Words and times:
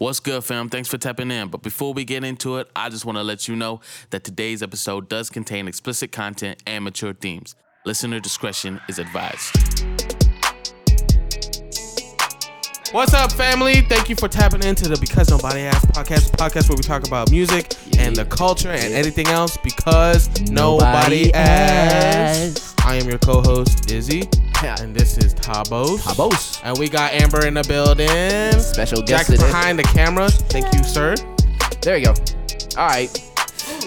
What's 0.00 0.18
good, 0.18 0.42
fam? 0.42 0.70
Thanks 0.70 0.88
for 0.88 0.96
tapping 0.96 1.30
in. 1.30 1.48
But 1.48 1.60
before 1.60 1.92
we 1.92 2.06
get 2.06 2.24
into 2.24 2.56
it, 2.56 2.70
I 2.74 2.88
just 2.88 3.04
want 3.04 3.18
to 3.18 3.22
let 3.22 3.46
you 3.48 3.54
know 3.54 3.82
that 4.08 4.24
today's 4.24 4.62
episode 4.62 5.10
does 5.10 5.28
contain 5.28 5.68
explicit 5.68 6.10
content 6.10 6.62
and 6.66 6.84
mature 6.84 7.12
themes. 7.12 7.54
Listener 7.84 8.18
discretion 8.18 8.80
is 8.88 8.98
advised. 8.98 9.54
What's 12.92 13.12
up, 13.12 13.30
family? 13.32 13.82
Thank 13.82 14.08
you 14.08 14.16
for 14.16 14.26
tapping 14.26 14.64
into 14.64 14.88
the 14.88 14.96
Because 14.98 15.28
Nobody 15.28 15.60
Asked 15.60 15.88
podcast, 15.88 16.30
podcast 16.30 16.70
where 16.70 16.76
we 16.78 16.82
talk 16.82 17.06
about 17.06 17.30
music 17.30 17.74
and 17.98 18.16
the 18.16 18.24
culture 18.24 18.70
and 18.70 18.94
anything 18.94 19.26
else 19.26 19.58
because 19.62 20.30
nobody, 20.50 21.26
Nobody 21.30 21.34
asked. 21.34 22.56
asked. 22.78 22.86
I 22.86 22.94
am 22.94 23.06
your 23.06 23.18
co-host 23.18 23.90
Izzy, 23.92 24.22
and 24.62 24.94
this 24.94 25.16
is 25.18 25.34
Tabos. 25.34 25.98
Tabos. 26.00 26.60
And 26.64 26.78
we 26.78 26.88
got 26.88 27.12
Amber 27.12 27.46
in 27.46 27.54
the 27.54 27.62
building. 27.64 28.60
Special 28.60 29.02
guest 29.02 29.30
today. 29.30 29.42
behind 29.44 29.78
the 29.78 29.82
camera. 29.84 30.28
Thank 30.30 30.72
you, 30.74 30.84
sir. 30.84 31.14
There 31.82 31.96
you 31.96 32.06
go. 32.06 32.14
All 32.76 32.86
right. 32.86 33.08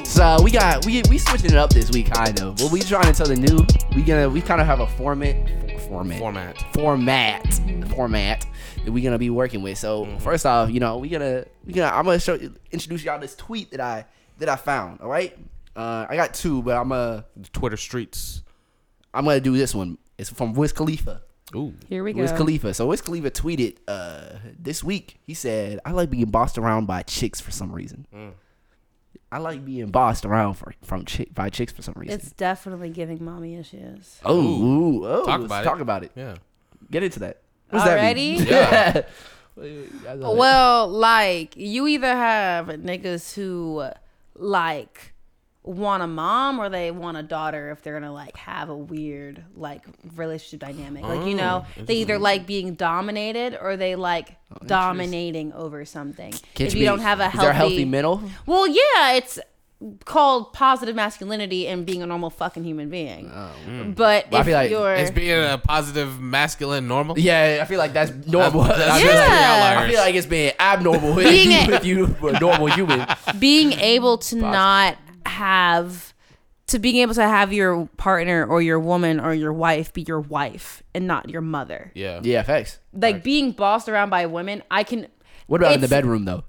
So 0.06 0.38
we 0.44 0.52
got 0.52 0.86
we 0.86 1.02
we 1.10 1.18
switching 1.18 1.52
it 1.52 1.58
up 1.58 1.72
this 1.72 1.92
week, 1.92 2.12
kind 2.12 2.40
of. 2.42 2.60
What 2.62 2.72
we 2.72 2.82
trying 2.82 3.12
to 3.12 3.14
tell 3.14 3.28
the 3.28 3.36
new? 3.36 3.66
We 3.96 4.04
gonna 4.04 4.30
we 4.30 4.42
kind 4.42 4.62
of 4.62 4.68
have 4.68 4.80
a 4.80 4.88
format, 4.88 5.36
format, 5.88 6.20
Format. 6.20 6.74
format, 6.74 7.54
format 7.90 8.46
that 8.86 8.92
we 8.92 9.02
gonna 9.02 9.18
be 9.20 9.30
working 9.30 9.62
with. 9.62 9.78
So 9.78 10.06
Mm-hmm. 10.06 10.18
first 10.20 10.46
off, 10.46 10.70
you 10.70 10.80
know 10.80 10.98
we 10.98 11.10
gonna 11.10 11.46
we 11.66 11.74
gonna 11.74 11.96
I'm 11.96 12.06
gonna 12.06 12.20
show 12.20 12.38
introduce 12.72 13.04
y'all 13.04 13.20
this 13.20 13.36
tweet 13.36 13.72
that 13.72 13.80
I 13.80 14.06
that 14.40 14.50
I 14.50 14.56
found. 14.56 15.02
All 15.02 15.10
right. 15.10 15.38
Uh, 15.76 16.06
I 16.08 16.16
got 16.16 16.36
two, 16.36 16.62
but 16.62 16.76
I'm 16.78 16.90
gonna 16.90 17.26
Twitter 17.52 17.78
streets. 17.78 18.44
I'm 19.14 19.26
gonna 19.26 19.40
do 19.40 19.58
this 19.58 19.74
one. 19.74 19.98
It's 20.18 20.30
from 20.30 20.54
Wiz 20.54 20.72
Khalifa. 20.74 21.22
Ooh. 21.56 21.74
Here 21.88 22.04
we 22.04 22.14
go. 22.14 22.22
Wiz 22.22 22.32
Khalifa. 22.32 22.74
So 22.74 22.88
Wiz 22.88 23.02
Khalifa 23.02 23.30
tweeted 23.32 23.78
uh, 23.88 24.38
this 24.58 24.84
week. 24.84 25.20
He 25.26 25.34
said, 25.34 25.80
"I 25.86 25.92
like 25.92 26.10
being 26.10 26.26
bossed 26.26 26.58
around 26.58 26.86
by 26.88 27.04
chicks 27.04 27.40
for 27.42 27.52
some 27.52 27.72
reason. 27.72 28.08
Mm. 28.14 28.32
I 29.32 29.40
like 29.40 29.66
being 29.66 29.88
bossed 29.88 30.26
around 30.26 30.54
for, 30.56 30.74
from 30.84 31.06
chick 31.06 31.34
by 31.34 31.50
chicks 31.50 31.72
for 31.74 31.82
some 31.82 31.96
reason." 31.98 32.16
It's 32.20 32.32
definitely 32.32 32.90
giving 32.90 33.24
mommy 33.24 33.56
issues. 33.56 34.20
oh, 34.26 34.40
ooh, 34.42 35.06
oh, 35.06 35.26
Talk 35.26 35.42
let's 35.42 35.46
about 35.46 35.62
it. 35.62 35.66
talk 35.68 35.80
about 35.80 36.04
it. 36.04 36.12
Yeah. 36.16 36.36
Get 36.92 37.04
into 37.04 37.20
that. 37.20 37.42
What's 37.70 37.86
that 37.86 38.16
mean? 38.16 38.48
Already? 38.48 39.04
Yeah. 39.56 40.16
Well, 40.16 40.88
like 40.88 41.56
you 41.56 41.86
either 41.88 42.08
have 42.08 42.68
niggas 42.68 43.36
who 43.36 43.88
like 44.36 45.13
want 45.64 46.04
a 46.04 46.08
mom 46.08 46.60
or 46.60 46.70
they 46.70 46.92
want 46.92 47.18
a 47.18 47.24
daughter 47.24 47.72
if 47.72 47.82
they're 47.82 47.94
gonna 48.00 48.12
like 48.14 48.36
have 48.36 48.70
a 48.70 48.76
weird 48.76 49.44
like 49.56 49.84
relationship 50.16 50.60
dynamic. 50.60 51.04
Like 51.04 51.26
you 51.26 51.34
oh, 51.34 51.38
know, 51.38 51.66
Oh, 51.80 51.84
they 51.84 51.96
either 51.96 52.20
like 52.20 52.46
being 52.46 52.76
dominated 52.76 53.58
or 53.60 53.78
they 53.78 53.96
like 53.96 54.36
oh, 54.52 54.66
dominating 54.66 55.54
over 55.54 55.86
something. 55.86 56.32
Can't 56.54 56.68
if 56.68 56.74
you 56.74 56.82
be- 56.82 56.86
don't 56.86 57.00
have 57.00 57.20
a 57.20 57.30
healthy, 57.30 57.46
there 57.46 57.54
healthy 57.54 57.86
middle? 57.86 58.22
well, 58.46 58.68
yeah, 58.68 59.14
it's 59.14 59.40
called 60.06 60.54
positive 60.54 60.96
masculinity 60.96 61.68
and 61.68 61.86
being 61.86 62.02
a 62.02 62.06
normal 62.06 62.30
fucking 62.30 62.64
human 62.64 62.90
being. 62.90 63.30
Oh, 63.34 63.52
mm. 63.68 63.96
But 63.96 64.32
Well, 64.32 64.38
I 64.38 64.42
if 64.42 64.46
feel 64.46 64.56
like 64.56 64.72
you're 64.72 64.94
It's 64.94 65.12
being 65.12 65.32
a 65.32 65.58
positive 65.58 66.22
masculine 66.22 66.88
normal. 66.88 67.20
Yeah, 67.20 67.60
I 67.62 67.66
feel 67.66 67.80
like 67.80 67.94
that's 67.94 68.12
normal. 68.26 68.64
That's- 68.64 68.80
that's 68.80 68.92
I, 68.92 69.00
feel 69.02 69.12
just 69.12 69.20
like, 69.20 69.30
the 69.30 69.80
I 69.80 69.90
feel 69.90 70.00
like 70.00 70.16
it's 70.16 70.28
being 70.28 70.52
abnormal 70.60 71.16
Being 71.16 71.52
if, 71.52 71.68
you, 71.68 71.74
a- 71.74 71.76
if 71.76 71.86
you 71.86 72.16
were 72.22 72.30
a 72.32 72.40
normal 72.40 72.68
human. 72.68 73.06
being 73.40 73.74
able 73.74 74.18
to 74.20 74.36
not 74.38 74.98
have 75.26 76.14
to 76.68 76.80
being 76.80 76.98
able 76.98 77.14
to 77.14 77.24
have 77.28 77.52
your 77.54 77.88
partner 77.98 78.46
or 78.46 78.62
your 78.62 78.80
woman 78.80 79.20
or 79.20 79.34
your 79.34 79.52
wife 79.54 79.92
be 79.94 80.04
your 80.04 80.22
wife 80.22 80.82
and 80.96 81.06
not 81.08 81.30
your 81.30 81.42
mother. 81.42 81.92
Yeah. 81.94 82.22
Yeah, 82.24 82.42
facts. 82.44 82.80
Like 82.94 83.24
being 83.24 83.52
bossed 83.52 83.90
around 83.90 84.10
by 84.10 84.26
women, 84.28 84.64
I 84.72 84.84
can 84.84 85.08
What 85.48 85.62
about 85.62 85.74
in 85.76 85.82
the 85.82 85.86
It's- 85.86 85.90
bedroom 86.02 86.26
though? 86.26 86.44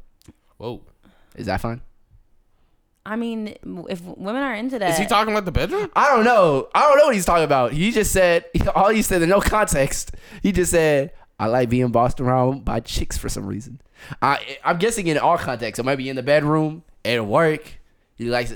Whoa. 0.58 0.82
Is 1.36 1.46
that 1.46 1.60
fine? 1.60 1.80
I 3.06 3.16
mean, 3.16 3.54
if 3.90 4.00
women 4.02 4.42
are 4.42 4.54
into 4.54 4.78
that, 4.78 4.92
Is 4.92 4.98
he 4.98 5.04
talking 5.04 5.32
about 5.34 5.44
the 5.44 5.52
bedroom? 5.52 5.90
I 5.94 6.06
don't 6.14 6.24
know. 6.24 6.68
I 6.74 6.80
don't 6.82 6.96
know 6.96 7.04
what 7.06 7.14
he's 7.14 7.26
talking 7.26 7.44
about. 7.44 7.72
He 7.72 7.90
just 7.90 8.12
said 8.12 8.44
all 8.74 8.88
he 8.88 9.02
said 9.02 9.20
in 9.20 9.28
no 9.28 9.40
context. 9.40 10.12
He 10.42 10.52
just 10.52 10.70
said 10.70 11.12
I 11.38 11.46
like 11.48 11.68
being 11.68 11.88
bossed 11.88 12.20
around 12.20 12.64
by 12.64 12.80
chicks 12.80 13.18
for 13.18 13.28
some 13.28 13.46
reason. 13.46 13.80
I 14.22 14.58
I'm 14.64 14.78
guessing 14.78 15.06
in 15.08 15.18
all 15.18 15.36
contexts. 15.36 15.78
It 15.78 15.84
might 15.84 15.96
be 15.96 16.08
in 16.08 16.16
the 16.16 16.22
bedroom, 16.22 16.82
at 17.04 17.26
work. 17.26 17.74
He 18.16 18.26
likes. 18.26 18.52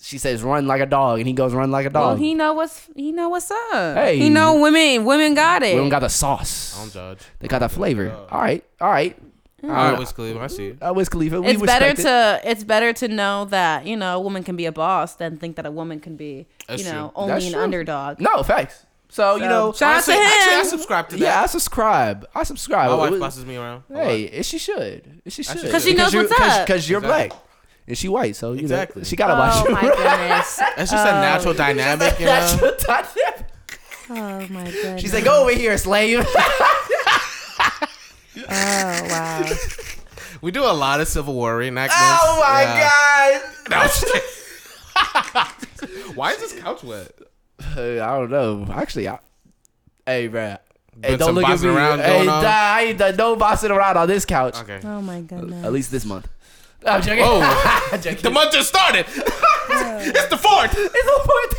She 0.00 0.18
says 0.18 0.42
run 0.42 0.66
like 0.68 0.80
a 0.80 0.86
dog, 0.86 1.18
and 1.18 1.26
he 1.26 1.32
goes 1.34 1.52
run 1.52 1.70
like 1.70 1.86
a 1.86 1.90
dog." 1.90 2.02
well, 2.06 2.16
he 2.16 2.32
know 2.34 2.54
what's 2.54 2.88
he 2.94 3.10
know 3.12 3.28
what's 3.28 3.50
up. 3.50 3.96
Hey. 3.96 4.18
he 4.18 4.28
know 4.28 4.60
women 4.60 5.04
women 5.04 5.34
got 5.34 5.62
it. 5.64 5.74
we 5.74 5.80
don't 5.80 5.88
got 5.88 5.98
the 6.00 6.08
sauce. 6.08 6.76
Don't 6.78 6.92
judge. 6.92 7.18
They 7.40 7.48
got 7.48 7.58
the 7.58 7.68
flavor. 7.68 8.12
All 8.30 8.40
right, 8.40 8.64
all 8.80 8.90
right. 8.90 9.18
All 9.62 9.68
right, 9.68 9.98
Wiz 9.98 10.10
Khalifa, 10.12 10.40
I 10.40 10.46
see 10.46 10.68
it. 10.68 10.78
Uh, 10.82 10.94
Wiz 10.94 11.10
Khalifa. 11.10 11.38
We 11.42 11.48
it's 11.48 11.60
better 11.62 11.86
respect 11.90 11.98
it. 11.98 12.02
to 12.44 12.50
it's 12.50 12.64
better 12.64 12.94
to 12.94 13.08
know 13.08 13.44
that 13.46 13.84
you 13.84 13.94
know 13.96 14.16
a 14.16 14.20
woman 14.20 14.42
can 14.42 14.56
be 14.56 14.64
a 14.64 14.72
boss 14.72 15.16
than 15.16 15.36
think 15.36 15.56
that 15.56 15.66
a 15.66 15.70
woman 15.70 16.00
can 16.00 16.16
be 16.16 16.46
That's 16.66 16.82
you 16.84 16.90
know 16.90 17.08
true. 17.08 17.12
only 17.16 17.32
That's 17.34 17.46
an 17.46 17.52
true. 17.52 17.62
underdog. 17.62 18.20
No 18.20 18.42
facts. 18.42 18.86
So, 19.12 19.34
you 19.34 19.42
know, 19.48 19.72
shout 19.72 19.96
out 19.96 20.04
to 20.04 20.12
Honestly, 20.12 20.14
actually, 20.14 20.54
I 20.56 20.62
subscribe 20.62 21.08
to 21.08 21.16
that. 21.16 21.22
yeah, 21.22 21.42
I 21.42 21.46
subscribe. 21.46 22.28
I 22.32 22.44
subscribe. 22.44 22.90
My 22.90 22.94
It 22.94 22.98
wife 22.98 23.10
was- 23.10 23.20
bosses 23.20 23.44
me 23.44 23.56
around. 23.56 23.82
Hey, 23.92 24.22
lot. 24.26 24.32
and 24.34 24.46
she 24.46 24.56
should. 24.56 25.20
And 25.24 25.32
she 25.32 25.42
should. 25.42 25.58
should. 25.58 25.70
'Cause 25.72 25.84
she 25.84 25.94
knows 25.94 26.14
you- 26.14 26.20
what's 26.20 26.40
up. 26.40 26.64
Because 26.64 26.88
you're 26.88 27.00
Exactly. 27.00 27.28
black. 27.36 27.42
And 27.90 27.98
she 27.98 28.08
white, 28.08 28.36
so 28.36 28.52
you 28.52 28.60
Exactly. 28.60 29.00
know 29.00 29.04
she 29.04 29.16
gotta 29.16 29.34
Oh 29.34 29.38
watch 29.38 29.64
you. 29.68 29.74
my 29.74 29.80
goodness! 29.96 30.60
It's 30.78 30.92
just 30.92 31.06
a 31.06 31.10
natural 31.10 31.54
dynamic, 31.54 32.20
you 32.20 32.26
know. 32.26 32.32
That's 32.32 32.60
your 32.60 32.76
dynamic. 32.78 33.46
Oh 34.08 34.46
my 34.52 34.64
goodness! 34.70 35.00
She's 35.02 35.12
like, 35.12 35.24
"Go 35.24 35.42
over 35.42 35.52
here, 35.52 35.76
slave." 35.76 36.24
Oh 38.36 39.06
wow! 39.08 39.44
We 40.40 40.50
do 40.52 40.62
a 40.64 40.72
lot 40.72 41.00
of 41.00 41.08
Civil 41.08 41.34
War 41.34 41.58
reenactments. 41.58 41.90
oh 42.22 42.40
my 42.40 42.62
Yeah. 42.62 43.40
god. 43.68 45.50
Why 46.14 46.32
is 46.32 46.38
this 46.38 46.52
couch 46.60 46.82
wet? 46.84 47.10
Uh, 47.76 47.80
I 48.02 48.18
don't 48.18 48.30
know. 48.30 48.66
Actually, 48.72 49.08
I, 49.08 49.18
hey, 50.06 50.28
bruh. 50.28 50.58
Hey, 51.02 51.16
don't 51.16 51.34
look 51.34 51.44
at 51.44 51.50
bossing 51.50 51.70
me. 51.70 51.74
around 51.76 52.00
hey, 52.00 52.08
going 52.08 52.28
on? 52.28 52.42
nah, 52.42 52.48
I 52.50 52.82
ain't 52.82 52.98
done 52.98 53.16
no 53.16 53.36
bossing 53.36 53.70
around 53.70 53.96
on 53.96 54.06
this 54.08 54.24
couch. 54.24 54.56
Okay. 54.58 54.80
Oh 54.84 55.00
my 55.02 55.20
goodness! 55.20 55.64
At 55.64 55.72
least 55.72 55.90
this 55.90 56.04
month. 56.04 56.28
I'm 56.86 57.02
joking. 57.02 57.24
Oh. 57.26 57.88
I'm 57.92 58.00
joking. 58.00 58.22
The 58.22 58.30
month 58.30 58.52
just 58.52 58.68
started. 58.68 59.06
it's 59.08 60.28
the 60.28 60.36
fourth. 60.36 60.74
It's 60.76 61.04
the 61.04 61.20
fourth. 61.26 61.50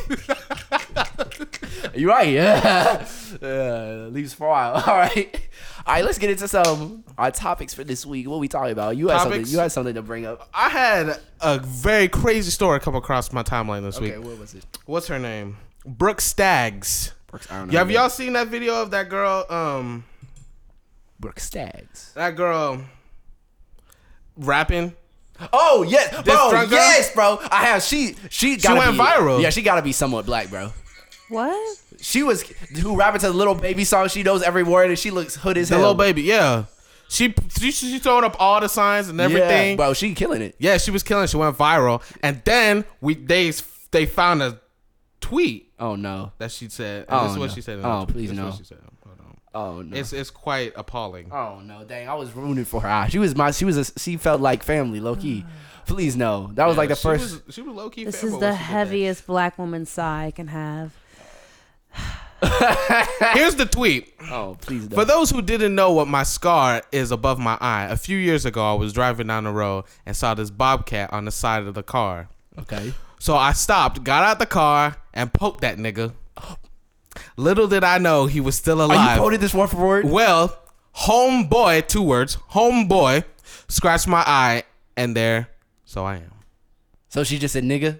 You're 1.95 2.09
right. 2.09 2.29
Yeah. 2.29 3.05
Uh, 3.41 4.07
leaves 4.09 4.33
for 4.33 4.47
a 4.47 4.49
while. 4.49 4.73
All 4.87 4.97
right. 4.97 5.35
All 5.85 5.93
right. 5.95 6.03
Let's 6.05 6.17
get 6.17 6.29
into 6.29 6.47
some 6.47 7.03
our 7.17 7.31
topics 7.31 7.73
for 7.73 7.83
this 7.83 8.05
week. 8.05 8.27
What 8.29 8.39
we 8.39 8.47
talking 8.47 8.71
about? 8.71 8.97
You 8.97 9.09
had 9.09 9.21
something. 9.21 9.45
You 9.45 9.59
had 9.59 9.71
something 9.71 9.95
to 9.95 10.01
bring 10.01 10.25
up. 10.25 10.49
I 10.53 10.69
had 10.69 11.19
a 11.39 11.59
very 11.59 12.07
crazy 12.07 12.51
story 12.51 12.79
come 12.79 12.95
across 12.95 13.31
my 13.31 13.43
timeline 13.43 13.83
this 13.83 13.97
Okay. 13.97 14.17
week. 14.17 14.25
What 14.25 14.39
was 14.39 14.53
it? 14.55 14.65
What's 14.85 15.07
her 15.07 15.19
name? 15.19 15.57
Brooke 15.85 16.21
Staggs. 16.21 17.13
Brooks. 17.27 17.47
I 17.51 17.59
don't 17.59 17.71
know. 17.71 17.77
Have 17.77 17.91
y'all 17.91 18.09
seen 18.09 18.33
that 18.33 18.47
video 18.47 18.81
of 18.81 18.91
that 18.91 19.09
girl? 19.09 19.45
Um, 19.49 20.03
Brooks 21.19 21.43
Staggs. 21.43 22.11
that 22.15 22.35
girl 22.35 22.83
rapping. 24.37 24.95
Oh 25.53 25.83
yes, 25.83 26.09
bro. 26.23 26.49
drunk 26.51 26.69
girl? 26.69 26.79
Yes, 26.79 27.13
bro. 27.13 27.39
I 27.51 27.65
have. 27.65 27.83
She. 27.83 28.15
She. 28.29 28.57
Gotta 28.57 28.79
went 28.79 28.91
be, 28.93 28.97
viral. 28.97 29.41
Yeah, 29.41 29.49
she 29.49 29.61
gotta 29.61 29.81
be 29.81 29.91
somewhat 29.91 30.25
black, 30.25 30.49
bro. 30.49 30.71
What? 31.29 31.77
She 31.99 32.23
was 32.23 32.43
who 32.81 32.97
rapping 32.97 33.21
to 33.21 33.27
the 33.27 33.33
Lil 33.33 33.55
Baby 33.55 33.83
song. 33.83 34.07
She 34.09 34.23
knows 34.23 34.41
every 34.43 34.63
word, 34.63 34.89
and 34.89 34.99
she 34.99 35.11
looks 35.11 35.35
hood 35.35 35.57
as 35.57 35.69
hell. 35.69 35.79
The 35.79 35.83
hell. 35.83 35.91
Lil 35.91 35.97
Baby, 35.97 36.23
yeah. 36.23 36.65
She 37.09 37.33
she 37.59 37.71
she 37.71 37.99
throwing 37.99 38.23
up 38.23 38.35
all 38.39 38.59
the 38.61 38.69
signs 38.69 39.07
and 39.09 39.19
everything. 39.19 39.71
Yeah, 39.71 39.75
bro. 39.75 39.93
She 39.93 40.13
killing 40.13 40.41
it. 40.41 40.55
Yeah, 40.59 40.77
she 40.77 40.91
was 40.91 41.03
killing. 41.03 41.25
It. 41.25 41.29
She 41.29 41.37
went 41.37 41.57
viral, 41.57 42.01
and 42.23 42.41
then 42.45 42.85
we 43.01 43.15
they 43.15 43.51
they 43.91 44.05
found 44.05 44.41
a 44.41 44.59
tweet 45.19 45.71
Oh 45.79 45.95
no. 45.95 46.31
that 46.37 46.51
she 46.51 46.69
said. 46.69 47.05
And 47.09 47.19
Oh, 47.19 47.23
this 47.23 47.31
is 47.33 47.37
what 47.37 47.49
no. 47.49 47.53
she 47.55 47.61
said. 47.61 47.79
Oh, 47.83 47.99
the 47.99 48.05
tweet. 48.05 48.15
please 48.15 48.29
This 48.29 48.59
is 48.59 48.71
no. 48.71 48.77
Oh 49.53 49.81
no. 49.81 49.97
It's 49.97 50.13
it's 50.13 50.29
quite 50.29 50.73
appalling. 50.75 51.31
Oh 51.31 51.59
no, 51.63 51.83
dang! 51.83 52.07
I 52.07 52.13
was 52.13 52.31
rooting 52.33 52.65
for 52.65 52.81
her. 52.81 53.07
She 53.09 53.19
was 53.19 53.35
my. 53.35 53.51
She 53.51 53.65
was. 53.65 53.77
A, 53.77 53.99
she 53.99 54.17
felt 54.17 54.39
like 54.41 54.63
family, 54.63 54.99
low 54.99 55.15
key. 55.15 55.45
Please 55.85 56.15
no. 56.15 56.51
That 56.53 56.67
was 56.67 56.77
like 56.77 56.89
the 56.89 56.95
she 56.95 57.03
first. 57.03 57.45
Was, 57.45 57.55
she 57.55 57.61
was 57.61 57.75
low 57.75 57.89
key. 57.89 58.05
This 58.05 58.23
is 58.23 58.31
the 58.31 58.37
she 58.37 58.39
did 58.39 58.53
heaviest 58.55 59.27
black 59.27 59.57
woman 59.57 59.85
sigh 59.85 60.27
I 60.27 60.31
can 60.31 60.47
have. 60.47 60.93
Here's 63.33 63.55
the 63.55 63.67
tweet. 63.69 64.13
oh 64.31 64.57
please 64.61 64.89
no. 64.89 64.95
For 64.95 65.05
those 65.05 65.29
who 65.29 65.41
didn't 65.41 65.75
know 65.75 65.91
what 65.91 66.07
my 66.07 66.23
scar 66.23 66.81
is 66.91 67.11
above 67.11 67.37
my 67.37 67.57
eye, 67.61 67.85
a 67.85 67.97
few 67.97 68.17
years 68.17 68.45
ago 68.45 68.63
I 68.71 68.73
was 68.73 68.93
driving 68.93 69.27
down 69.27 69.43
the 69.43 69.51
road 69.51 69.85
and 70.05 70.15
saw 70.15 70.33
this 70.33 70.49
bobcat 70.49 71.13
on 71.13 71.25
the 71.25 71.31
side 71.31 71.63
of 71.63 71.73
the 71.75 71.83
car. 71.83 72.29
okay. 72.57 72.93
So 73.19 73.35
I 73.35 73.51
stopped, 73.53 74.03
got 74.03 74.23
out 74.23 74.39
the 74.39 74.47
car, 74.47 74.95
and 75.13 75.31
poked 75.31 75.61
that 75.61 75.77
nigga. 75.77 76.13
Little 77.37 77.67
did 77.67 77.83
I 77.83 77.97
know 77.97 78.25
he 78.25 78.39
was 78.39 78.55
still 78.55 78.81
alive. 78.81 78.91
Are 78.91 78.93
you 78.95 78.99
alive. 79.07 79.17
quoted 79.19 79.41
this 79.41 79.53
word 79.53 79.67
for 79.67 79.77
word? 79.77 80.05
well, 80.05 80.57
homeboy, 80.95 81.87
two 81.87 82.01
words, 82.03 82.37
homeboy, 82.51 83.23
scratched 83.67 84.07
my 84.07 84.23
eye, 84.25 84.63
and 84.95 85.15
there, 85.15 85.49
so 85.85 86.05
I 86.05 86.15
am. 86.17 86.31
So 87.09 87.23
she 87.23 87.37
just 87.37 87.53
said 87.53 87.63
nigga. 87.63 87.99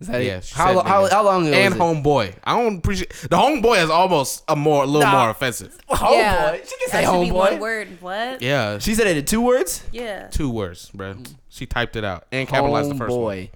Is 0.00 0.08
that 0.08 0.20
it? 0.20 0.26
Yeah, 0.26 0.40
she 0.40 0.54
How, 0.54 0.66
said 0.66 0.76
lo- 0.76 0.82
how, 0.82 1.02
nigga. 1.04 1.10
how 1.10 1.24
long 1.24 1.46
ago 1.46 1.56
and 1.56 1.74
was 1.78 1.80
it? 1.80 2.02
homeboy. 2.04 2.34
I 2.44 2.60
don't 2.60 2.78
appreciate 2.78 3.10
the 3.12 3.36
homeboy 3.36 3.82
is 3.82 3.88
almost 3.90 4.42
a 4.48 4.56
more 4.56 4.82
a 4.82 4.86
little 4.86 5.08
Nah. 5.08 5.20
more 5.20 5.30
offensive. 5.30 5.78
Homeboy. 5.88 6.10
Yeah. 6.12 6.52
She 6.56 6.58
can 6.60 6.66
That 6.66 6.90
say 6.90 7.04
should 7.04 7.24
be 7.24 7.30
one 7.30 7.52
homeboy. 7.54 7.60
word. 7.60 7.88
What? 8.00 8.42
Yeah, 8.42 8.78
She 8.78 8.94
said 8.94 9.06
it 9.06 9.16
in 9.16 9.24
two 9.24 9.40
words. 9.40 9.82
Yeah. 9.92 10.26
two 10.28 10.50
words, 10.50 10.90
bro. 10.92 11.14
She 11.48 11.64
typed 11.66 11.96
it 11.96 12.04
out 12.04 12.26
and 12.32 12.46
capitalized 12.48 12.90
the 12.90 12.96
first 12.96 13.14
one. 13.16 13.36
Homeboy. 13.36 13.50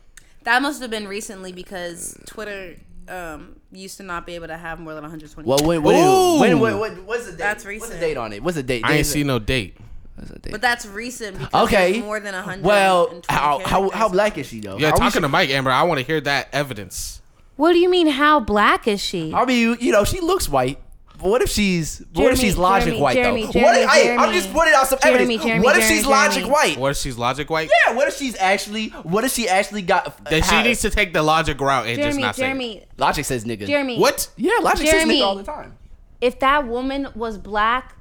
That 0.45 0.63
must 0.63 0.81
have 0.81 0.91
been 0.91 1.09
recently 1.09 1.53
because 1.53 2.17
Twitter 2.27 2.77
um, 3.09 3.57
used 3.73 3.97
to 3.99 4.03
not 4.03 4.27
be 4.27 4.35
able 4.35 4.47
to 4.49 4.57
have 4.57 4.79
more 4.81 4.95
than 4.95 5.03
120. 5.03 5.49
Well, 5.49 5.59
when, 5.67 5.83
when, 5.83 5.97
Ooh. 5.97 6.41
when, 6.41 6.61
when, 6.61 6.79
when, 6.79 7.07
what's 7.07 7.27
the 7.27 7.33
date? 7.33 7.39
That's 7.39 7.65
recent. 7.65 7.81
What's 7.83 7.91
the 7.91 7.97
recent. 7.97 8.11
date 8.11 8.17
on 8.17 8.33
it? 8.33 8.43
What's 8.43 8.57
the 8.57 8.63
date? 8.63 8.85
I 8.85 8.89
ain't 8.95 8.99
Date- 8.99 9.07
see 9.13 9.25
no 9.25 9.39
date. 9.39 9.77
what's 10.17 10.31
the 10.31 10.39
date? 10.39 10.53
but 10.53 10.61
that's 10.61 10.87
recent 10.87 11.39
because 11.39 11.67
Okay. 11.67 12.01
more 12.01 12.21
than 12.21 12.35
100. 12.35 12.65
Well, 12.65 13.23
how, 13.29 13.61
how 13.65 13.91
how 13.91 14.09
black 14.09 14.37
is 14.39 14.47
she 14.47 14.61
though? 14.61 14.79
Yeah, 14.79 14.89
Are 14.89 14.93
we 14.93 14.99
talking 14.99 15.11
su- 15.13 15.21
to 15.21 15.29
Mike 15.29 15.51
Amber, 15.51 15.71
I 15.71 15.83
want 15.85 16.01
to 16.01 16.07
hear 16.07 16.21
that 16.23 16.49
evidence. 16.53 17.21
What 17.57 17.73
do 17.73 17.79
you 17.79 17.89
mean? 17.91 18.07
How 18.07 18.39
black 18.41 18.87
is 18.87 19.01
she? 19.01 19.33
I 19.35 19.45
mean, 19.45 19.59
you, 19.59 19.77
you 19.81 19.91
know, 19.93 20.05
she 20.05 20.21
looks 20.21 20.49
white. 20.49 20.81
But 21.21 21.31
what 21.31 21.43
if 21.43 21.51
she's 21.51 21.99
what 21.99 22.07
if 22.07 22.15
Jeremy, 22.15 22.37
she's 22.41 22.57
logic 22.57 22.85
Jeremy, 22.87 23.01
white 23.03 23.15
Jeremy, 23.15 23.47
though? 23.47 23.53
Jeremy, 23.53 23.65
what 23.73 23.77
if, 23.83 23.89
I, 23.91 24.01
I'm 24.13 24.17
Jeremy. 24.19 24.33
just 24.35 24.53
putting 24.53 24.75
out 24.75 24.87
some 24.87 24.99
Jeremy, 25.03 25.23
evidence. 25.25 25.45
Jeremy, 25.45 25.65
what 25.65 25.77
if 25.77 25.83
Jeremy, 25.83 25.97
she's 25.99 26.07
logic 26.07 26.33
Jeremy. 26.35 26.53
white? 26.53 26.77
What 26.79 26.91
if 26.93 26.97
she's 26.99 27.19
logic 27.19 27.51
white? 27.51 27.71
Yeah. 27.87 27.93
What 27.95 28.09
if 28.09 28.17
she's 28.17 28.37
actually? 28.37 28.89
What 28.91 29.25
if 29.25 29.33
she 29.33 29.49
actually 29.49 29.83
got? 29.83 30.25
Then 30.25 30.43
she 30.43 30.49
ha- 30.55 30.63
needs 30.63 30.81
to 30.83 30.91
take 30.91 31.13
the 31.13 31.23
logic 31.23 31.61
route 31.61 31.87
and 31.87 31.97
just 31.97 32.05
Jeremy, 32.05 32.23
not 32.23 32.37
say. 32.37 32.43
it. 32.43 32.47
Jeremy, 32.47 32.85
Logic 32.99 33.25
says 33.25 33.45
nigga. 33.45 33.67
Jeremy. 33.67 33.99
What? 33.99 34.31
Yeah, 34.37 34.53
Logic 34.63 34.87
Jeremy. 34.87 35.15
says 35.15 35.21
nigga 35.23 35.27
all 35.27 35.35
the 35.37 35.43
time. 35.43 35.77
If 36.21 36.39
that 36.39 36.67
woman 36.69 37.09
was 37.17 37.37
black, 37.37 37.97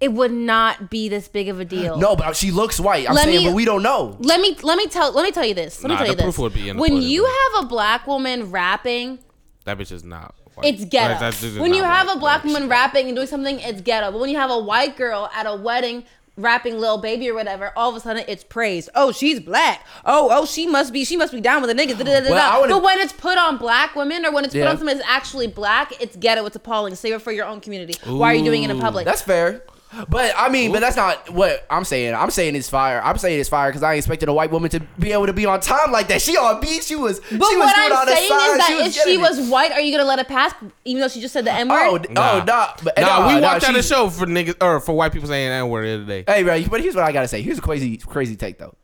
it 0.00 0.12
would 0.12 0.32
not 0.32 0.88
be 0.90 1.08
this 1.10 1.28
big 1.28 1.48
of 1.48 1.60
a 1.60 1.64
deal. 1.66 1.98
No, 1.98 2.16
but 2.16 2.36
she 2.36 2.50
looks 2.50 2.80
white. 2.80 3.06
I'm 3.08 3.14
Let 3.14 3.24
saying, 3.24 3.38
me- 3.44 3.48
but 3.50 3.54
we 3.54 3.66
don't 3.66 3.82
know. 3.82 4.16
Let 4.20 4.40
me 4.40 4.56
let 4.62 4.78
me 4.78 4.86
tell 4.86 5.12
let 5.12 5.24
me 5.24 5.30
tell 5.30 5.44
you 5.44 5.54
this. 5.54 5.82
Let 5.82 5.88
Nah, 5.88 5.94
me 5.94 5.98
tell 5.98 6.06
you 6.06 6.12
the 6.12 6.16
this. 6.16 6.24
proof 6.24 6.38
would 6.38 6.54
be 6.54 6.70
in 6.70 6.76
the 6.76 6.80
when 6.80 6.92
pudding, 6.92 7.06
you 7.08 7.22
bro. 7.22 7.30
have 7.54 7.64
a 7.64 7.68
black 7.68 8.06
woman 8.06 8.50
rapping, 8.50 9.18
That 9.64 9.76
bitch 9.78 9.92
is 9.92 10.04
not. 10.04 10.34
White. 10.56 10.74
it's 10.74 10.84
ghetto. 10.86 11.12
Like, 11.12 11.20
that's 11.20 11.40
just 11.40 11.58
when 11.58 11.72
you 11.74 11.84
have 11.84 12.08
a 12.08 12.18
black 12.18 12.44
Like, 12.44 12.52
woman 12.54 12.68
rapping 12.68 13.06
and 13.06 13.14
doing 13.16 13.28
something, 13.28 13.60
it's 13.60 13.80
ghetto. 13.80 14.10
But 14.12 14.20
when 14.20 14.30
you 14.30 14.38
have 14.38 14.50
a 14.50 14.58
white 14.58 14.96
girl 14.96 15.30
at 15.34 15.46
a 15.46 15.54
wedding 15.54 16.04
rapping 16.38 16.78
"Lil 16.78 16.98
Baby" 16.98 17.30
or 17.30 17.34
whatever, 17.34 17.72
all 17.76 17.88
of 17.90 17.96
a 17.96 18.00
sudden 18.00 18.24
it's 18.28 18.44
praised. 18.44 18.90
Oh, 18.94 19.10
she's 19.12 19.40
black. 19.40 19.86
Oh, 20.04 20.28
oh, 20.30 20.44
she 20.46 20.66
must 20.66 20.92
be. 20.92 21.04
She 21.04 21.16
must 21.16 21.32
be 21.32 21.40
down 21.40 21.62
with 21.62 21.74
the 21.74 21.82
niggas. 21.82 21.96
Da, 21.98 22.04
da, 22.04 22.20
da, 22.20 22.30
Well, 22.30 22.34
I 22.50 22.54
da. 22.54 22.60
would've- 22.60 22.74
But 22.74 22.82
when 22.82 22.98
it's 22.98 23.12
put 23.14 23.38
on 23.38 23.56
black 23.56 23.94
women 23.96 24.24
or 24.26 24.32
when 24.32 24.44
it's 24.44 24.52
put 24.54 24.64
on 24.66 24.76
somebody 24.76 24.98
that's 24.98 25.08
actually 25.10 25.46
black, 25.46 25.92
it's 26.00 26.16
ghetto. 26.16 26.44
It's 26.46 26.56
appalling. 26.56 26.94
Save 26.94 27.14
it 27.14 27.22
for 27.22 27.32
your 27.32 27.46
own 27.46 27.60
community. 27.60 27.94
Why 28.04 28.32
are 28.32 28.34
you 28.34 28.44
doing 28.44 28.62
it 28.64 28.70
in 28.70 28.78
public? 28.80 29.04
That's 29.06 29.22
fair. 29.22 29.62
But 30.08 30.34
I 30.36 30.48
mean, 30.48 30.72
but 30.72 30.80
that's 30.80 30.96
not 30.96 31.30
what 31.30 31.66
I'm 31.70 31.84
saying. 31.84 32.14
I'm 32.14 32.30
saying 32.30 32.54
it's 32.56 32.68
fire. 32.68 33.00
I'm 33.02 33.16
saying 33.18 33.40
it's 33.40 33.48
fire 33.48 33.70
because 33.70 33.82
I 33.82 33.94
expected 33.94 34.28
a 34.28 34.32
white 34.32 34.50
woman 34.50 34.68
to 34.70 34.80
be 34.98 35.12
able 35.12 35.26
to 35.26 35.32
be 35.32 35.46
on 35.46 35.60
time 35.60 35.90
like 35.92 36.08
that. 36.08 36.20
She 36.20 36.36
on 36.36 36.60
beat. 36.60 36.82
She 36.82 36.96
was. 36.96 37.20
But 37.20 37.28
she 37.30 37.36
was 37.38 37.50
what 37.56 37.76
doing 37.76 37.92
I'm 37.98 38.06
the 38.06 38.12
saying 38.14 38.28
signs. 38.28 38.42
is 38.52 38.58
that 38.58 38.86
if 38.86 38.94
she 39.04 39.14
it. 39.14 39.20
was 39.20 39.48
white, 39.48 39.72
are 39.72 39.80
you 39.80 39.96
gonna 39.96 40.08
let 40.08 40.18
it 40.18 40.28
pass, 40.28 40.52
even 40.84 41.00
though 41.00 41.08
she 41.08 41.20
just 41.20 41.32
said 41.32 41.44
the 41.44 41.52
N 41.52 41.68
word? 41.68 41.86
Oh, 41.86 41.98
d- 41.98 42.08
oh, 42.10 42.12
Nah. 42.12 42.32
oh, 42.40 42.44
nah. 42.44 42.72
But, 42.82 42.98
Nah, 42.98 43.06
nah, 43.20 43.28
we 43.28 43.34
nah, 43.40 43.52
watched 43.52 43.64
out 43.64 43.70
a 43.70 43.74
she's- 43.74 43.88
show 43.88 44.10
for 44.10 44.26
niggas 44.26 44.56
or 44.60 44.80
for 44.80 44.94
white 44.94 45.12
people 45.12 45.28
saying 45.28 45.50
that 45.50 45.62
word 45.66 45.86
the 45.86 45.94
other 45.94 46.04
day. 46.04 46.24
Hey, 46.26 46.42
bro, 46.42 46.62
but 46.68 46.80
here's 46.80 46.94
what 46.94 47.04
I 47.04 47.12
gotta 47.12 47.28
say. 47.28 47.40
Here's 47.42 47.58
a 47.58 47.62
crazy, 47.62 47.96
crazy 47.96 48.36
take 48.36 48.58
though. 48.58 48.74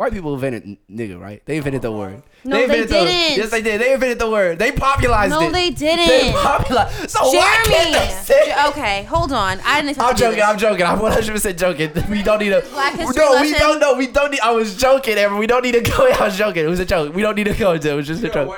White 0.00 0.14
people 0.14 0.32
invented 0.32 0.78
nigga, 0.90 1.20
right? 1.20 1.44
They 1.44 1.58
invented 1.58 1.82
the 1.82 1.92
word. 1.92 2.22
No, 2.42 2.56
they 2.56 2.62
invented 2.62 2.88
the- 2.88 2.94
didn't. 3.04 3.36
yes, 3.36 3.50
they 3.50 3.60
did. 3.60 3.82
They 3.82 3.92
invented 3.92 4.18
the 4.18 4.30
word. 4.30 4.58
They 4.58 4.72
popularized 4.72 5.28
No, 5.32 5.40
it. 5.42 5.44
No, 5.44 5.50
they 5.50 5.68
didn't. 5.68 6.08
They 6.08 6.32
popularized. 6.34 7.10
So 7.10 7.20
why 7.30 7.60
can't 7.66 7.92
Jeremy. 7.92 7.92
they 8.08 8.14
say? 8.14 8.46
J- 8.46 8.68
okay, 8.68 9.02
hold 9.02 9.30
on. 9.30 9.60
I 9.60 9.76
didn't 9.76 9.90
expect 9.90 10.08
I'm 10.08 10.16
joking. 10.16 10.42
I'm 10.42 10.56
joking. 10.56 10.86
I'm 10.86 10.98
100 11.00 11.32
percent 11.32 11.58
joking. 11.58 11.90
We 12.08 12.22
don't 12.22 12.38
need 12.38 12.52
a 12.52 12.62
Black 12.62 12.94
history 12.94 13.14
No, 13.22 13.32
we 13.32 13.36
lesson? 13.52 13.58
don't 13.58 13.78
know. 13.78 13.94
We 13.94 14.06
don't 14.06 14.30
need. 14.30 14.40
I 14.40 14.52
was 14.52 14.74
joking, 14.74 15.18
Evan. 15.18 15.36
We 15.36 15.46
don't 15.46 15.62
need 15.62 15.72
to 15.74 15.82
go. 15.82 16.08
I 16.18 16.24
was 16.24 16.38
joking. 16.38 16.64
It 16.64 16.68
was 16.68 16.80
a 16.80 16.86
joke. 16.86 17.14
We 17.14 17.20
don't 17.20 17.34
need 17.34 17.44
to 17.44 17.52
go 17.54 17.72
into. 17.72 17.88
it. 17.90 17.92
It 17.92 17.96
was 17.96 18.06
just 18.06 18.24
a 18.24 18.30
joke. 18.30 18.56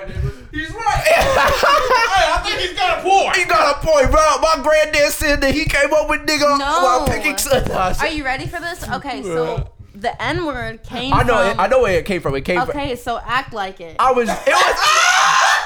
He's 0.52 0.70
right. 0.70 1.02
hey, 1.10 1.22
I 1.26 2.40
think 2.46 2.60
he's 2.60 2.78
got 2.78 3.00
a 3.00 3.02
point. 3.02 3.34
He 3.36 3.44
got 3.46 3.82
a 3.82 3.84
point, 3.84 4.12
bro. 4.12 4.20
My 4.42 4.60
granddad 4.62 5.10
said 5.10 5.40
that 5.40 5.52
he 5.52 5.64
came 5.64 5.92
up 5.92 6.08
with 6.08 6.20
nigga 6.20 6.56
No. 6.56 6.64
while 6.84 7.06
picking. 7.08 7.34
Are 7.74 8.06
you 8.14 8.24
ready 8.24 8.46
for 8.46 8.60
this? 8.60 8.88
Okay, 8.88 9.24
so 9.24 9.68
the 10.02 10.20
N 10.22 10.44
word 10.44 10.82
came 10.82 11.12
I 11.12 11.22
know. 11.22 11.38
from. 11.38 11.46
It, 11.46 11.58
I 11.58 11.66
know 11.68 11.80
where 11.82 11.98
it 11.98 12.04
came 12.04 12.20
from. 12.20 12.34
It 12.34 12.42
came 12.42 12.60
from. 12.60 12.70
Okay, 12.70 12.96
so 12.96 13.18
act 13.24 13.52
like 13.52 13.80
it. 13.80 13.96
I 13.98 14.12
was. 14.12 14.28
It 14.28 14.52
was. 14.52 15.12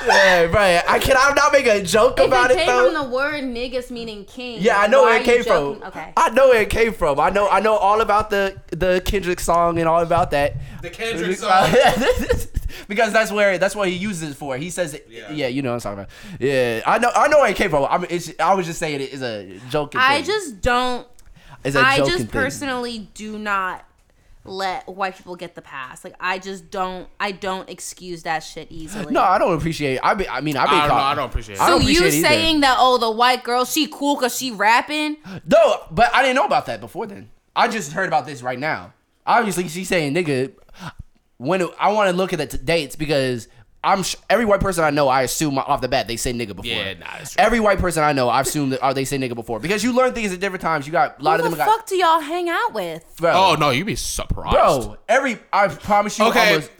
yeah, 0.07 0.43
right. 0.45 0.83
I 0.89 0.99
can 0.99 1.17
I 1.19 1.33
not 1.35 1.53
make 1.53 1.67
a 1.67 1.83
joke 1.83 2.21
if 2.21 2.27
about 2.27 2.51
it 2.51 2.59
it, 2.59 2.59
came 2.59 2.67
though. 2.69 2.93
from 2.93 3.11
the 3.11 3.15
word 3.15 3.45
niggas 3.45 3.91
meaning 3.91 4.25
king. 4.25 4.61
yeah, 4.61 4.79
I 4.79 4.87
know 4.87 5.03
where 5.03 5.21
it 5.21 5.25
came 5.25 5.43
from. 5.43 5.83
Okay. 5.83 6.13
I 6.17 6.31
know 6.31 6.49
where 6.49 6.63
it 6.63 6.71
came 6.71 6.93
from. 6.93 7.19
I 7.19 7.31
know. 7.31 7.49
I 7.49 7.61
know 7.61 7.77
all 7.77 8.01
about 8.01 8.31
the 8.31 8.57
the 8.71 9.03
Kendrick 9.05 9.41
song 9.41 9.79
and 9.79 9.89
all 9.89 10.03
about 10.03 10.31
that. 10.31 10.57
The 10.83 10.91
Kendrick 10.91 11.37
song. 11.37 11.73
because 12.89 13.13
that's 13.13 13.33
where 13.33 13.59
that's 13.59 13.75
what 13.75 13.89
he 13.89 13.97
uses 13.97 14.33
it 14.33 14.35
for. 14.37 14.57
He 14.57 14.71
says, 14.71 14.95
it, 14.95 15.07
yeah. 15.11 15.31
Yeah. 15.33 15.47
you 15.49 15.63
know 15.63 15.75
what 15.75 15.87
I'm 15.87 15.97
talking 15.97 16.15
about. 16.31 16.41
Yeah, 16.41 16.83
I 16.87 16.99
know, 16.99 17.11
I 17.15 17.29
know 17.29 17.39
where 17.39 17.51
it 17.51 17.57
came 17.57 17.71
from. 17.71 17.85
I 17.85 17.99
mean, 17.99 18.09
it's, 18.11 18.33
I 18.39 18.55
was 18.55 18.67
just 18.67 18.79
saying 18.79 19.01
it 19.01 19.13
is 19.13 19.23
a 19.23 19.59
joking. 19.71 20.01
I 20.01 20.17
thing. 20.17 20.25
just 20.27 20.61
don't. 20.61 21.07
it's 21.65 21.77
a 21.77 21.81
I 21.81 21.99
joking 21.99 22.13
just 22.13 22.25
thing. 22.25 22.41
personally 22.43 23.09
do 23.15 23.39
not 23.39 23.86
let 24.49 24.87
white 24.89 25.17
people 25.17 25.37
get 25.37 25.55
the 25.55 25.63
pass. 25.63 26.05
Like 26.05 26.15
I 26.21 26.39
just 26.39 26.71
don't. 26.71 27.09
I 27.21 27.33
don't 27.33 27.69
excuse 27.69 28.23
that 28.25 28.41
shit 28.41 28.69
easily. 28.71 29.13
No, 29.13 29.23
I 29.23 29.39
don't 29.39 29.57
appreciate. 29.57 29.99
I 30.03 30.15
be, 30.15 30.29
I 30.29 30.41
mean, 30.41 30.57
I've 30.57 30.69
been 30.69 30.79
I 30.79 30.87
don't 30.89 30.97
know. 30.97 31.03
I 31.03 31.15
don't 31.15 31.29
appreciate 31.31 31.57
it. 31.57 31.61
I 31.61 31.67
So 31.67 31.79
don't 31.79 31.85
you 31.89 31.99
appreciate 31.99 32.21
it 32.21 32.25
either. 32.25 32.29
saying 32.29 32.61
that 32.61 32.77
oh 32.79 32.99
the 32.99 33.11
white 33.11 33.43
girl 33.45 33.65
she 33.65 33.87
cool 33.87 34.17
cause 34.17 34.37
she 34.37 34.51
rapping? 34.51 35.17
No, 35.47 35.85
but 35.91 36.15
I 36.15 36.23
didn't 36.23 36.37
know 36.37 36.45
about 36.47 36.67
that 36.67 36.81
before 36.81 37.07
then. 37.07 37.31
I 37.55 37.69
just 37.69 37.93
heard 37.93 38.09
about 38.09 38.27
this 38.27 38.43
right 38.43 38.59
now. 38.59 38.93
Obviously, 39.27 39.69
she's 39.69 39.89
saying 39.89 40.15
nigga. 40.15 40.53
When 41.39 41.63
I 41.79 41.93
want 41.93 42.11
to 42.11 42.17
look 42.17 42.33
at 42.33 42.39
the 42.39 42.47
t- 42.47 42.57
dates 42.65 42.97
because 42.97 43.47
I'm 43.85 44.03
sh- 44.03 44.17
every 44.29 44.45
white 44.45 44.61
person 44.61 44.83
I 44.85 44.91
know, 44.91 45.07
I 45.09 45.23
assume 45.23 45.59
off 45.59 45.81
the 45.81 45.89
bat 45.89 46.09
they 46.09 46.17
say 46.17 46.33
nigga 46.33 46.49
before. 46.57 46.65
Yeah, 46.65 46.95
nah, 46.95 47.07
that's 47.19 47.35
true. 47.35 47.45
Every 47.45 47.61
white 47.61 47.79
person 47.79 48.03
I 48.03 48.13
know, 48.13 48.29
I 48.29 48.41
assume 48.41 48.71
that 48.71 48.81
oh, 48.83 48.93
they 48.93 49.05
say 49.05 49.17
nigga 49.19 49.35
before 49.37 49.61
because 49.61 49.85
you 49.85 49.93
learn 49.95 50.13
things 50.13 50.33
at 50.33 50.41
different 50.41 50.63
times. 50.63 50.87
You 50.87 50.93
got 50.93 51.21
a 51.21 51.23
lot 51.23 51.39
Who 51.41 51.47
of 51.47 51.51
the 51.53 51.57
them 51.57 51.67
got 51.67 51.77
fuck 51.79 51.87
do 51.87 51.97
y'all 51.97 52.21
hang 52.21 52.49
out 52.49 52.75
with? 52.75 53.05
bro. 53.19 53.33
Oh 53.33 53.55
no, 53.55 53.71
you'd 53.71 53.87
be 53.87 53.95
surprised. 53.95 54.53
bro. 54.55 54.97
Every 55.09 55.39
I 55.53 55.69
promise 55.69 56.19
you. 56.19 56.25
Okay. 56.27 56.49
almost- 56.55 56.71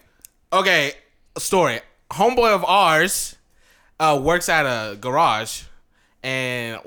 Okay. 0.53 0.93
Story. 1.39 1.81
Homeboy 2.11 2.55
of 2.55 2.65
ours 2.65 3.37
uh, 4.01 4.19
works 4.23 4.49
at 4.49 4.65
a 4.65 4.97
garage, 4.97 5.63
and 6.23 6.81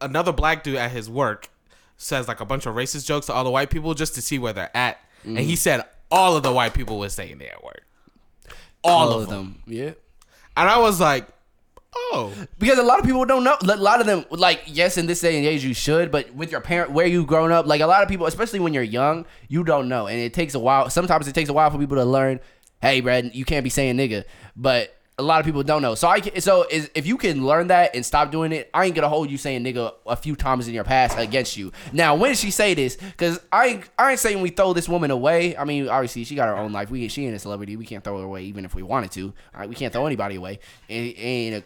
another 0.00 0.32
black 0.32 0.62
dude 0.62 0.76
at 0.76 0.90
his 0.90 1.08
work 1.10 1.48
says 1.96 2.28
like 2.28 2.40
a 2.40 2.44
bunch 2.44 2.66
of 2.66 2.74
racist 2.74 3.06
jokes 3.06 3.26
to 3.26 3.32
all 3.32 3.44
the 3.44 3.50
white 3.50 3.70
people 3.70 3.94
just 3.94 4.14
to 4.16 4.22
see 4.22 4.38
where 4.38 4.52
they're 4.52 4.76
at. 4.76 4.98
And 5.24 5.38
he 5.38 5.56
said 5.56 5.82
all 6.10 6.36
of 6.36 6.42
the 6.42 6.52
white 6.52 6.74
people 6.74 6.98
were 6.98 7.08
saying 7.08 7.38
their 7.38 7.56
word. 7.64 7.80
All, 8.84 9.12
of 9.12 9.28
them. 9.28 9.62
Yeah. 9.66 9.92
And 10.56 10.68
I 10.68 10.78
was 10.78 11.00
like, 11.00 11.26
oh. 11.94 12.32
Because 12.58 12.78
a 12.78 12.82
lot 12.82 12.98
of 12.98 13.04
people 13.04 13.24
don't 13.24 13.44
know. 13.44 13.56
A 13.62 13.76
lot 13.76 14.00
of 14.00 14.06
them, 14.06 14.24
like, 14.30 14.62
yes, 14.66 14.98
in 14.98 15.06
this 15.06 15.20
day 15.20 15.36
and 15.36 15.46
age, 15.46 15.64
you 15.64 15.74
should, 15.74 16.10
but 16.10 16.32
with 16.34 16.52
your 16.52 16.60
parent, 16.60 16.92
where 16.92 17.06
you 17.06 17.24
grown 17.24 17.50
up, 17.50 17.66
like 17.66 17.80
a 17.80 17.86
lot 17.86 18.02
of 18.02 18.08
people, 18.08 18.26
especially 18.26 18.60
when 18.60 18.74
you're 18.74 18.82
young, 18.82 19.26
you 19.48 19.64
don't 19.64 19.88
know, 19.88 20.06
and 20.06 20.18
it 20.20 20.34
takes 20.34 20.54
a 20.54 20.58
while. 20.58 20.90
Sometimes 20.90 21.26
it 21.26 21.34
takes 21.34 21.48
a 21.48 21.52
while 21.52 21.70
for 21.70 21.78
people 21.78 21.96
to 21.96 22.04
learn. 22.04 22.40
Hey, 22.80 23.00
Brad, 23.00 23.34
you 23.34 23.44
can't 23.44 23.64
be 23.64 23.70
saying 23.70 23.96
nigga, 23.96 24.24
but 24.54 24.94
a 25.16 25.22
lot 25.22 25.38
of 25.38 25.46
people 25.46 25.62
don't 25.62 25.80
know. 25.82 25.94
So 25.94 26.08
I, 26.08 26.20
so 26.20 26.66
is, 26.68 26.90
if 26.94 27.06
you 27.06 27.16
can 27.16 27.46
learn 27.46 27.68
that 27.68 27.94
and 27.94 28.04
stop 28.04 28.32
doing 28.32 28.52
it, 28.52 28.68
I 28.74 28.86
ain't 28.86 28.94
gonna 28.94 29.08
hold 29.08 29.30
you 29.30 29.38
saying 29.38 29.62
nigga 29.62 29.94
a 30.06 30.16
few 30.16 30.34
times 30.34 30.66
in 30.66 30.74
your 30.74 30.84
past 30.84 31.16
against 31.18 31.56
you. 31.56 31.72
Now, 31.92 32.16
when 32.16 32.30
did 32.30 32.38
she 32.38 32.50
say 32.50 32.74
this? 32.74 32.96
Because 32.96 33.40
I, 33.52 33.82
I 33.98 34.12
ain't 34.12 34.20
saying 34.20 34.40
we 34.42 34.50
throw 34.50 34.72
this 34.72 34.88
woman 34.88 35.10
away. 35.10 35.56
I 35.56 35.64
mean, 35.64 35.88
obviously 35.88 36.24
she 36.24 36.34
got 36.34 36.48
her 36.48 36.56
own 36.56 36.72
life. 36.72 36.90
We, 36.90 37.06
she 37.08 37.24
ain't 37.26 37.34
a 37.34 37.38
celebrity. 37.38 37.76
We 37.76 37.86
can't 37.86 38.02
throw 38.02 38.18
her 38.18 38.24
away 38.24 38.44
even 38.44 38.64
if 38.64 38.74
we 38.74 38.82
wanted 38.82 39.12
to. 39.12 39.32
All 39.54 39.60
right, 39.60 39.68
we 39.68 39.76
can't 39.76 39.92
throw 39.92 40.06
anybody 40.06 40.34
away. 40.34 40.58
It 40.88 41.14
ain't 41.18 41.56
a 41.56 41.64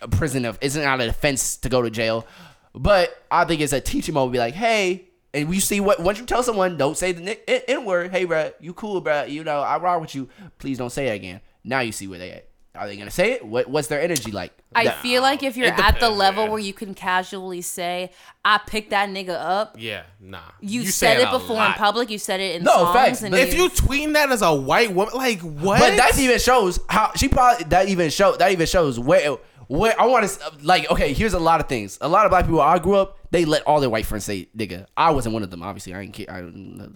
a 0.00 0.08
prison 0.08 0.44
of 0.44 0.58
it's 0.60 0.76
not 0.76 1.00
an 1.00 1.08
offense 1.08 1.56
to 1.58 1.68
go 1.68 1.82
to 1.82 1.90
jail, 1.90 2.26
but 2.74 3.24
I 3.30 3.44
think 3.44 3.60
it's 3.60 3.72
a 3.72 3.80
teaching 3.80 4.14
moment. 4.14 4.32
Be 4.32 4.38
like, 4.38 4.54
hey, 4.54 5.08
and 5.32 5.48
we 5.48 5.60
see 5.60 5.80
what 5.80 6.00
once 6.00 6.18
you 6.18 6.26
tell 6.26 6.42
someone, 6.42 6.76
don't 6.76 6.96
say 6.96 7.12
the 7.12 7.38
n- 7.48 7.60
n 7.68 7.84
word. 7.84 8.10
Hey, 8.10 8.24
bro, 8.24 8.52
you 8.60 8.74
cool, 8.74 9.00
bro. 9.00 9.24
You 9.24 9.44
know 9.44 9.60
I 9.60 9.78
ride 9.78 9.96
with 9.96 10.14
you. 10.14 10.28
Please 10.58 10.78
don't 10.78 10.90
say 10.90 11.08
it 11.08 11.14
again. 11.14 11.40
Now 11.64 11.80
you 11.80 11.92
see 11.92 12.06
where 12.06 12.18
they 12.18 12.30
at. 12.32 12.48
Are 12.76 12.86
they 12.86 12.96
gonna 12.96 13.10
say 13.10 13.32
it? 13.32 13.44
What 13.44 13.68
What's 13.68 13.88
their 13.88 14.00
energy 14.00 14.30
like? 14.30 14.52
I 14.74 14.84
That- 14.84 15.00
feel 15.02 15.22
like 15.22 15.42
if 15.42 15.56
you're 15.56 15.68
It 15.68 15.78
at 15.78 16.00
the 16.00 16.10
level 16.10 16.44
man. 16.44 16.50
where 16.52 16.60
you 16.60 16.72
can 16.72 16.94
casually 16.94 17.62
say, 17.62 18.10
"I 18.44 18.58
picked 18.58 18.90
that 18.90 19.08
nigga 19.08 19.30
up," 19.30 19.76
Yeah, 19.78 20.02
nah. 20.20 20.38
you, 20.60 20.84
say 20.84 20.90
said 21.14 21.20
it 21.20 21.28
a 21.28 21.30
before 21.30 21.64
in 21.64 21.72
public. 21.72 22.10
You 22.10 22.18
said 22.18 22.40
it 22.40 22.56
in 22.56 22.62
No, 22.64 22.72
songs. 22.72 22.94
facts, 22.96 23.22
and 23.22 23.30
but 23.30 23.40
If 23.40 23.54
you 23.54 23.68
tweeting 23.70 24.12
that 24.12 24.30
as 24.30 24.42
a 24.42 24.54
white 24.54 24.92
woman, 24.92 25.14
like 25.14 25.40
what? 25.40 25.80
But 25.80 25.96
that 25.96 26.18
even 26.18 26.38
shows 26.38 26.78
how 26.88 27.12
she 27.16 27.28
probably 27.28 27.64
that 27.64 27.88
even 27.88 28.10
show 28.10 28.36
that 28.36 28.52
even 28.52 28.66
shows 28.66 28.98
where 28.98 29.36
where 29.68 30.00
I 30.00 30.06
want 30.06 30.28
to 30.28 30.38
like 30.62 30.90
okay. 30.90 31.12
Here's 31.12 31.32
a 31.34 31.38
lot 31.40 31.60
of 31.60 31.68
things. 31.68 31.98
A 32.00 32.08
lot 32.08 32.24
of 32.26 32.30
black 32.30 32.44
people 32.44 32.60
I 32.60 32.78
grew 32.78 32.96
up, 32.96 33.18
they 33.30 33.44
let 33.44 33.62
all 33.66 33.80
their 33.80 33.90
white 33.90 34.06
friends 34.06 34.24
say 34.24 34.48
nigga. 34.56 34.86
I 34.96 35.10
wasn't 35.10 35.34
one 35.34 35.42
of 35.42 35.50
them. 35.50 35.62
Obviously, 35.62 35.94
I 35.94 36.02
ain't. 36.02 36.18
I, 36.28 36.38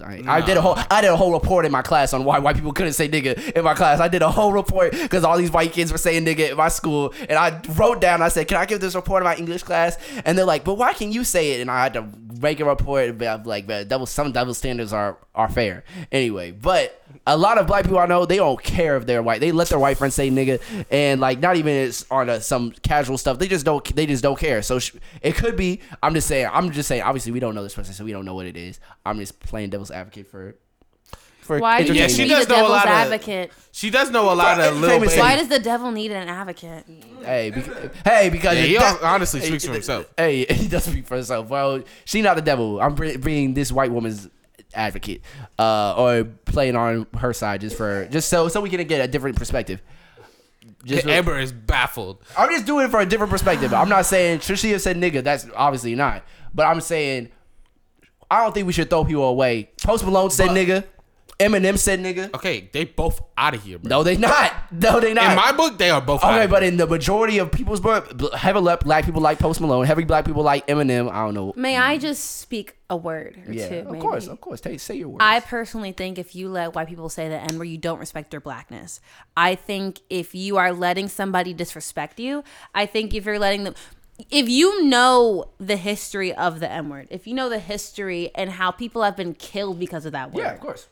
I, 0.04 0.36
I 0.36 0.40
did 0.40 0.56
a 0.56 0.62
whole 0.62 0.78
I 0.90 1.00
did 1.00 1.10
a 1.10 1.16
whole 1.16 1.32
report 1.32 1.64
in 1.66 1.72
my 1.72 1.82
class 1.82 2.12
on 2.12 2.24
why 2.24 2.38
white 2.38 2.56
people 2.56 2.72
couldn't 2.72 2.92
say 2.94 3.08
nigga 3.08 3.52
in 3.52 3.64
my 3.64 3.74
class. 3.74 4.00
I 4.00 4.08
did 4.08 4.22
a 4.22 4.30
whole 4.30 4.52
report 4.52 4.92
because 4.92 5.24
all 5.24 5.36
these 5.36 5.50
white 5.50 5.72
kids 5.72 5.92
were 5.92 5.98
saying 5.98 6.24
nigga 6.24 6.50
in 6.50 6.56
my 6.56 6.68
school, 6.68 7.12
and 7.28 7.32
I 7.32 7.60
wrote 7.76 8.00
down. 8.00 8.22
I 8.22 8.28
said, 8.28 8.48
"Can 8.48 8.56
I 8.56 8.66
give 8.66 8.80
this 8.80 8.94
report 8.94 9.22
in 9.22 9.24
my 9.24 9.36
English 9.36 9.62
class?" 9.62 9.96
And 10.24 10.36
they're 10.36 10.44
like, 10.44 10.64
"But 10.64 10.74
why 10.74 10.92
can 10.92 11.12
you 11.12 11.24
say 11.24 11.52
it?" 11.52 11.60
And 11.60 11.70
I 11.70 11.82
had 11.82 11.94
to 11.94 12.06
make 12.40 12.60
a 12.60 12.64
report 12.64 13.10
about 13.10 13.46
like 13.46 13.70
uh, 13.70 13.84
double 13.84 14.06
some 14.06 14.32
double 14.32 14.54
standards 14.54 14.92
are 14.92 15.18
are 15.34 15.48
fair. 15.48 15.84
Anyway, 16.10 16.50
but 16.50 17.02
a 17.26 17.36
lot 17.36 17.58
of 17.58 17.66
black 17.66 17.84
people 17.84 17.98
I 17.98 18.06
know 18.06 18.24
they 18.24 18.36
don't 18.36 18.62
care 18.62 18.96
if 18.96 19.06
they're 19.06 19.22
white. 19.22 19.40
They 19.40 19.52
let 19.52 19.68
their 19.68 19.78
white 19.78 19.98
friends 19.98 20.14
say 20.14 20.30
nigga 20.30 20.60
and 20.90 21.20
like 21.20 21.38
not 21.38 21.56
even 21.56 21.72
it's 21.72 22.10
on 22.10 22.28
a, 22.28 22.40
some 22.40 22.72
casual 22.82 23.18
stuff. 23.18 23.38
They 23.38 23.48
just 23.48 23.64
don't 23.64 23.84
they 23.94 24.06
just 24.06 24.22
don't 24.22 24.38
care. 24.38 24.62
So 24.62 24.78
sh- 24.78 24.94
it 25.22 25.34
could 25.36 25.56
be. 25.56 25.80
I'm 26.02 26.14
just 26.14 26.19
saying. 26.26 26.48
I'm 26.52 26.70
just 26.72 26.88
saying. 26.88 27.02
Obviously, 27.02 27.32
we 27.32 27.40
don't 27.40 27.54
know 27.54 27.62
this 27.62 27.74
person, 27.74 27.94
so 27.94 28.04
we 28.04 28.12
don't 28.12 28.24
know 28.24 28.34
what 28.34 28.46
it 28.46 28.56
is. 28.56 28.80
I'm 29.04 29.18
just 29.18 29.38
playing 29.40 29.70
devil's 29.70 29.90
advocate 29.90 30.26
for. 30.28 30.56
For 31.40 31.58
Why 31.58 31.82
do 31.82 31.92
you 31.92 32.00
Yeah, 32.00 32.06
she 32.06 32.24
to 32.24 32.28
does 32.28 32.38
be 32.40 32.44
the 32.44 32.50
know 32.50 32.54
a 32.54 32.56
devil's 32.58 32.70
lot 32.70 32.84
of- 32.86 32.92
advocate? 32.92 33.52
She 33.72 33.90
does 33.90 34.10
know 34.10 34.32
a 34.32 34.34
lot 34.34 34.60
of 34.60 34.76
little 34.76 34.88
Famous 35.00 35.10
baby. 35.14 35.20
Why 35.20 35.36
does 35.36 35.48
the 35.48 35.58
devil 35.58 35.90
need 35.90 36.12
an 36.12 36.28
advocate? 36.28 36.84
Hey, 37.24 37.50
because, 37.50 37.90
hey, 38.04 38.28
because 38.30 38.56
Yeah, 38.56 38.62
he 38.64 38.76
that- 38.76 39.02
honestly 39.02 39.40
speaks 39.40 39.64
for 39.64 39.72
himself. 39.72 40.06
Hey, 40.16 40.44
he 40.50 40.68
does 40.68 40.84
speak 40.84 41.06
for 41.06 41.16
himself. 41.16 41.48
Well, 41.48 41.82
she 42.04 42.22
not 42.22 42.36
the 42.36 42.42
devil. 42.42 42.80
I'm 42.80 42.94
being 42.94 43.54
this 43.54 43.72
white 43.72 43.90
woman's 43.90 44.28
advocate, 44.74 45.22
uh, 45.58 45.94
or 45.96 46.24
playing 46.44 46.76
on 46.76 47.06
her 47.18 47.32
side 47.32 47.62
just 47.62 47.76
for 47.76 48.06
just 48.12 48.28
so 48.28 48.46
so 48.46 48.60
we 48.60 48.70
can 48.70 48.86
get 48.86 49.00
a 49.00 49.08
different 49.08 49.36
perspective. 49.36 49.82
Just 50.84 51.06
Amber 51.06 51.38
is 51.38 51.52
baffled. 51.52 52.22
I'm 52.38 52.50
just 52.50 52.64
doing 52.66 52.86
it 52.86 52.90
for 52.90 53.00
a 53.00 53.06
different 53.06 53.30
perspective. 53.30 53.74
I'm 53.74 53.88
not 53.88 54.06
saying 54.06 54.40
should 54.40 54.80
said 54.80 54.96
nigga. 54.96 55.22
That's 55.22 55.46
obviously 55.54 55.94
not. 55.94 56.24
But 56.54 56.66
I'm 56.66 56.80
saying 56.80 57.30
I 58.30 58.42
don't 58.42 58.54
think 58.54 58.66
we 58.66 58.72
should 58.72 58.88
throw 58.88 59.04
people 59.04 59.24
away. 59.24 59.70
Post 59.82 60.04
Malone 60.04 60.30
said 60.30 60.48
But- 60.48 60.56
nigga. 60.56 60.84
Eminem 61.40 61.78
said 61.78 61.98
nigga. 62.00 62.32
Okay, 62.34 62.68
they 62.72 62.84
both 62.84 63.20
out 63.36 63.54
of 63.54 63.62
here, 63.64 63.78
bro. 63.78 63.88
No, 63.88 64.02
they 64.02 64.16
not. 64.16 64.52
No, 64.70 65.00
they 65.00 65.14
not. 65.14 65.30
In 65.30 65.36
my 65.36 65.52
book, 65.52 65.78
they 65.78 65.90
are 65.90 66.00
both. 66.00 66.22
Okay, 66.22 66.46
but 66.46 66.62
here. 66.62 66.70
in 66.70 66.76
the 66.76 66.86
majority 66.86 67.38
of 67.38 67.50
people's 67.50 67.80
book, 67.80 68.32
heavy 68.34 68.60
left 68.60 68.84
black 68.84 69.04
people 69.04 69.22
like 69.22 69.38
Post 69.38 69.60
Malone, 69.60 69.86
heavy 69.86 70.04
black 70.04 70.24
people 70.26 70.42
like 70.42 70.66
Eminem. 70.66 71.10
I 71.10 71.24
don't 71.24 71.34
know. 71.34 71.52
May 71.56 71.76
I 71.76 71.98
just 71.98 72.38
speak 72.40 72.76
a 72.90 72.96
word 72.96 73.42
or 73.46 73.52
Yeah, 73.52 73.68
two? 73.68 73.74
of 73.78 73.86
maybe? 73.86 74.00
course, 74.00 74.26
of 74.26 74.40
course. 74.40 74.60
Take, 74.60 74.78
say 74.80 74.96
your 74.96 75.08
words. 75.08 75.22
I 75.24 75.40
personally 75.40 75.92
think 75.92 76.18
if 76.18 76.34
you 76.36 76.48
let 76.50 76.74
white 76.74 76.88
people 76.88 77.08
say 77.08 77.28
the 77.28 77.40
N 77.40 77.58
word, 77.58 77.64
you 77.64 77.78
don't 77.78 77.98
respect 77.98 78.30
their 78.30 78.40
blackness. 78.40 79.00
I 79.36 79.54
think 79.54 80.00
if 80.10 80.34
you 80.34 80.58
are 80.58 80.72
letting 80.72 81.08
somebody 81.08 81.54
disrespect 81.54 82.20
you, 82.20 82.44
I 82.74 82.86
think 82.86 83.14
if 83.14 83.24
you're 83.24 83.38
letting 83.38 83.64
them, 83.64 83.74
if 84.30 84.48
you 84.50 84.84
know 84.84 85.46
the 85.58 85.76
history 85.76 86.34
of 86.34 86.60
the 86.60 86.70
N 86.70 86.90
word, 86.90 87.08
if 87.10 87.26
you 87.26 87.32
know 87.32 87.48
the 87.48 87.58
history 87.58 88.30
and 88.34 88.50
how 88.50 88.70
people 88.70 89.02
have 89.02 89.16
been 89.16 89.32
killed 89.34 89.78
because 89.78 90.04
of 90.04 90.12
that 90.12 90.32
word, 90.32 90.42
yeah, 90.42 90.52
of 90.52 90.60
course. 90.60 90.86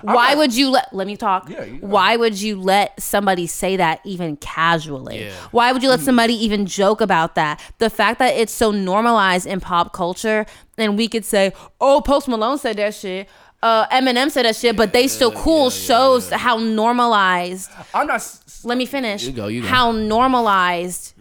Why 0.00 0.28
not- 0.30 0.38
would 0.38 0.54
you 0.56 0.70
let 0.70 0.88
let 0.94 1.06
me 1.06 1.16
talk 1.16 1.48
Yeah, 1.50 1.64
you 1.64 1.74
why 1.80 2.16
would 2.16 2.40
you 2.40 2.58
let 2.60 3.00
somebody 3.00 3.46
say 3.46 3.76
that 3.76 4.00
even 4.04 4.36
casually 4.36 5.24
Yeah. 5.24 5.32
why 5.50 5.70
would 5.72 5.82
you 5.82 5.90
Hmm. 5.90 5.96
let 5.96 6.00
somebody 6.00 6.34
even 6.44 6.64
joke 6.64 7.00
about 7.02 7.34
that 7.34 7.60
the 7.78 7.90
fact 7.90 8.18
that 8.18 8.34
it's 8.34 8.52
so 8.54 8.70
normalized 8.70 9.46
in 9.46 9.60
pop 9.60 9.92
culture 9.92 10.46
and 10.78 10.96
we 10.96 11.08
could 11.08 11.24
say 11.26 11.52
oh 11.80 12.00
Post 12.00 12.26
Malone 12.28 12.56
said 12.58 12.76
that 12.78 12.94
shit 12.94 13.28
uh, 13.62 13.86
Eminem 13.90 14.28
said 14.28 14.44
that 14.44 14.56
shit, 14.56 14.76
but 14.76 14.92
they 14.92 15.06
still 15.06 15.30
cool. 15.30 15.70
shows 15.70 16.28
how 16.30 16.56
normalized. 16.58 17.70
I'm 17.94 18.08
not. 18.08 18.16
s- 18.16 18.62
Let 18.64 18.76
me 18.76 18.86
finish. 18.86 19.22
You 19.22 19.30
go, 19.30 19.46
you 19.46 19.62
go. 19.62 19.68
How 19.68 19.92
normalized 19.92 21.14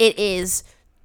it 0.00 0.18
is 0.18 0.64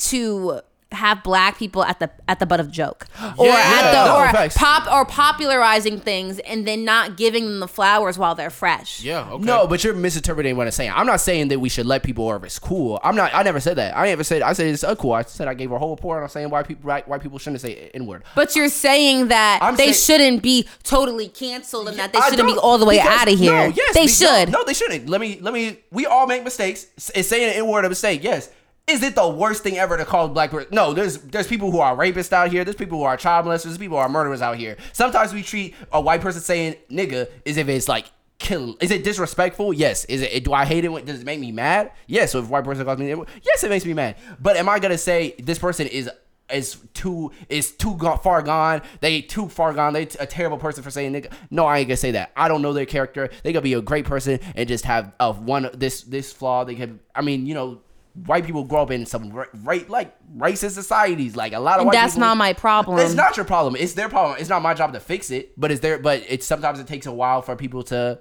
to 0.09 0.61
have 0.93 1.23
black 1.23 1.57
people 1.57 1.83
at 1.83 1.99
the 1.99 2.09
at 2.27 2.39
the 2.39 2.45
butt 2.45 2.59
of 2.59 2.71
joke 2.71 3.05
or 3.37 3.45
Yeah, 3.47 3.53
at 3.55 3.91
the 3.91 4.05
no, 4.05 4.17
or 4.19 4.31
facts. 4.31 4.57
pop 4.57 4.91
or 4.91 5.05
popularizing 5.05 5.99
things 5.99 6.39
and 6.39 6.67
then 6.67 6.85
not 6.85 7.17
giving 7.17 7.45
them 7.45 7.59
the 7.59 7.67
flowers 7.67 8.17
while 8.17 8.35
they're 8.35 8.49
fresh. 8.49 9.01
yeah, 9.03 9.29
okay. 9.31 9.43
No, 9.43 9.67
but 9.67 9.83
you're 9.83 9.93
misinterpreting 9.93 10.55
what 10.57 10.67
I'm 10.67 10.71
saying. 10.71 10.91
I'm 10.95 11.05
not 11.05 11.21
saying 11.21 11.47
that 11.49 11.59
we 11.59 11.69
should 11.69 11.85
let 11.85 12.03
people 12.03 12.25
or 12.25 12.35
if 12.37 12.43
it's 12.43 12.59
cool. 12.59 12.99
I'm 13.03 13.15
not. 13.15 13.33
I 13.33 13.43
never 13.43 13.59
said 13.59 13.77
that. 13.77 13.95
I 13.97 14.05
never 14.07 14.23
said. 14.23 14.41
I 14.41 14.53
said 14.53 14.67
it's 14.67 14.83
uncool. 14.83 15.15
I 15.15 15.23
said 15.23 15.47
I 15.47 15.53
gave 15.53 15.69
her 15.69 15.75
a 15.75 15.79
whole 15.79 15.95
report 15.95 16.21
on 16.23 16.29
saying 16.29 16.49
why 16.49 16.63
people 16.63 16.87
white, 16.87 17.07
white 17.07 17.21
people 17.21 17.39
shouldn't 17.39 17.61
say 17.61 17.89
n 17.93 18.05
word. 18.05 18.23
But 18.35 18.55
you're 18.55 18.69
saying 18.69 19.27
that 19.29 19.59
I'm 19.61 19.75
they 19.75 19.91
saying- 19.93 20.19
shouldn't 20.19 20.43
be 20.43 20.67
totally 20.83 21.27
canceled 21.27 21.87
and 21.89 21.97
that 21.97 22.13
they 22.13 22.19
shouldn't 22.29 22.47
be 22.47 22.57
all 22.57 22.77
the 22.77 22.85
way 22.85 22.99
out 22.99 23.31
of 23.31 23.37
here. 23.37 23.51
No, 23.51 23.65
yes, 23.75 23.93
they 23.95 24.03
be- 24.05 24.07
should. 24.07 24.49
No, 24.51 24.59
no, 24.59 24.63
they 24.65 24.73
shouldn't. 24.73 25.09
Let 25.09 25.21
me. 25.21 25.39
Let 25.41 25.53
me. 25.53 25.79
We 25.91 26.05
all 26.05 26.27
make 26.27 26.43
mistakes. 26.43 26.87
S- 26.97 27.09
Is 27.11 27.27
saying 27.27 27.49
an 27.51 27.55
n 27.63 27.67
word 27.67 27.85
a 27.85 27.89
mistake? 27.89 28.23
Yes. 28.23 28.49
Is 28.85 29.01
it 29.01 29.15
the 29.15 29.27
worst 29.27 29.63
thing 29.63 29.77
ever 29.77 29.95
to 29.95 30.03
call 30.03 30.27
black 30.27 30.51
person? 30.51 30.69
No, 30.73 30.93
there's 30.93 31.17
there's 31.19 31.47
people 31.47 31.71
who 31.71 31.79
are 31.79 31.95
rapists 31.95 32.33
out 32.33 32.51
here. 32.51 32.65
There's 32.65 32.75
people 32.75 32.97
who 32.97 33.05
are 33.05 33.15
child 33.15 33.45
molesters. 33.45 33.63
There's 33.63 33.77
people 33.77 33.97
who 33.97 34.03
are 34.03 34.09
murderers 34.09 34.41
out 34.41 34.57
here. 34.57 34.75
Sometimes 34.91 35.33
we 35.33 35.41
treat 35.41 35.73
a 35.93 36.01
white 36.01 36.19
person 36.19 36.41
saying 36.41 36.75
nigga 36.91 37.29
as 37.45 37.55
if 37.55 37.69
it's 37.69 37.87
like 37.87 38.11
kill. 38.39 38.75
Is 38.81 38.91
it 38.91 39.05
disrespectful? 39.05 39.73
Yes. 39.73 40.03
Is 40.05 40.21
it? 40.21 40.43
Do 40.43 40.51
I 40.51 40.65
hate 40.65 40.83
it? 40.83 41.05
Does 41.05 41.21
it 41.21 41.25
make 41.25 41.39
me 41.39 41.53
mad? 41.53 41.93
Yes. 42.07 42.33
So 42.33 42.39
if 42.39 42.45
a 42.45 42.49
white 42.49 42.65
person 42.65 42.83
calls 42.83 42.99
me, 42.99 43.07
yes, 43.41 43.63
it 43.63 43.69
makes 43.69 43.85
me 43.85 43.93
mad. 43.93 44.17
But 44.41 44.57
am 44.57 44.67
I 44.67 44.79
gonna 44.79 44.97
say 44.97 45.35
this 45.39 45.59
person 45.59 45.87
is 45.87 46.09
is 46.51 46.77
too 46.93 47.31
is 47.47 47.71
too 47.71 47.97
far 47.97 48.41
gone. 48.41 48.81
They 48.99 49.21
too 49.21 49.47
far 49.47 49.73
gone. 49.73 49.93
They 49.93 50.07
t- 50.07 50.17
a 50.19 50.25
terrible 50.25 50.57
person 50.57 50.83
for 50.83 50.91
saying 50.91 51.13
nigga. 51.13 51.31
No, 51.49 51.65
I 51.65 51.79
ain't 51.79 51.87
gonna 51.87 51.95
say 51.95 52.11
that. 52.11 52.31
I 52.35 52.49
don't 52.49 52.61
know 52.61 52.73
their 52.73 52.85
character. 52.85 53.29
They 53.43 53.53
could 53.53 53.63
be 53.63 53.73
a 53.73 53.81
great 53.81 54.05
person 54.05 54.41
and 54.55 54.67
just 54.67 54.83
have 54.83 55.13
of 55.21 55.41
one 55.43 55.69
this 55.73 56.01
this 56.03 56.33
flaw. 56.33 56.65
They 56.65 56.75
could. 56.75 56.99
I 57.15 57.21
mean, 57.21 57.45
you 57.45 57.53
know, 57.53 57.81
white 58.25 58.45
people 58.45 58.63
grow 58.63 58.83
up 58.83 58.91
in 58.91 59.05
some 59.05 59.31
ra- 59.31 59.45
right 59.63 59.89
like 59.89 60.15
racist 60.37 60.71
societies. 60.71 61.35
Like 61.35 61.53
a 61.53 61.59
lot 61.59 61.75
of 61.75 61.79
And 61.81 61.87
white 61.87 61.93
that's 61.93 62.13
people- 62.13 62.27
not 62.27 62.37
my 62.37 62.53
problem. 62.53 62.99
It's 62.99 63.13
not 63.15 63.35
your 63.37 63.45
problem. 63.45 63.75
It's 63.75 63.93
their 63.93 64.09
problem. 64.09 64.37
It's 64.39 64.49
not 64.49 64.61
my 64.61 64.73
job 64.73 64.93
to 64.93 64.99
fix 64.99 65.31
it. 65.31 65.53
But 65.59 65.71
it's 65.71 65.81
their. 65.81 65.97
But 65.99 66.23
it's 66.27 66.45
sometimes 66.45 66.79
it 66.79 66.87
takes 66.87 67.05
a 67.05 67.11
while 67.11 67.41
for 67.41 67.55
people 67.55 67.83
to 67.85 68.19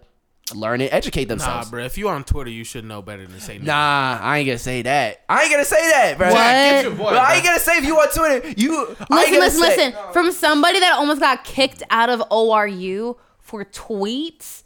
learn 0.54 0.80
and 0.80 0.92
educate 0.92 1.26
themselves. 1.26 1.46
nah, 1.48 1.52
themselves. 1.60 1.70
bro. 1.70 1.84
If 1.84 1.98
you 1.98 2.08
are 2.08 2.14
on 2.14 2.24
Twitter, 2.24 2.50
you 2.50 2.64
should 2.64 2.84
know 2.84 3.00
better 3.00 3.26
than 3.26 3.38
say 3.40 3.58
no. 3.58 3.64
Nah, 3.66 4.18
I 4.20 4.38
ain't 4.38 4.46
gonna 4.46 4.58
say 4.58 4.82
that. 4.82 5.20
I 5.28 5.42
ain't 5.42 5.50
gonna 5.52 5.64
say 5.64 5.76
that, 5.90 6.18
bro. 6.18 6.28
What? 6.28 6.34
Get 6.36 6.82
your 6.84 6.94
boy, 6.94 7.04
But 7.04 7.18
I 7.18 7.34
ain't 7.36 7.44
gonna 7.44 7.58
say 7.60 7.76
if 7.78 7.84
you 7.84 7.96
on 7.98 8.08
Twitter, 8.08 8.48
you. 8.56 8.96
I 9.10 9.14
Listen, 9.14 9.38
listen, 9.40 9.60
say- 9.60 9.86
listen. 9.92 10.12
From 10.12 10.32
somebody 10.32 10.80
that 10.80 10.94
almost 10.94 11.20
got 11.20 11.44
kicked 11.44 11.82
out 11.90 12.10
of 12.10 12.20
ORU 12.30 13.16
for 13.38 13.64
tweets, 13.64 14.62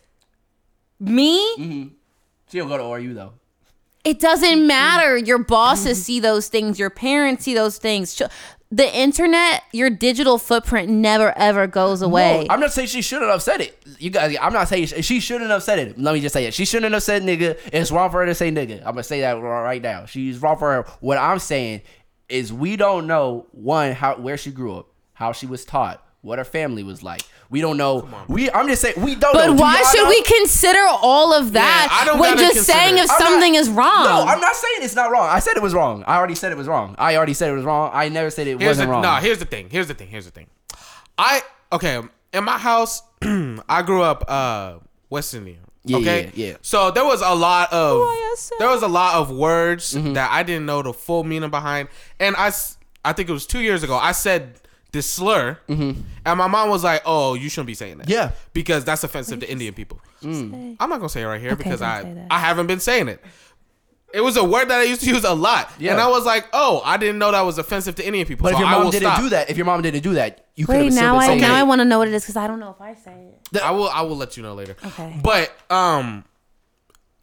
me, 0.99 1.41
mm-hmm. 1.57 1.89
She 2.51 2.59
don't 2.59 2.69
go 2.69 2.77
to 2.79 2.83
ORU 2.85 3.15
though. 3.15 3.33
It 4.07 4.21
doesn't 4.21 4.49
mm-hmm. 4.49 4.67
matter. 4.69 5.17
Your 5.17 5.39
bosses 5.39 5.99
mm-hmm. 5.99 6.05
see 6.05 6.21
those 6.21 6.49
things. 6.49 6.79
Your 6.79 6.91
parents 6.91 7.45
see 7.45 7.55
those 7.55 7.77
things. 7.77 8.23
The 8.71 8.97
internet, 8.97 9.65
your 9.73 9.91
digital 9.91 10.39
footprint 10.39 10.89
never 10.89 11.37
ever 11.37 11.67
goes 11.67 12.03
away. 12.03 12.47
No, 12.49 12.55
I'm 12.55 12.61
not 12.61 12.73
saying 12.73 12.87
she 12.87 13.03
shouldn't 13.03 13.31
have 13.31 13.43
said 13.43 13.61
it. 13.61 13.83
You 13.99 14.11
guys, 14.11 14.37
I'm 14.41 14.53
not 14.53 14.69
saying 14.69 14.87
she, 14.87 15.03
she 15.03 15.21
shouldn't 15.21 15.51
have 15.51 15.65
said 15.65 15.81
it. 15.81 15.99
Let 15.99 16.15
me 16.15 16.21
just 16.21 16.33
say 16.33 16.47
it. 16.47 16.55
She 16.55 16.65
shouldn't 16.65 16.93
have 16.93 17.03
said 17.03 17.23
nigga. 17.23 17.59
It's 17.73 17.91
wrong 17.91 18.11
for 18.11 18.21
her 18.21 18.27
to 18.27 18.35
say 18.35 18.53
nigga. 18.53 18.79
I'm 18.79 18.93
gonna 18.93 19.03
say 19.03 19.23
that 19.23 19.33
right 19.33 19.83
now. 19.83 20.07
She's 20.07 20.39
wrong 20.39 20.57
for 20.57 20.73
her. 20.73 20.83
What 21.01 21.19
I'm 21.19 21.41
saying 21.41 21.83
is 22.29 22.53
we 22.53 22.77
don't 22.77 23.09
know 23.09 23.47
one 23.51 23.93
how 23.93 24.17
where 24.19 24.37
she 24.37 24.53
grew 24.53 24.77
up, 24.77 24.87
how 25.15 25.33
she 25.33 25.47
was 25.47 25.65
taught, 25.65 26.05
what 26.21 26.39
her 26.39 26.45
family 26.45 26.85
was 26.85 27.03
like. 27.03 27.23
We 27.49 27.61
don't 27.61 27.77
know. 27.77 28.09
we 28.29 28.51
I'm 28.51 28.67
just 28.69 28.83
saying 28.83 28.95
we 28.99 29.15
don't. 29.15 29.33
know. 29.35 29.41
but 29.41 29.47
Do 29.47 29.55
why 29.55 29.83
should 29.93 30.03
know? 30.05 30.09
we 30.09 30.23
consider 30.23 30.81
all 30.89 31.33
of 31.33 31.53
that 31.53 31.89
I 31.91 32.05
don't 32.05 32.19
when 32.19 32.35
gotta 32.37 32.55
just 32.55 32.67
saying 32.67 32.95
if. 32.99 33.03
I'm 33.03 33.07
not- 33.07 33.19
something 33.21 33.55
is 33.55 33.69
wrong? 33.71 34.05
No, 34.05 34.25
I'm 34.27 34.41
not 34.41 34.57
saying 34.57 34.79
it's 34.81 34.95
not 34.97 35.11
wrong. 35.11 35.29
I 35.29 35.39
said 35.39 35.57
it 35.57 35.63
was 35.63 35.73
wrong. 35.75 36.03
I 36.07 36.17
already 36.17 36.35
said 36.35 36.51
it 36.53 36.57
was 36.59 36.67
wrong. 36.67 36.95
I 36.99 37.17
already 37.17 37.35
said 37.35 37.51
it 37.51 37.55
was 37.55 37.65
wrong. 37.65 37.91
I 37.95 38.09
never 38.09 38.31
said 38.31 38.47
it 38.49 38.59
Here's 38.59 38.71
wasn't 38.71 38.89
the 38.89 38.93
wrong. 38.93 39.03
no. 39.03 39.15
Here's 39.17 39.39
the 39.39 39.45
thing. 39.45 39.69
Here's 39.71 39.87
the 39.89 39.95
thing. 39.95 40.09
Here's 40.09 40.25
the 40.25 40.33
thing. 40.33 40.49
I 41.19 41.43
okay. 41.73 42.01
In 42.33 42.45
my 42.45 42.59
house, 42.59 43.03
I 43.23 43.83
grew 43.87 44.03
up 44.03 44.25
uh 44.29 44.75
West 45.09 45.33
Indian. 45.35 45.61
Yeah, 45.85 45.99
okay. 45.99 46.33
yeah, 46.35 46.47
yeah. 46.49 46.57
So 46.63 46.91
there 46.91 47.05
was 47.05 47.23
a 47.23 47.33
lot 47.33 47.73
of 47.73 48.05
there 48.59 48.69
was 48.69 48.83
a 48.83 48.89
lot 48.89 49.15
of 49.15 49.31
words 49.31 49.95
Mm-hmm. 49.95 50.15
that 50.15 50.33
I 50.33 50.43
didn't 50.43 50.67
know 50.67 50.83
the 50.83 50.93
full 50.93 51.23
meaning 51.23 51.51
behind, 51.51 51.89
and 52.19 52.35
I 52.37 52.51
I 53.05 53.13
think 53.13 53.29
it 53.29 53.33
was 53.33 53.47
two 53.47 53.61
years 53.61 53.85
ago. 53.85 53.95
I 53.97 54.11
said 54.11 54.61
this 54.93 55.09
slur, 55.11 55.59
and 55.69 56.05
my 56.25 56.47
mom 56.47 56.71
was 56.71 56.83
like, 56.85 57.03
"Oh, 57.05 57.35
you 57.35 57.49
shouldn't 57.49 57.67
be 57.67 57.75
saying 57.75 57.99
that." 57.99 58.05
Mm-hmm. 58.07 58.13
Yeah. 58.13 58.31
because 58.53 58.85
that's 58.85 59.05
offensive 59.05 59.41
to 59.41 59.51
Indian 59.51 59.75
people. 59.75 60.01
I'm 60.23 60.77
not 60.79 60.91
gonna 60.97 61.09
say 61.09 61.23
it 61.23 61.27
right 61.27 61.41
here 61.41 61.53
Okay, 61.53 61.63
because 61.63 61.83
I. 61.83 62.27
I 62.31 62.39
haven't 62.39 62.67
been 62.67 62.81
saying 62.81 63.09
it. 63.09 63.23
It 64.15 64.21
was 64.21 64.37
a 64.37 64.45
word 64.45 64.69
that 64.71 64.81
I 64.81 64.85
used 64.85 65.03
to 65.03 65.11
use 65.11 65.25
a 65.25 65.35
lot, 65.35 65.71
Yeah. 65.79 65.93
and 65.93 66.01
I 66.01 66.09
was 66.09 66.25
like, 66.25 66.47
"Oh, 66.53 66.81
I 66.85 66.97
didn't 66.97 67.19
know 67.19 67.33
that 67.33 67.41
was 67.43 67.59
offensive 67.59 67.97
to 67.97 68.07
Indian 68.07 68.27
people." 68.27 68.45
But 68.45 68.51
so 68.53 68.57
if 68.57 68.61
your 68.61 68.71
mom 68.71 68.91
didn't 68.91 69.09
stop. 69.09 69.21
do 69.21 69.29
that, 69.31 69.51
if 69.51 69.57
your 69.59 69.67
mom 69.67 69.83
didn't 69.83 70.03
do 70.03 70.15
that, 70.15 70.47
you 70.55 70.65
could 70.65 70.77
Wait, 70.77 70.85
have 70.85 70.93
still 70.95 71.03
now 71.05 71.13
been 71.15 71.23
I 71.23 71.27
saying 71.27 71.41
now 71.43 71.55
it. 71.57 71.59
I 71.59 71.63
want 71.65 71.81
to 71.81 71.85
know 71.85 71.99
what 71.99 72.09
it 72.09 72.15
is 72.15 72.23
because 72.23 72.37
I 72.37 72.47
don't 72.47 72.61
know 72.61 72.71
if 72.71 72.81
I 72.81 72.95
say 72.95 73.33
it. 73.53 73.63
I 73.63 73.73
will 73.73 73.89
I 73.89 74.03
will 74.03 74.17
let 74.17 74.37
you 74.37 74.43
know 74.43 74.55
later. 74.55 74.77
Okay. 74.85 75.21
But 75.23 75.53
um 75.71 76.25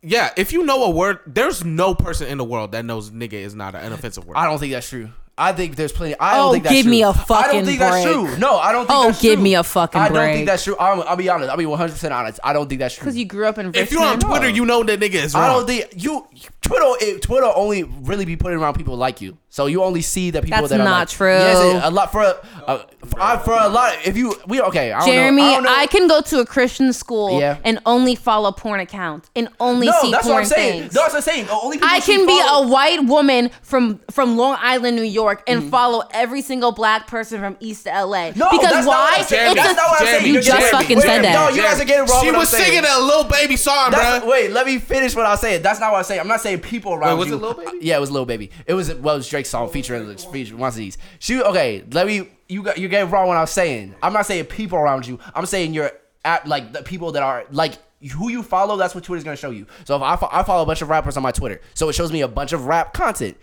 yeah, 0.04 0.32
if 0.36 0.52
you 0.52 0.64
know 0.64 0.84
a 0.84 0.90
word, 0.90 1.20
there's 1.26 1.64
no 1.64 1.96
person 1.96 2.28
in 2.28 2.38
the 2.38 2.44
world 2.44 2.74
that 2.74 2.84
knows 2.84 3.10
nigga 3.10 3.34
is 3.34 3.56
not 3.56 3.74
an 3.74 3.94
offensive 3.94 4.26
word. 4.26 4.36
I 4.38 4.46
don't 4.46 4.60
think 4.60 4.74
that's 4.74 4.88
true. 4.90 5.10
I 5.36 5.52
think 5.52 5.76
there's 5.76 5.92
plenty. 5.92 6.16
I 6.20 6.36
don't 6.38 6.50
Oh, 6.50 6.52
think 6.52 6.64
that's 6.66 6.76
give 6.76 6.84
true. 6.84 6.92
me 6.92 7.02
a 7.02 7.08
I 7.10 7.12
don't 7.14 7.26
fucking 7.26 7.66
think 7.66 7.80
that's 7.80 8.04
true. 8.04 8.38
No, 8.38 8.58
I 8.58 8.72
don't 8.72 8.86
think 8.86 9.00
Oh, 9.00 9.08
that's 9.08 9.22
give 9.22 9.34
true. 9.36 9.44
me 9.44 9.56
a 9.56 9.64
fucking 9.64 10.00
I 10.00 10.10
don't 10.10 10.34
think 10.34 10.46
that's 10.46 10.64
true. 10.64 10.76
I'm, 10.80 11.02
I'll 11.02 11.16
be 11.16 11.28
honest. 11.28 11.50
I'll 11.50 11.58
be 11.58 11.66
100 11.66 11.92
percent 11.92 12.14
honest. 12.14 12.40
I 12.44 12.54
don't 12.54 12.70
think 12.70 12.80
that's 12.80 12.94
true. 12.96 13.06
Because 13.06 13.18
you 13.18 13.26
grew 13.26 13.48
up 13.48 13.58
in 13.58 13.68
Richmond. 13.68 13.88
if 13.88 13.92
you're 13.92 14.04
on 14.04 14.20
Twitter, 14.20 14.48
you 14.50 14.64
know 14.66 14.84
that 14.84 15.00
nigga 15.00 15.16
is 15.16 15.34
wrong. 15.34 15.44
I 15.44 15.48
don't 15.48 15.66
think 15.66 15.88
you. 16.04 16.28
Twitter, 16.62 16.86
it, 17.02 17.22
Twitter 17.24 17.52
only 17.56 17.84
really 17.84 18.26
be 18.26 18.36
putting 18.38 18.58
around 18.60 18.76
people 18.76 18.96
like 18.96 19.20
you. 19.22 19.38
So 19.50 19.66
you 19.66 19.84
only 19.84 20.02
see 20.02 20.32
the 20.32 20.42
people 20.42 20.58
That's 20.62 20.70
that 20.70 20.80
are 20.80 20.84
not 20.84 21.00
like, 21.02 21.10
true. 21.10 21.28
Yes, 21.28 21.84
a 21.86 21.92
lot 21.92 22.12
for 22.12 22.22
a, 22.24 22.36
uh, 22.66 22.86
for, 23.06 23.20
I- 23.22 23.38
for 23.38 23.54
a 23.54 23.68
lot. 23.70 23.96
If 24.06 24.16
you 24.18 24.34
we 24.48 24.62
okay, 24.62 24.92
I 24.94 25.00
don't 25.00 25.08
Jeremy, 25.10 25.42
know, 25.42 25.48
I, 25.48 25.54
don't 25.56 25.64
know. 25.64 25.76
I 25.76 25.86
can 25.88 26.08
go 26.08 26.22
to 26.22 26.40
a 26.40 26.46
Christian 26.46 26.94
school 26.94 27.40
Yeah. 27.40 27.58
and 27.64 27.80
only 27.86 28.16
follow 28.16 28.52
porn 28.52 28.80
accounts 28.80 29.30
and 29.36 29.50
only 29.60 29.88
no, 29.88 29.94
see 30.02 30.12
that's 30.12 30.24
porn 30.24 30.36
what 30.36 30.40
I'm 30.44 30.46
saying. 30.46 30.82
things. 30.84 30.94
That's 30.94 31.14
what 31.14 31.18
I'm 31.18 31.22
saying. 31.22 31.46
The 31.48 31.52
only 31.54 31.80
I 31.84 32.00
she 32.00 32.16
can 32.16 32.26
be 32.26 32.40
follow- 32.40 32.66
a 32.66 32.72
white 32.72 33.04
woman 33.04 33.52
from 33.62 34.00
from 34.10 34.38
Long 34.38 34.58
Island, 34.60 34.96
New 34.96 35.04
York, 35.04 35.23
and 35.48 35.62
Mm-hmm. 35.62 35.70
follow 35.70 36.04
every 36.12 36.42
single 36.42 36.72
black 36.72 37.08
person 37.08 37.40
from 37.40 37.56
East 37.60 37.86
to 37.86 37.90
LA. 37.92 38.32
No, 38.36 38.50
because 38.52 38.62
that's 38.62 38.86
not 38.86 38.88
why? 38.88 38.96
what 38.96 39.14
I'm. 39.14 39.22
It's 39.22 39.30
That's 39.30 39.72
a, 39.72 39.76
not 39.76 39.90
what 39.90 40.02
I'm 40.02 40.08
Jeremy. 40.08 40.28
You 40.30 40.36
just 40.42 40.48
Jeremy, 40.48 40.72
fucking 40.72 41.02
said 41.02 41.22
that. 41.24 41.34
No, 41.34 41.56
you 41.56 41.62
guys 41.62 41.80
are 41.82 41.86
getting 41.86 42.06
wrong. 42.10 42.22
She 42.22 42.28
what 42.28 42.36
I'm 42.36 42.40
was 42.42 42.50
saying. 42.50 42.66
singing 42.66 42.84
a 42.90 43.00
Lil 43.00 43.24
Baby 43.26 43.56
song, 43.56 43.92
That's, 43.92 44.20
bro. 44.24 44.30
wait, 44.32 44.52
let 44.52 44.66
me 44.66 44.78
finish 44.80 45.16
what 45.16 45.26
I 45.26 45.32
was 45.32 45.42
saying. 45.42 45.62
That's 45.62 45.80
not 45.80 45.92
what 45.92 46.00
I'm 46.00 46.04
saying. 46.04 46.20
I'm 46.22 46.28
not 46.28 46.42
saying 46.42 46.60
people 46.60 46.94
around 46.94 47.18
was 47.18 47.30
you. 47.30 47.36
it 47.36 47.42
Lil 47.42 47.54
Baby? 47.54 47.78
Yeah, 47.82 47.98
it 47.98 48.02
was 48.02 48.12
Lil 48.12 48.26
Baby. 48.26 48.52
It 48.68 48.74
was 48.74 48.94
well, 48.96 49.16
it 49.16 49.18
was 49.20 49.30
Drake's 49.30 49.50
song 49.50 49.70
featuring 49.70 50.16
featuring 50.18 50.60
one 50.60 50.70
of 50.70 50.76
these. 50.76 50.98
She 51.20 51.42
okay. 51.42 51.84
Let 51.92 52.08
me. 52.08 52.30
You 52.50 52.62
got 52.64 52.78
you 52.78 52.88
getting 52.90 53.10
wrong 53.10 53.28
what 53.28 53.38
I 53.38 53.42
was 53.42 53.52
saying. 53.52 53.96
I'm 54.04 54.14
not 54.14 54.26
saying 54.26 54.46
people 54.46 54.78
around 54.78 55.08
you. 55.08 55.20
I'm 55.34 55.46
saying 55.46 55.74
you're 55.74 55.92
at 56.26 56.48
like 56.48 56.74
the 56.74 56.84
people 56.84 57.14
that 57.14 57.24
are 57.24 57.46
like 57.52 57.74
who 58.12 58.30
you 58.30 58.44
follow. 58.44 58.76
That's 58.78 58.94
what 58.94 59.04
Twitter's 59.06 59.24
gonna 59.24 59.38
show 59.38 59.50
you. 59.52 59.66
So 59.86 59.96
if 59.96 60.02
I, 60.02 60.16
fo- 60.18 60.28
I 60.32 60.44
follow 60.44 60.62
a 60.64 60.66
bunch 60.66 60.82
of 60.82 60.90
rappers 60.90 61.16
on 61.18 61.24
my 61.24 61.32
Twitter, 61.32 61.62
so 61.74 61.88
it 61.90 61.94
shows 61.94 62.12
me 62.12 62.22
a 62.22 62.28
bunch 62.28 62.52
of 62.52 62.66
rap 62.66 62.94
content. 62.94 63.38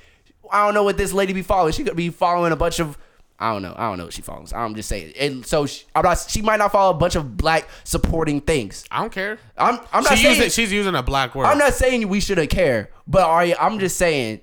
I 0.53 0.65
don't 0.65 0.75
know 0.75 0.83
what 0.85 0.97
this 0.97 1.13
lady 1.13 1.33
be 1.33 1.43
following. 1.43 1.73
She 1.73 1.85
could 1.85 1.97
be 1.97 2.11
following 2.11 2.53
a 2.53 2.57
bunch 2.57 2.79
of. 2.81 2.97
I 3.39 3.53
don't 3.53 3.63
know. 3.63 3.75
I 3.77 3.89
don't 3.89 3.97
know 3.97 4.05
what 4.05 4.13
she 4.13 4.21
follows. 4.21 4.53
I'm 4.53 4.75
just 4.75 4.89
saying. 4.89 5.15
And 5.19 5.47
so 5.47 5.65
she, 5.65 5.85
I'm 5.95 6.03
not. 6.05 6.25
She 6.29 6.43
might 6.43 6.59
not 6.59 6.73
follow 6.73 6.91
a 6.95 6.99
bunch 6.99 7.15
of 7.17 7.37
black 7.39 7.67
supporting 7.85 8.41
things. 8.43 8.85
I 8.91 9.01
don't 9.01 9.13
care. 9.13 9.39
I'm. 9.57 9.81
I'm 9.93 10.05
not 10.05 10.17
She 10.17 10.25
saying. 10.25 10.37
using, 10.37 10.51
she's 10.51 10.73
using 10.73 10.95
a 10.95 11.03
black 11.03 11.35
word. 11.35 11.47
I'm 11.47 11.57
not 11.59 11.73
saying 11.73 12.07
we 12.09 12.21
shouldn't 12.21 12.51
care, 12.51 12.91
but 13.07 13.23
are 13.23 13.45
you, 13.47 13.55
I'm 13.59 13.79
just 13.79 13.97
saying. 13.97 14.41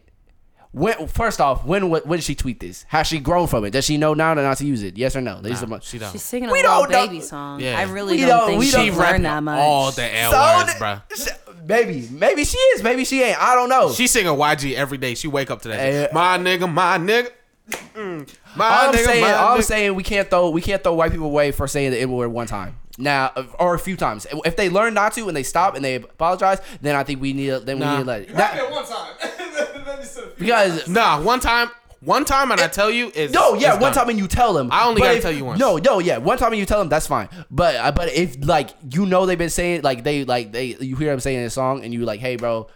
When 0.74 1.08
first 1.08 1.40
off, 1.42 1.66
when 1.66 1.90
when 1.90 2.04
did 2.08 2.24
she 2.24 2.36
tweet 2.36 2.60
this? 2.60 2.86
Has 2.90 3.08
she 3.08 3.20
grown 3.20 3.48
from 3.48 3.66
it? 3.66 3.72
Does 3.72 3.86
she 3.86 3.98
know 3.98 4.14
now 4.14 4.34
not 4.34 4.58
to 4.58 4.66
use 4.66 4.84
it? 4.84 4.98
Yes 4.98 5.16
or 5.16 5.22
no? 5.22 5.42
These 5.42 5.64
are 5.64 5.82
she 5.82 5.98
don't. 5.98 6.12
She's 6.12 6.22
singing 6.24 6.50
a 6.50 6.52
We 6.52 6.62
little 6.62 6.82
don't 6.84 6.92
know- 6.92 7.08
baby 7.08 7.22
song. 7.22 7.60
Yeah. 7.60 7.80
I 7.80 7.84
really 7.84 8.16
We 8.16 8.22
don't, 8.22 8.30
don't- 8.30 8.48
think 8.50 8.60
we 8.60 8.66
she 8.66 8.72
don't- 8.74 8.86
learned 8.88 8.98
rapping 9.00 9.22
that 9.24 9.44
much. 9.44 9.60
all 9.60 9.92
the 9.92 10.18
L 10.18 10.32
So 10.32 10.58
words, 10.66 10.78
bro. 10.78 11.02
Maybe, 11.66 12.08
maybe 12.12 12.44
she 12.46 12.58
is. 12.58 12.84
Maybe 12.84 13.04
she 13.06 13.24
ain't. 13.24 13.42
I 13.42 13.56
don't 13.56 13.70
know. 13.70 13.92
She 13.92 14.08
singing 14.08 14.32
YG 14.34 14.76
every 14.76 14.98
day. 14.98 15.16
She 15.16 15.28
wake 15.28 15.50
up 15.52 15.62
to 15.64 15.70
that. 15.70 15.80
Hey, 15.80 16.08
my 16.14 16.38
nigga, 16.38 16.72
my 16.72 16.98
nigga. 16.98 17.30
Mm, 17.96 18.30
my 18.56 18.66
all 18.66 18.90
I'm 18.90 18.94
nigga, 18.96 19.06
saying, 19.06 19.22
my 19.22 19.34
all 19.34 19.54
I'm 19.56 19.60
nigga. 19.60 19.64
saying, 19.64 19.96
we 19.96 20.04
can't 20.04 20.30
throw 20.30 20.50
we 20.50 20.62
can't 20.62 20.82
throw 20.82 20.94
white 20.94 21.12
people 21.12 21.26
away 21.28 21.52
for 21.52 21.68
saying 21.68 21.92
the 21.92 22.00
N 22.00 22.12
word 22.12 22.30
one 22.30 22.48
time. 22.48 22.78
Now 22.98 23.32
or 23.60 23.74
a 23.76 23.80
few 23.80 23.98
times. 23.98 24.26
If 24.46 24.56
they 24.56 24.70
learn 24.70 24.94
not 24.94 25.14
to 25.14 25.28
and 25.28 25.36
they 25.36 25.44
stop 25.44 25.76
and 25.76 25.84
they 25.84 25.96
apologize, 25.96 26.60
then 26.82 26.96
I 26.96 27.04
think 27.04 27.22
we 27.22 27.34
need 27.34 27.48
to- 27.48 27.60
then 27.60 27.78
we 27.80 27.86
Nah. 27.86 27.98
need 27.98 28.04
to 28.04 28.08
let 28.08 28.22
it. 28.22 28.30
Happened 28.32 28.72
one 28.72 28.86
time. 28.86 29.14
Then 29.98 30.04
you 30.04 30.08
said 30.08 30.24
a 30.24 30.28
few 30.28 30.36
because 30.46 30.88
Nah, 30.88 31.22
one 31.22 31.40
time, 31.40 31.70
one 32.02 32.26
time, 32.26 32.52
and 32.52 32.62
I 32.62 32.68
tell 32.68 32.92
you 32.92 33.12
is 33.16 33.32
No, 33.32 33.56
yeah, 33.56 33.70
is 33.74 33.82
one 33.82 33.92
done. 33.92 33.94
time 33.94 34.10
and 34.10 34.20
you 34.20 34.28
tell 34.28 34.54
them. 34.54 34.70
I 34.72 34.86
only 34.86 35.00
But 35.02 35.06
gotta 35.08 35.18
if- 35.18 35.24
tell 35.24 35.32
you 35.32 35.46
once. 35.46 35.60
No, 35.60 35.78
no, 35.78 36.00
yeah, 36.00 36.18
one 36.18 36.38
time 36.38 36.52
and 36.52 36.60
you 36.60 36.66
tell 36.66 36.80
them 36.80 36.90
that's 36.90 37.08
fine. 37.08 37.28
But 37.50 37.76
uh, 37.76 37.92
but 37.92 38.14
if 38.14 38.38
like 38.46 38.70
you 38.92 39.06
know 39.06 39.26
they've 39.26 39.38
been 39.38 39.50
saying 39.50 39.82
like 39.82 40.04
they 40.04 40.24
like 40.26 40.52
they 40.52 40.76
you 40.80 40.96
hear 40.96 41.10
them 41.10 41.20
saying 41.20 41.40
a 41.40 41.50
song 41.50 41.84
and 41.84 41.94
you 41.94 42.06
like 42.06 42.20
hey 42.20 42.36
bro. 42.36 42.68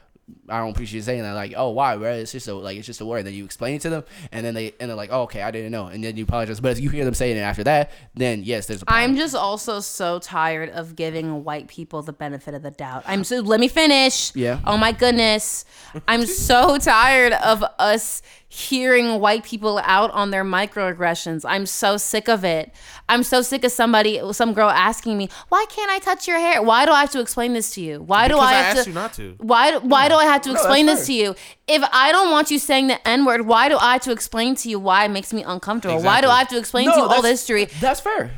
I 0.49 0.59
don't 0.59 0.69
appreciate 0.71 0.99
you 0.99 1.03
saying 1.03 1.21
that. 1.23 1.33
Like, 1.33 1.53
oh, 1.55 1.69
why, 1.69 1.97
bro? 1.97 2.13
It's 2.13 2.31
just 2.31 2.47
a 2.47 2.53
like, 2.53 2.77
it's 2.77 2.87
just 2.87 3.01
a 3.01 3.05
word. 3.05 3.25
Then 3.25 3.33
you 3.33 3.45
explain 3.45 3.75
it 3.75 3.81
to 3.81 3.89
them, 3.89 4.03
and 4.31 4.45
then 4.45 4.53
they 4.53 4.73
and 4.79 4.89
they're 4.89 4.97
like, 4.97 5.09
oh, 5.11 5.23
okay, 5.23 5.41
I 5.41 5.51
didn't 5.51 5.71
know, 5.71 5.87
and 5.87 6.03
then 6.03 6.17
you 6.17 6.23
apologize. 6.23 6.59
But 6.59 6.71
if 6.73 6.79
you 6.79 6.89
hear 6.89 7.05
them 7.05 7.13
saying 7.13 7.37
it 7.37 7.41
after 7.41 7.63
that, 7.63 7.91
then 8.15 8.43
yes, 8.43 8.67
there's 8.67 8.81
a 8.81 8.85
problem. 8.85 9.11
I'm 9.11 9.15
just 9.15 9.35
also 9.35 9.79
so 9.79 10.19
tired 10.19 10.69
of 10.69 10.95
giving 10.95 11.43
white 11.43 11.67
people 11.67 12.01
the 12.01 12.13
benefit 12.13 12.53
of 12.53 12.63
the 12.63 12.71
doubt. 12.71 13.03
I'm 13.05 13.23
so 13.23 13.39
let 13.39 13.59
me 13.59 13.67
finish. 13.67 14.35
Yeah. 14.35 14.59
Oh 14.65 14.77
my 14.77 14.91
goodness. 14.91 15.65
I'm 16.07 16.25
so 16.25 16.77
tired 16.77 17.33
of 17.33 17.63
us 17.79 18.21
hearing 18.51 19.21
white 19.21 19.45
people 19.45 19.79
out 19.85 20.11
on 20.11 20.31
their 20.31 20.43
microaggressions. 20.43 21.45
I'm 21.47 21.65
so 21.65 21.95
sick 21.95 22.27
of 22.27 22.43
it. 22.43 22.73
I'm 23.07 23.23
so 23.23 23.41
sick 23.41 23.63
of 23.63 23.71
somebody 23.71 24.21
some 24.33 24.53
girl 24.53 24.69
asking 24.69 25.17
me, 25.17 25.29
"Why 25.49 25.65
can't 25.69 25.89
I 25.89 25.99
touch 25.99 26.27
your 26.27 26.37
hair? 26.37 26.61
Why 26.61 26.85
do 26.85 26.91
I 26.91 27.01
have 27.01 27.11
to 27.11 27.21
explain 27.21 27.53
this 27.53 27.73
to 27.75 27.81
you? 27.81 28.01
Why 28.01 28.27
do 28.27 28.35
Because 28.35 28.49
I 28.49 28.51
I 28.51 28.57
have 28.57 28.77
asked 28.77 28.83
to 28.83 28.89
you 28.89 28.93
not 28.93 29.13
to. 29.13 29.35
Why 29.39 29.77
why 29.77 30.09
do 30.09 30.15
I 30.21 30.25
have 30.25 30.41
to 30.43 30.51
explain 30.51 30.85
that's 30.85 31.01
this 31.01 31.07
to 31.07 31.13
you? 31.13 31.35
If 31.67 31.83
I 31.91 32.11
don't 32.11 32.31
want 32.31 32.51
you 32.51 32.59
saying 32.59 32.87
the 32.87 33.07
N-word, 33.07 33.41
why 33.41 33.69
do 33.69 33.77
I 33.77 33.93
have 33.93 34.01
to 34.03 34.11
explain 34.11 34.55
to 34.55 34.69
you 34.69 34.79
why 34.79 35.05
it 35.05 35.09
makes 35.09 35.33
me 35.33 35.43
uncomfortable? 35.43 36.01
Why 36.01 36.21
do 36.21 36.27
I 36.27 36.39
have 36.39 36.49
to 36.49 36.57
explain 36.57 36.89
to 36.89 36.95
you 36.95 37.03
all 37.03 37.21
the 37.21 37.29
history? 37.29 37.65
That's 37.79 37.99
fair. 37.99 38.31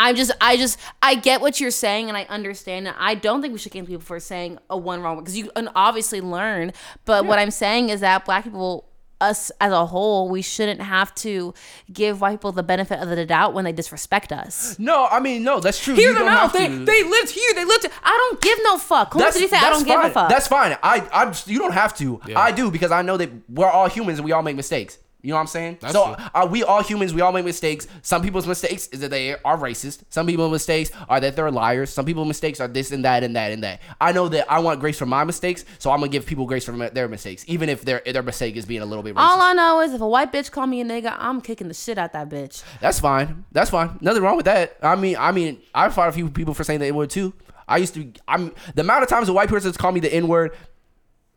I'm 0.00 0.14
just, 0.14 0.30
I 0.40 0.56
just, 0.56 0.78
I 1.02 1.16
get 1.16 1.40
what 1.40 1.60
you're 1.60 1.72
saying, 1.72 2.08
and 2.08 2.16
I 2.16 2.22
understand 2.28 2.86
it. 2.86 2.94
I 2.96 3.16
don't 3.16 3.42
think 3.42 3.52
we 3.52 3.58
should 3.58 3.72
cancel 3.72 3.88
people 3.88 4.04
for 4.04 4.20
saying 4.20 4.58
a 4.70 4.78
one 4.78 5.02
wrong 5.02 5.16
word 5.16 5.22
because 5.22 5.36
you 5.36 5.50
can 5.50 5.68
obviously 5.74 6.20
learn. 6.20 6.72
But 7.04 7.26
what 7.26 7.40
I'm 7.40 7.50
saying 7.50 7.88
is 7.88 8.00
that 8.00 8.24
black 8.24 8.44
people, 8.44 8.87
us 9.20 9.50
as 9.60 9.72
a 9.72 9.86
whole, 9.86 10.28
we 10.28 10.42
shouldn't 10.42 10.80
have 10.80 11.14
to 11.16 11.54
give 11.92 12.20
white 12.20 12.32
people 12.32 12.52
the 12.52 12.62
benefit 12.62 13.00
of 13.00 13.08
the 13.08 13.26
doubt 13.26 13.54
when 13.54 13.64
they 13.64 13.72
disrespect 13.72 14.32
us. 14.32 14.78
No, 14.78 15.06
I 15.10 15.20
mean, 15.20 15.42
no, 15.42 15.60
that's 15.60 15.82
true. 15.82 15.94
Hear 15.94 16.10
You 16.10 16.18
them 16.18 16.28
out. 16.28 16.52
They, 16.52 16.68
to. 16.68 16.84
they 16.84 17.02
lived 17.02 17.30
here. 17.30 17.54
They 17.54 17.64
lived. 17.64 17.88
I 18.02 18.10
don't 18.10 18.40
give 18.40 18.58
no 18.62 18.78
fuck. 18.78 19.12
Who 19.12 19.20
did 19.20 19.34
he 19.34 19.48
say? 19.48 19.56
I 19.56 19.70
don't 19.70 19.84
give 19.86 20.00
a 20.00 20.10
fuck. 20.10 20.28
That's 20.28 20.46
fine. 20.46 20.76
I, 20.82 21.00
I, 21.12 21.34
you 21.46 21.58
don't 21.58 21.74
have 21.74 21.96
to. 21.98 22.20
I 22.34 22.52
do 22.52 22.70
because 22.70 22.92
I 22.92 23.02
know 23.02 23.16
that 23.16 23.30
we're 23.48 23.70
all 23.70 23.88
humans 23.88 24.18
and 24.18 24.24
we 24.24 24.32
all 24.32 24.42
make 24.42 24.56
mistakes. 24.56 24.98
You 25.28 25.32
know 25.32 25.36
what 25.36 25.40
I'm 25.42 25.46
saying? 25.48 25.76
That's 25.82 25.92
so 25.92 26.14
true. 26.14 26.24
are 26.34 26.46
we 26.46 26.62
all 26.62 26.82
humans? 26.82 27.12
We 27.12 27.20
all 27.20 27.32
make 27.32 27.44
mistakes. 27.44 27.86
Some 28.00 28.22
people's 28.22 28.46
mistakes 28.46 28.86
is 28.86 29.00
that 29.00 29.10
they 29.10 29.34
are 29.34 29.58
racist. 29.58 30.04
Some 30.08 30.26
people's 30.26 30.50
mistakes 30.50 30.90
are 31.06 31.20
that 31.20 31.36
they're 31.36 31.50
liars. 31.50 31.90
Some 31.90 32.06
people's 32.06 32.28
mistakes 32.28 32.60
are 32.60 32.66
this 32.66 32.92
and 32.92 33.04
that 33.04 33.22
and 33.22 33.36
that 33.36 33.52
and 33.52 33.62
that. 33.62 33.82
I 34.00 34.12
know 34.12 34.30
that 34.30 34.50
I 34.50 34.60
want 34.60 34.80
grace 34.80 34.98
for 34.98 35.04
my 35.04 35.24
mistakes, 35.24 35.66
so 35.78 35.90
I'm 35.90 35.98
gonna 36.00 36.10
give 36.10 36.24
people 36.24 36.46
grace 36.46 36.64
for 36.64 36.72
their 36.72 37.08
mistakes, 37.08 37.44
even 37.46 37.68
if 37.68 37.82
their 37.82 38.00
their 38.06 38.22
mistake 38.22 38.56
is 38.56 38.64
being 38.64 38.80
a 38.80 38.86
little 38.86 39.02
bit 39.02 39.16
racist. 39.16 39.20
All 39.20 39.42
I 39.42 39.52
know 39.52 39.80
is 39.82 39.92
if 39.92 40.00
a 40.00 40.08
white 40.08 40.32
bitch 40.32 40.50
call 40.50 40.66
me 40.66 40.80
a 40.80 40.84
nigga, 40.86 41.14
I'm 41.18 41.42
kicking 41.42 41.68
the 41.68 41.74
shit 41.74 41.98
out 41.98 42.14
that 42.14 42.30
bitch. 42.30 42.64
That's 42.80 42.98
fine. 42.98 43.44
That's 43.52 43.68
fine. 43.68 43.98
Nothing 44.00 44.22
wrong 44.22 44.36
with 44.36 44.46
that. 44.46 44.78
I 44.82 44.96
mean, 44.96 45.16
I 45.18 45.32
mean, 45.32 45.60
I 45.74 45.90
fought 45.90 46.08
a 46.08 46.12
few 46.12 46.30
people 46.30 46.54
for 46.54 46.64
saying 46.64 46.80
the 46.80 46.86
N 46.86 46.94
word 46.94 47.10
too. 47.10 47.34
I 47.68 47.76
used 47.76 47.92
to. 47.96 48.10
I'm 48.26 48.54
the 48.74 48.80
amount 48.80 49.02
of 49.02 49.10
times 49.10 49.28
a 49.28 49.34
white 49.34 49.50
person 49.50 49.68
has 49.68 49.76
called 49.76 49.92
me 49.92 50.00
the 50.00 50.10
N 50.10 50.26
word, 50.26 50.56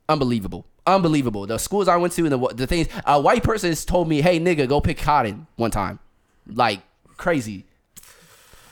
unbelievable, 0.08 0.66
unbelievable. 0.86 1.46
The 1.48 1.58
schools 1.58 1.88
I 1.88 1.98
went 1.98 2.14
to 2.14 2.24
and 2.24 2.32
the 2.32 2.48
the 2.56 2.68
things 2.68 2.88
a 3.06 3.20
white 3.20 3.44
person 3.44 3.74
told 3.76 4.08
me, 4.08 4.22
"Hey, 4.22 4.40
nigga, 4.40 4.68
go 4.68 4.82
pick 4.82 4.98
cotton." 4.98 5.48
One 5.56 5.72
time, 5.72 6.00
like 6.48 6.82
crazy, 7.18 7.66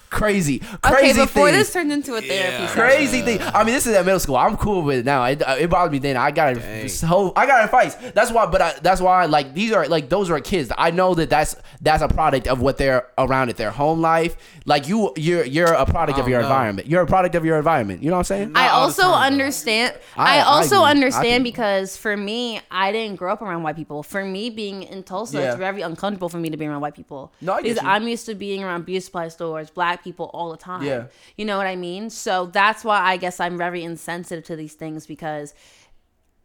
crazy, 0.09 0.59
crazy. 0.59 0.59
Thing 0.59 0.93
Okay, 0.93 1.13
before 1.13 1.45
things. 1.47 1.57
this 1.57 1.73
turned 1.73 1.91
into 1.91 2.15
a 2.15 2.21
therapy 2.21 2.67
session. 2.67 2.81
Crazy 2.81 3.21
thing. 3.21 3.41
I 3.41 3.63
mean, 3.63 3.73
this 3.73 3.87
is 3.87 3.95
at 3.95 4.05
middle 4.05 4.19
school. 4.19 4.35
I'm 4.37 4.57
cool 4.57 4.81
with 4.81 4.99
it 4.99 5.05
now. 5.05 5.23
It, 5.25 5.41
uh, 5.41 5.55
it 5.59 5.69
bothered 5.69 5.91
me 5.91 5.99
then. 5.99 6.17
I 6.17 6.31
got 6.31 6.57
it. 6.57 6.89
So 6.89 7.33
I 7.35 7.45
got 7.45 7.63
in 7.63 7.69
fights. 7.69 7.95
That's 8.13 8.31
why. 8.31 8.45
But 8.47 8.61
I, 8.61 8.73
that's 8.81 9.01
why. 9.01 9.25
Like 9.25 9.53
these 9.53 9.71
are 9.71 9.87
like 9.87 10.09
those 10.09 10.29
are 10.29 10.39
kids. 10.39 10.71
I 10.77 10.91
know 10.91 11.15
that 11.15 11.29
that's 11.29 11.55
that's 11.81 12.01
a 12.03 12.07
product 12.07 12.47
of 12.47 12.61
what 12.61 12.77
they're 12.77 13.07
around 13.17 13.49
at 13.49 13.57
their 13.57 13.71
home 13.71 14.01
life. 14.01 14.35
Like 14.65 14.87
you, 14.87 15.11
you're 15.15 15.45
you're 15.45 15.73
a 15.73 15.85
product 15.85 16.19
of 16.19 16.27
your 16.27 16.39
know. 16.41 16.47
environment. 16.47 16.87
You're 16.87 17.01
a 17.01 17.07
product 17.07 17.35
of 17.35 17.45
your 17.45 17.57
environment. 17.57 18.03
You 18.03 18.09
know 18.09 18.15
what 18.17 18.19
I'm 18.31 18.37
saying? 18.37 18.51
I 18.55 18.65
Not 18.67 18.71
all 18.73 18.79
the 18.79 18.83
also 18.85 19.01
time, 19.03 19.33
understand. 19.33 19.95
I- 20.15 20.29
I, 20.29 20.39
I 20.39 20.41
also. 20.43 20.81
I 20.81 20.91
understand 20.91 21.43
think- 21.43 21.55
because 21.55 21.97
for 21.97 22.15
me, 22.15 22.61
I 22.71 22.91
didn't 22.91 23.15
grow 23.17 23.33
up 23.33 23.41
around 23.41 23.63
white 23.63 23.75
people. 23.75 24.03
For 24.03 24.23
me, 24.23 24.49
being 24.49 24.83
in 24.83 25.03
Tulsa, 25.03 25.37
Yeah. 25.39 25.47
it's 25.49 25.57
very 25.57 25.81
uncomfortable 25.81 26.29
for 26.29 26.37
me 26.37 26.49
to 26.49 26.57
be 26.57 26.65
around 26.67 26.81
white 26.81 26.95
people. 26.95 27.31
No, 27.41 27.53
I 27.53 27.61
get 27.61 27.75
because. 27.75 27.87
I'm 27.87 28.07
used 28.07 28.25
to 28.27 28.35
being 28.35 28.63
around 28.63 28.85
beauty 28.85 28.99
supply 28.99 29.27
stores, 29.29 29.69
black 29.69 29.98
people 30.03 30.29
all 30.33 30.51
the 30.51 30.57
time. 30.57 30.83
Yeah. 30.83 31.05
you 31.37 31.45
know 31.45 31.57
what 31.57 31.67
I 31.67 31.75
mean. 31.75 32.09
So 32.09 32.47
that's 32.47 32.83
why 32.83 33.01
I 33.01 33.17
guess 33.17 33.39
I'm 33.39 33.57
very 33.57 33.83
insensitive 33.83 34.43
to 34.45 34.55
these 34.55 34.73
things 34.73 35.05
because. 35.05 35.53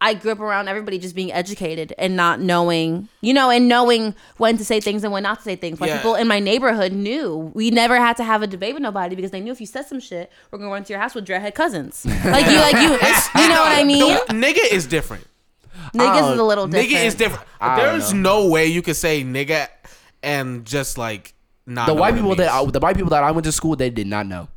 I 0.01 0.13
grew 0.13 0.33
up 0.33 0.41
around 0.41 0.67
everybody 0.67 0.99
just 0.99 1.15
being 1.15 1.31
educated 1.31 1.93
and 1.97 2.17
not 2.17 2.41
knowing, 2.41 3.07
you 3.21 3.33
know, 3.33 3.49
and 3.49 3.69
knowing 3.69 4.13
when 4.35 4.57
to 4.57 4.65
say 4.65 4.81
things 4.81 5.05
and 5.05 5.13
when 5.13 5.23
not 5.23 5.37
to 5.37 5.43
say 5.43 5.55
things. 5.55 5.79
Like 5.79 5.87
Yeah. 5.87 5.97
people 5.97 6.15
in 6.15 6.27
my 6.27 6.41
neighborhood 6.41 6.91
knew. 6.91 7.49
We 7.55 7.71
never 7.71 7.95
had 7.95 8.17
to 8.17 8.23
have 8.25 8.41
a 8.43 8.47
debate 8.47 8.73
with 8.73 8.83
nobody 8.83 9.15
because 9.15 9.31
they 9.31 9.39
knew 9.39 9.53
if 9.53 9.61
you 9.61 9.65
said 9.65 9.85
some 9.87 10.01
shit, 10.01 10.29
we're 10.51 10.59
gonna 10.59 10.69
run 10.69 10.83
to 10.83 10.93
your 10.93 10.99
house 10.99 11.15
with 11.15 11.25
dreadhead 11.25 11.55
cousins. 11.55 12.05
Like 12.05 12.45
you, 12.45 12.59
like 12.59 12.75
you, 12.75 12.89
you 13.41 13.47
know 13.47 13.61
what 13.61 13.77
I 13.77 13.83
mean? 13.85 13.99
The 14.27 14.33
nigga 14.33 14.69
is 14.69 14.85
different. 14.85 15.25
Niggas 15.93 16.33
is 16.33 16.39
uh, 16.39 16.43
a 16.43 16.43
little 16.43 16.67
different. 16.67 16.91
Nigga 16.91 17.05
is 17.05 17.15
different. 17.15 17.45
I 17.61 17.77
don't 17.77 17.97
There's 17.99 18.13
no 18.13 18.49
way 18.49 18.67
you 18.67 18.81
could 18.81 18.97
say 18.97 19.23
nigga 19.23 19.69
and 20.21 20.65
just 20.65 20.97
like 20.97 21.34
not 21.65 21.87
the 21.87 21.93
white 21.93 22.15
people 22.15 22.35
that 22.35 22.49
I, 22.51 22.65
the 22.65 22.79
white 22.79 22.95
people 22.95 23.09
that 23.11 23.23
I 23.23 23.31
went 23.31 23.45
to 23.45 23.51
school, 23.51 23.75
they 23.75 23.89
did 23.89 24.07
not 24.07 24.27
know. 24.27 24.47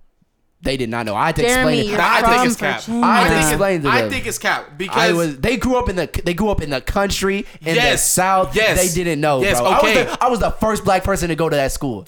They 0.60 0.76
did 0.76 0.88
not 0.90 1.06
know. 1.06 1.14
I 1.14 1.26
had 1.26 1.36
to 1.36 1.42
Jeremy, 1.42 1.78
explain 1.78 1.94
it. 1.94 2.00
I 2.00 2.20
think 2.36 2.46
it's 2.50 2.56
cap. 2.56 2.80
Virginia. 2.80 3.06
I 3.06 3.08
I 3.08 3.20
had 3.20 3.22
to 3.22 3.28
think, 3.28 3.38
it- 3.38 3.48
explain 3.52 3.82
to 3.82 3.88
I 3.88 4.08
think 4.08 4.26
it's 4.26 4.38
cap 4.38 4.66
I 4.68 4.74
because 4.74 5.14
was. 5.14 5.38
They 5.38 5.56
grew 5.56 5.76
up 5.76 5.88
in 5.88 5.96
the. 5.96 6.22
They 6.24 6.34
grew 6.34 6.48
up 6.48 6.60
in 6.60 6.70
the 6.70 6.80
country 6.80 7.46
in 7.60 7.76
the 7.76 7.96
south. 7.96 8.56
Yes. 8.56 8.76
They 8.76 9.04
didn't 9.04 9.20
know. 9.20 9.40
Yes, 9.40 9.60
Bro. 9.60 9.78
okay. 9.78 10.00
I 10.00 10.04
was, 10.06 10.16
the, 10.18 10.24
I 10.24 10.28
was 10.28 10.40
the 10.40 10.50
first 10.50 10.84
black 10.84 11.04
person 11.04 11.28
to 11.28 11.36
go 11.36 11.48
to 11.48 11.54
that 11.54 11.70
school. 11.70 12.06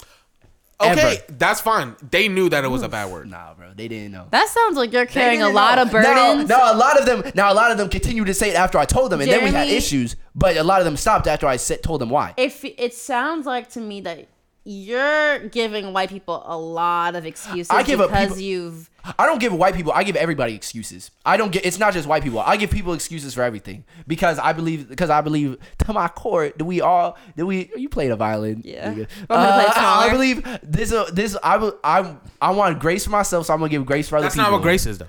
okay, 0.81 1.17
ever. 1.17 1.35
that's 1.39 1.61
fine. 1.61 1.95
They 2.11 2.27
knew 2.27 2.49
that 2.49 2.65
it 2.65 2.69
was 2.69 2.83
a 2.83 2.89
bad 2.89 3.13
word. 3.13 3.31
Nah, 3.31 3.55
bro. 3.55 3.73
They 3.77 3.87
didn't 3.87 4.11
know. 4.13 4.27
That 4.31 4.49
sounds 4.49 4.77
like 4.77 4.93
you're 4.93 5.07
carrying 5.07 5.43
a 5.43 5.51
lot 5.51 5.77
know. 5.77 5.83
of 5.83 5.93
burdens. 5.93 6.49
Now, 6.49 6.57
now 6.57 6.73
a 6.73 6.77
lot 6.77 6.99
of 6.99 7.07
them. 7.07 7.33
Now 7.37 7.53
a 7.53 7.55
lot 7.55 7.71
of 7.71 7.79
them 7.79 7.89
continue 7.89 8.25
to 8.25 8.35
say 8.35 8.51
it 8.51 8.57
after 8.57 8.79
I 8.79 8.85
told 8.85 9.13
them, 9.13 9.21
and 9.21 9.31
then 9.31 9.45
we 9.45 9.51
had 9.51 9.69
issues. 9.69 10.17
But 10.35 10.57
a 10.57 10.65
lot 10.65 10.81
of 10.81 10.87
them 10.87 10.97
stopped 10.97 11.29
after 11.29 11.47
I 11.47 11.55
said, 11.57 11.85
told 11.85 12.01
them 12.01 12.11
why. 12.11 12.35
If 12.37 12.65
it 12.65 12.95
sounds 12.95 13.47
like 13.47 13.69
to 13.71 13.81
me 13.81 14.01
that 14.01 14.27
you're 14.64 15.38
giving 15.49 15.92
white 15.92 16.11
people 16.11 16.42
a 16.46 16.57
lot 16.57 17.16
of 17.16 17.25
excuses 17.27 17.70
I 17.70 17.83
give 17.83 18.01
up 18.01 18.11
because 18.11 18.29
people- 18.29 18.38
you've 18.42 18.90
I 19.18 19.25
don't 19.25 19.38
give 19.40 19.55
white 19.55 19.75
people. 19.75 19.92
I 19.92 20.05
give 20.05 20.14
everybody 20.14 20.55
excuses. 20.55 21.11
I 21.25 21.38
don't 21.38 21.51
get. 21.51 21.64
It's 21.64 21.79
not 21.79 21.94
just 21.94 22.07
white 22.07 22.23
people. 22.23 22.38
I 22.38 22.59
give 22.59 22.70
people 22.70 22.92
excuses 22.92 23.33
for 23.33 23.40
everything 23.42 23.85
because 24.07 24.38
I 24.38 24.53
believe. 24.53 24.90
Because 24.90 25.09
I 25.09 25.23
believe 25.23 25.57
to 25.79 25.92
my 25.94 26.09
core. 26.09 26.51
Do 26.51 26.66
we 26.66 26.83
all? 26.83 27.16
Do 27.35 27.46
we? 27.46 27.70
You 27.75 27.88
played 27.88 28.11
a 28.11 28.16
violin. 28.16 28.61
Yeah. 28.62 28.92
nigga. 28.92 28.96
Want 28.96 29.01
me 29.01 29.07
to 29.07 29.27
play 29.29 29.66
Uh, 29.68 29.73
I 29.77 30.09
believe 30.12 30.59
this. 30.62 30.92
Uh, 30.92 31.09
this. 31.14 31.35
I. 31.42 31.57
will- 31.57 31.79
I. 31.83 32.14
I 32.42 32.51
want 32.51 32.79
grace 32.79 33.05
for 33.05 33.11
myself, 33.11 33.46
so 33.46 33.55
I'm 33.55 33.61
gonna 33.61 33.70
give 33.70 33.87
grace 33.87 34.07
for 34.11 34.16
other 34.16 34.25
That's 34.25 34.35
people. 34.35 34.51
not 34.51 34.57
what 34.59 34.62
grace 34.62 34.85
is, 34.85 34.99
though. 34.99 35.07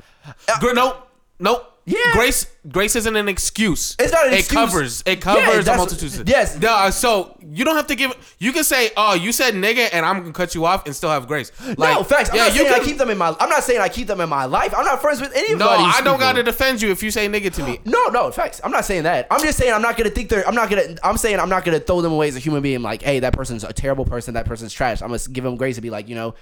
Gra- 0.61 0.73
nope, 0.73 1.09
nope. 1.41 1.70
Yeah. 1.85 1.97
Grace. 2.13 2.45
Grace 2.71 2.95
isn't 2.95 3.15
an 3.15 3.27
excuse. 3.27 3.95
It's 3.97 4.11
not 4.11 4.27
an 4.27 4.33
it 4.33 4.39
excuse. 4.41 4.53
covers. 4.55 5.03
It 5.03 5.09
Yeah, 5.09 5.15
covers 5.15 5.55
a 5.55 5.63
that's- 5.63 5.77
multitude. 5.77 6.19
of- 6.21 6.29
yes. 6.29 6.63
Uh, 6.63 6.91
so 6.91 7.35
you 7.43 7.65
don't 7.65 7.75
have 7.75 7.87
to 7.87 7.95
give. 7.95 8.13
You 8.37 8.51
can 8.51 8.63
say, 8.63 8.91
"Oh, 8.95 9.15
you 9.15 9.31
said 9.31 9.55
nigga," 9.55 9.89
and 9.91 10.05
I'm 10.05 10.19
gonna 10.21 10.31
cut 10.31 10.53
you 10.53 10.63
off 10.65 10.85
and 10.85 10.95
still 10.95 11.09
have 11.09 11.27
grace. 11.27 11.51
Like, 11.77 11.95
no 11.95 12.03
facts. 12.03 12.29
I'm 12.29 12.35
yeah, 12.35 12.43
not 12.43 12.53
you 12.53 12.59
saying 12.61 12.71
I 12.73 12.77
can- 12.77 12.85
keep 12.87 12.97
them 12.99 13.09
in 13.09 13.17
my. 13.17 13.35
I'm 13.39 13.49
not 13.49 13.63
saying 13.63 13.81
I 13.81 13.89
keep 13.89 14.05
them 14.05 14.21
in 14.21 14.29
my 14.29 14.45
life. 14.45 14.75
I'm 14.77 14.85
not 14.85 15.01
friends 15.01 15.19
with 15.21 15.31
anybody. 15.35 15.57
No, 15.57 15.69
I 15.69 16.01
don't 16.01 16.13
people. 16.13 16.17
gotta 16.19 16.43
defend 16.43 16.83
you 16.83 16.91
if 16.91 17.01
you 17.01 17.09
say 17.09 17.27
nigga 17.27 17.51
to 17.55 17.63
me. 17.63 17.79
No, 17.85 18.07
no, 18.09 18.29
facts. 18.31 18.61
I'm 18.63 18.71
not 18.71 18.85
saying 18.85 19.03
that. 19.03 19.25
I'm 19.31 19.41
just 19.41 19.57
saying 19.57 19.73
I'm 19.73 19.81
not 19.81 19.97
gonna 19.97 20.11
think 20.11 20.29
they're. 20.29 20.47
I'm 20.47 20.53
not 20.55 20.69
gonna. 20.69 20.95
I'm 21.03 21.17
saying 21.17 21.39
I'm 21.39 21.49
not 21.49 21.65
gonna 21.65 21.79
throw 21.79 22.01
them 22.01 22.11
away 22.11 22.27
as 22.27 22.35
a 22.35 22.39
human 22.39 22.61
being. 22.61 22.83
Like, 22.83 23.01
hey, 23.01 23.19
that 23.21 23.33
person's 23.33 23.63
a 23.63 23.73
terrible 23.73 24.05
person. 24.05 24.35
That 24.35 24.45
person's 24.45 24.71
trash. 24.71 25.01
I'm 25.01 25.07
gonna 25.07 25.19
give 25.31 25.43
them 25.43 25.55
grace 25.57 25.77
and 25.77 25.81
be 25.83 25.89
like, 25.89 26.07
you 26.07 26.15
know, 26.15 26.35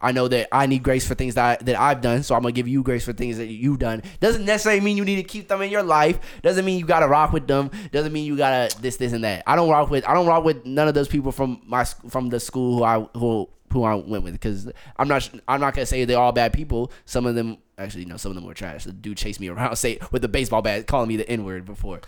I 0.00 0.12
know 0.12 0.28
that 0.28 0.48
I 0.52 0.66
need 0.66 0.82
grace 0.82 1.06
for 1.06 1.14
things 1.14 1.34
that 1.34 1.60
I, 1.60 1.64
that 1.64 1.78
I've 1.78 2.00
done, 2.00 2.22
so 2.22 2.34
I'm 2.34 2.42
gonna 2.42 2.52
give 2.52 2.68
you 2.68 2.82
grace 2.82 3.04
for 3.04 3.12
things 3.12 3.36
that 3.38 3.46
you've 3.46 3.78
done. 3.78 4.02
Doesn't 4.20 4.44
necessarily 4.44 4.80
mean 4.80 4.96
you 4.96 5.04
need 5.04 5.16
to 5.16 5.22
keep 5.22 5.48
them 5.48 5.62
in 5.62 5.70
your 5.70 5.82
life. 5.82 6.18
Doesn't 6.42 6.64
mean 6.64 6.78
you 6.78 6.86
gotta 6.86 7.08
rock 7.08 7.32
with 7.32 7.46
them. 7.46 7.70
Doesn't 7.92 8.12
mean 8.12 8.24
you 8.24 8.36
gotta 8.36 8.74
this, 8.80 8.96
this, 8.96 9.12
and 9.12 9.24
that. 9.24 9.42
I 9.46 9.56
don't 9.56 9.68
rock 9.68 9.90
with. 9.90 10.06
I 10.08 10.14
don't 10.14 10.26
rock 10.26 10.44
with 10.44 10.64
none 10.64 10.88
of 10.88 10.94
those 10.94 11.08
people 11.08 11.32
from 11.32 11.62
my 11.66 11.84
from 11.84 12.28
the 12.28 12.40
school 12.40 12.78
who 12.78 12.84
I 12.84 13.06
who 13.16 13.48
who 13.72 13.84
I 13.84 13.94
went 13.94 14.24
with 14.24 14.32
because 14.32 14.70
I'm 14.96 15.08
not 15.08 15.28
I'm 15.46 15.60
not 15.60 15.74
gonna 15.74 15.86
say 15.86 16.04
they're 16.04 16.18
all 16.18 16.32
bad 16.32 16.52
people. 16.52 16.92
Some 17.04 17.26
of 17.26 17.34
them 17.34 17.58
actually 17.78 18.04
no, 18.04 18.16
some 18.16 18.30
of 18.30 18.36
them 18.36 18.44
were 18.44 18.54
trash. 18.54 18.84
The 18.84 18.92
dude 18.92 19.16
chased 19.16 19.40
me 19.40 19.48
around, 19.48 19.76
say 19.76 19.98
with 20.10 20.22
the 20.22 20.28
baseball 20.28 20.62
bat, 20.62 20.86
calling 20.86 21.08
me 21.08 21.16
the 21.16 21.28
N 21.28 21.44
word 21.44 21.64
before. 21.64 22.00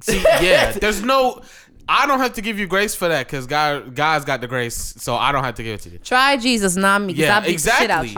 See, 0.00 0.22
yeah, 0.22 0.72
there's 0.72 1.02
no. 1.02 1.42
I 1.88 2.06
don't 2.06 2.18
have 2.18 2.32
to 2.34 2.40
give 2.42 2.58
you 2.58 2.66
grace 2.66 2.94
for 2.94 3.08
that 3.08 3.26
because 3.26 3.46
God, 3.46 3.94
God's 3.94 4.24
got 4.24 4.40
the 4.40 4.48
grace, 4.48 4.94
so 4.98 5.14
I 5.14 5.30
don't 5.32 5.44
have 5.44 5.54
to 5.56 5.62
give 5.62 5.74
it 5.74 5.82
to 5.82 5.90
you. 5.90 5.98
try 5.98 6.36
Jesus, 6.36 6.74
not 6.76 7.00
me. 7.02 7.12
'cause 7.12 7.20
Yeah, 7.20 7.36
I'll 7.36 7.42
beat 7.46 7.60
the 7.60 7.70
shit 7.70 7.90
out 7.90 8.04
exactly. 8.04 8.08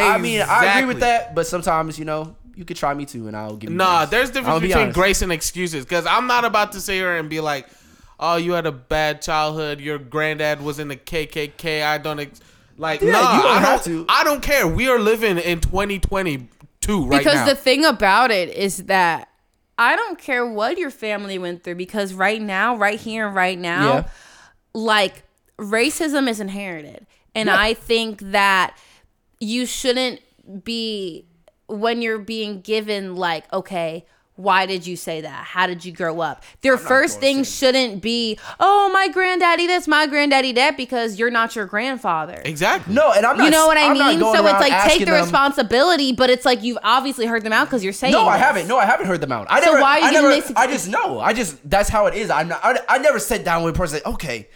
you. 0.00 0.06
I, 0.08 0.14
I 0.14 0.18
mean, 0.18 0.40
I 0.40 0.78
agree 0.78 0.88
with 0.88 1.00
that, 1.00 1.34
but 1.34 1.46
sometimes 1.46 1.98
you 1.98 2.04
know 2.06 2.34
you 2.56 2.64
could 2.64 2.76
try 2.78 2.94
me 2.94 3.04
too, 3.04 3.26
and 3.28 3.36
I'll 3.36 3.56
give 3.56 3.70
you. 3.70 3.76
Nah, 3.76 3.98
grace. 4.06 4.10
there's 4.10 4.28
I'll 4.28 4.34
difference 4.34 4.60
be 4.62 4.66
between 4.68 4.82
honest. 4.84 4.98
grace 4.98 5.22
and 5.22 5.30
excuses 5.32 5.84
because 5.84 6.06
I'm 6.06 6.26
not 6.26 6.44
about 6.44 6.72
to 6.72 6.80
sit 6.80 6.94
here 6.94 7.16
and 7.16 7.28
be 7.28 7.40
like, 7.40 7.66
"Oh, 8.18 8.36
you 8.36 8.52
had 8.52 8.64
a 8.66 8.72
bad 8.72 9.20
childhood. 9.22 9.78
Your 9.80 9.98
granddad 9.98 10.62
was 10.62 10.78
in 10.78 10.88
the 10.88 10.96
KKK. 10.96 11.82
I 11.84 11.98
don't 11.98 12.20
ex-. 12.20 12.40
like." 12.78 13.02
Yeah, 13.02 13.12
nah, 13.12 13.36
you 13.36 13.42
don't 13.42 13.50
I 13.50 13.60
have 13.60 13.84
don't. 13.84 14.06
to. 14.06 14.06
I 14.08 14.24
don't 14.24 14.42
care. 14.42 14.66
We 14.66 14.88
are 14.88 14.98
living 14.98 15.36
in 15.38 15.60
2022 15.60 17.06
right 17.06 17.18
because 17.18 17.34
now. 17.34 17.44
the 17.46 17.54
thing 17.54 17.84
about 17.84 18.30
it 18.30 18.48
is 18.50 18.78
that 18.84 19.27
I 19.78 19.94
don't 19.96 20.18
care 20.18 20.44
what 20.44 20.76
your 20.76 20.90
family 20.90 21.38
went 21.38 21.62
through 21.62 21.76
because 21.76 22.12
right 22.12 22.42
now, 22.42 22.76
right 22.76 22.98
here 22.98 23.28
and 23.28 23.36
right 23.36 23.58
now, 23.58 23.94
Yeah. 23.94 24.04
like 24.74 25.22
racism 25.56 26.28
is 26.28 26.40
inherited. 26.40 27.06
And 27.34 27.48
I 27.48 27.74
think 27.74 28.20
that 28.32 28.76
you 29.38 29.64
shouldn't 29.66 30.20
be 30.64 31.24
when 31.68 32.02
you're 32.02 32.18
being 32.18 32.60
given 32.60 33.14
like, 33.14 33.50
okay, 33.52 34.04
why 34.38 34.66
did 34.66 34.86
you 34.86 34.96
say 34.96 35.20
that? 35.22 35.44
How 35.44 35.66
did 35.66 35.84
you 35.84 35.90
grow 35.92 36.20
up? 36.20 36.44
Their 36.60 36.78
first 36.78 37.18
thing 37.18 37.42
shouldn't 37.42 38.00
be, 38.00 38.38
oh, 38.60 38.88
my 38.92 39.08
granddaddy 39.08 39.66
this, 39.66 39.88
my 39.88 40.06
granddaddy 40.06 40.52
that, 40.52 40.76
because 40.76 41.18
you're 41.18 41.30
not 41.30 41.56
your 41.56 41.66
grandfather. 41.66 42.40
exactly. 42.44 42.94
No, 42.94 43.10
and 43.12 43.26
I'm 43.26 43.36
not. 43.36 43.44
You 43.46 43.50
know 43.50 43.66
what 43.66 43.76
I 43.76 43.90
I'm 43.90 43.98
not 43.98 44.10
mean? 44.14 44.20
So 44.20 44.46
it's 44.46 44.60
like 44.60 44.84
take 44.84 45.00
the 45.00 45.06
them- 45.06 45.20
responsibility, 45.22 46.12
but 46.12 46.30
it's 46.30 46.44
like 46.44 46.62
you've 46.62 46.78
obviously 46.84 47.26
heard 47.26 47.42
them 47.42 47.52
out 47.52 47.64
because 47.66 47.82
you're 47.82 47.92
saying. 47.92 48.12
No, 48.12 48.26
I 48.26 48.36
haven't. 48.38 48.68
No, 48.68 48.78
I 48.78 48.84
haven't 48.84 49.06
heard 49.06 49.20
them 49.20 49.32
out. 49.32 49.48
I 49.50 49.60
So 49.60 49.72
never. 49.72 49.82
why 49.82 49.94
are 49.96 50.00
you 50.00 50.06
I 50.06 50.10
never. 50.12 50.28
this- 50.28 50.52
I 50.56 50.66
just 50.68 50.88
know. 50.88 51.18
I 51.18 51.32
just. 51.32 51.56
That's 51.68 51.88
how 51.88 52.06
it 52.06 52.14
is. 52.14 52.30
I'm 52.30 52.46
not. 52.48 52.60
I, 52.64 52.78
I 52.88 52.98
never 52.98 53.18
sat 53.18 53.44
down 53.44 53.64
with 53.64 53.74
a 53.74 53.78
person. 53.78 53.96
Like, 54.04 54.14
okay. 54.14 54.48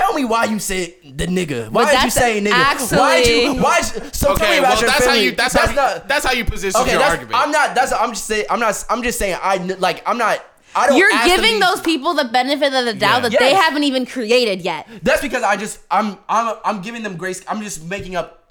T- 0.00 0.06
Tell 0.06 0.14
me 0.14 0.24
why 0.24 0.44
you 0.46 0.58
said 0.58 0.94
the 1.04 1.26
nigga. 1.26 1.68
Why 1.70 1.92
did 1.92 2.02
you 2.04 2.10
say 2.10 2.40
nigga? 2.40 2.96
why 2.98 3.22
did 3.22 3.42
you? 3.44 3.48
actually- 3.50 3.60
Why? 3.62 3.80
So 3.82 4.34
tell 4.34 4.36
me 4.36 4.42
Okay, 4.44 4.58
about 4.58 4.70
well 4.72 4.80
your 4.80 4.90
that's 4.90 5.06
how 5.06 5.12
you. 5.14 5.30
That's, 5.32 5.54
how. 5.54 5.72
not. 5.72 6.08
that's 6.08 6.24
how 6.26 6.32
you 6.32 6.44
position 6.44 6.80
okay, 6.80 6.90
your 6.92 6.98
that's, 7.00 7.10
argument. 7.12 7.36
I'm 7.36 7.50
not. 7.50 7.74
That's. 7.74 7.92
I'm 7.92 8.10
just 8.10 8.24
saying. 8.26 8.46
I'm 8.50 8.60
not. 8.60 8.84
I'm 8.90 9.02
just 9.02 9.18
saying. 9.18 9.36
I 9.42 9.56
like. 9.78 10.02
I'm 10.08 10.18
not. 10.18 10.44
I 10.74 10.86
don't. 10.86 10.96
You're 10.98 11.10
giving 11.24 11.58
these- 11.58 11.60
those 11.60 11.80
people 11.82 12.14
the 12.14 12.24
benefit 12.24 12.72
of 12.72 12.84
the 12.86 12.94
doubt 12.94 13.22
Yeah. 13.24 13.28
that 13.28 13.38
they 13.38 13.54
haven't 13.54 13.84
even 13.84 14.06
created 14.06 14.62
yet. 14.62 14.88
That's 15.02 15.20
because 15.22 15.42
I 15.42 15.56
just 15.56 15.80
I'm 15.90 16.16
I'm 16.28 16.56
I'm 16.64 16.80
giving 16.82 17.02
them 17.02 17.16
grace. 17.16 17.44
I'm 17.48 17.60
just 17.62 17.84
making 17.84 18.16
up 18.16 18.50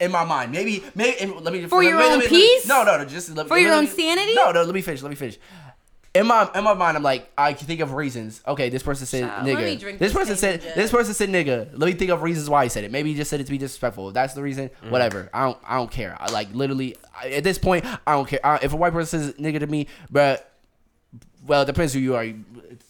in 0.00 0.10
my 0.10 0.24
mind. 0.24 0.52
Maybe 0.52 0.82
maybe 0.94 1.26
let 1.40 1.52
me 1.52 1.66
For 1.66 1.78
let 1.82 1.88
your 1.90 1.98
let 1.98 2.12
own 2.12 2.18
let 2.20 2.30
me- 2.30 2.36
peace? 2.38 2.66
No, 2.66 2.82
no, 2.84 2.98
no. 2.98 3.04
Just 3.04 3.30
let, 3.34 3.46
For 3.48 3.54
let 3.54 3.60
your 3.62 3.70
me- 3.72 3.76
own 3.78 3.84
let 3.84 3.94
sanity? 3.96 4.34
No, 4.34 4.50
no. 4.50 4.62
Let 4.62 4.74
me 4.74 4.82
finish. 4.82 5.02
Let 5.02 5.10
me 5.10 5.16
finish. 5.16 5.38
In 6.16 6.26
my 6.26 6.48
in 6.54 6.64
my 6.64 6.74
mind, 6.74 6.96
I'm 6.96 7.02
like 7.02 7.30
I 7.36 7.52
can 7.52 7.66
think 7.66 7.80
of 7.80 7.92
reasons. 7.92 8.40
Okay, 8.46 8.68
this 8.70 8.82
person 8.82 9.06
said 9.06 9.28
Child, 9.28 9.46
nigga. 9.46 9.80
This 9.80 9.98
this 9.98 10.12
person 10.12 10.36
said 10.36 10.62
Saint 10.62 10.74
this 10.74 10.90
person 10.90 11.14
said 11.14 11.28
nigga. 11.28 11.68
Let 11.72 11.86
me 11.86 11.92
think 11.92 12.10
of 12.10 12.22
reasons 12.22 12.48
why 12.50 12.64
he 12.64 12.68
said 12.68 12.84
it. 12.84 12.90
Maybe 12.90 13.10
he 13.10 13.16
just 13.16 13.30
said 13.30 13.40
it 13.40 13.44
to 13.44 13.50
be 13.50 13.58
disrespectful. 13.58 14.08
If 14.08 14.14
that's 14.14 14.34
the 14.34 14.42
reason, 14.42 14.70
Mm. 14.84 14.90
whatever. 14.90 15.28
I 15.34 15.44
don't 15.44 15.58
I 15.66 15.76
don't 15.76 15.90
care. 15.90 16.16
I 16.18 16.30
like 16.32 16.48
literally 16.52 16.96
I, 17.20 17.30
at 17.30 17.44
this 17.44 17.58
point 17.58 17.84
I 18.06 18.12
don't 18.12 18.26
care. 18.28 18.40
I, 18.44 18.56
if 18.62 18.72
a 18.72 18.76
white 18.76 18.92
person 18.92 19.20
says 19.20 19.34
nigga 19.34 19.60
to 19.60 19.66
me, 19.66 19.86
but 20.10 20.52
well, 21.46 21.62
it 21.62 21.66
depends 21.66 21.92
who 21.92 22.00
you 22.00 22.16
are. 22.16 22.26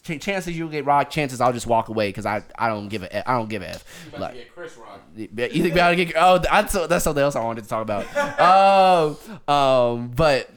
Ch- 0.02 0.20
chances 0.20 0.56
you'll 0.56 0.70
get 0.70 0.86
rocked. 0.86 1.12
Chances 1.12 1.40
I'll 1.40 1.52
just 1.52 1.66
walk 1.66 1.88
away 1.88 2.08
because 2.08 2.24
I, 2.24 2.42
I 2.58 2.68
don't 2.68 2.88
give 2.88 3.02
a 3.02 3.16
F. 3.16 3.24
I 3.26 3.34
don't 3.34 3.48
give 3.50 3.60
a 3.62 3.68
f. 3.68 3.84
Like, 4.18 4.50
Chris 4.54 4.76
Rock. 4.78 5.02
you 5.14 5.26
think 5.28 5.72
about 5.72 5.90
to 5.90 5.96
get? 6.04 6.14
Oh, 6.16 6.38
that's 6.38 6.72
that's 6.72 7.04
something 7.04 7.22
else 7.22 7.36
I 7.36 7.44
wanted 7.44 7.64
to 7.64 7.68
talk 7.68 7.82
about. 7.82 8.06
um, 8.40 9.16
um, 9.54 10.08
but 10.08 10.48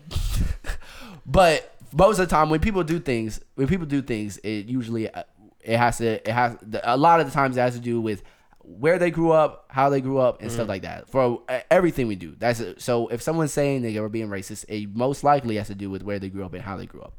but 1.25 1.75
most 1.93 2.19
of 2.19 2.27
the 2.27 2.35
time 2.35 2.49
when 2.49 2.59
people 2.59 2.83
do 2.83 2.99
things, 2.99 3.39
when 3.55 3.67
people 3.67 3.85
do 3.85 4.01
things, 4.01 4.37
it 4.37 4.67
usually 4.67 5.09
uh, 5.09 5.23
it 5.61 5.77
has 5.77 5.97
to 5.97 6.27
it 6.27 6.31
has 6.31 6.57
a 6.83 6.97
lot 6.97 7.19
of 7.19 7.25
the 7.25 7.31
times 7.31 7.57
it 7.57 7.61
has 7.61 7.73
to 7.75 7.79
do 7.79 8.01
with 8.01 8.23
where 8.61 8.99
they 8.99 9.09
grew 9.09 9.31
up, 9.31 9.65
how 9.69 9.89
they 9.89 9.99
grew 9.99 10.19
up, 10.19 10.41
and 10.41 10.51
stuff 10.51 10.67
like 10.67 10.83
that. 10.83 11.09
For 11.09 11.41
uh, 11.49 11.61
everything 11.71 12.07
we 12.07 12.15
do, 12.15 12.35
that's 12.37 12.59
it. 12.59 12.81
so. 12.81 13.07
If 13.07 13.21
someone's 13.21 13.51
saying 13.51 13.81
they 13.81 13.97
are 13.97 14.09
being 14.09 14.27
racist, 14.27 14.65
it 14.69 14.95
most 14.95 15.23
likely 15.23 15.55
has 15.55 15.67
to 15.67 15.75
do 15.75 15.89
with 15.89 16.03
where 16.03 16.19
they 16.19 16.29
grew 16.29 16.45
up 16.45 16.53
and 16.53 16.61
how 16.61 16.77
they 16.77 16.85
grew 16.85 17.01
up. 17.01 17.17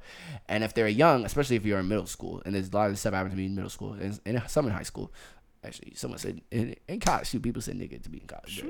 And 0.49 0.63
if 0.63 0.75
they're 0.75 0.87
young, 0.87 1.25
especially 1.25 1.57
if 1.57 1.65
you're 1.65 1.81
in 1.81 1.89
middle 1.89 2.07
school, 2.07 2.41
and 2.47 2.55
there's 2.55 2.69
a 2.69 2.77
lot 2.77 2.91
of 2.91 2.99
stuff 2.99 3.15
happening 3.15 3.33
to 3.33 3.37
me 3.37 3.47
in 3.47 3.55
middle 3.57 3.71
school 3.71 3.95
and, 3.95 4.21
and 4.25 4.43
some 4.47 4.67
in 4.67 4.73
high 4.73 4.85
school. 4.85 5.13
Actually, 5.63 5.93
someone 5.95 6.19
said 6.19 6.41
in, 6.51 6.75
in 6.89 7.01
college. 7.01 7.29
Shoot, 7.29 7.43
people 7.43 7.61
said 7.61 7.77
nigga 7.79 8.03
to 8.03 8.11
me 8.11 8.19
in 8.23 8.27
college. 8.27 8.65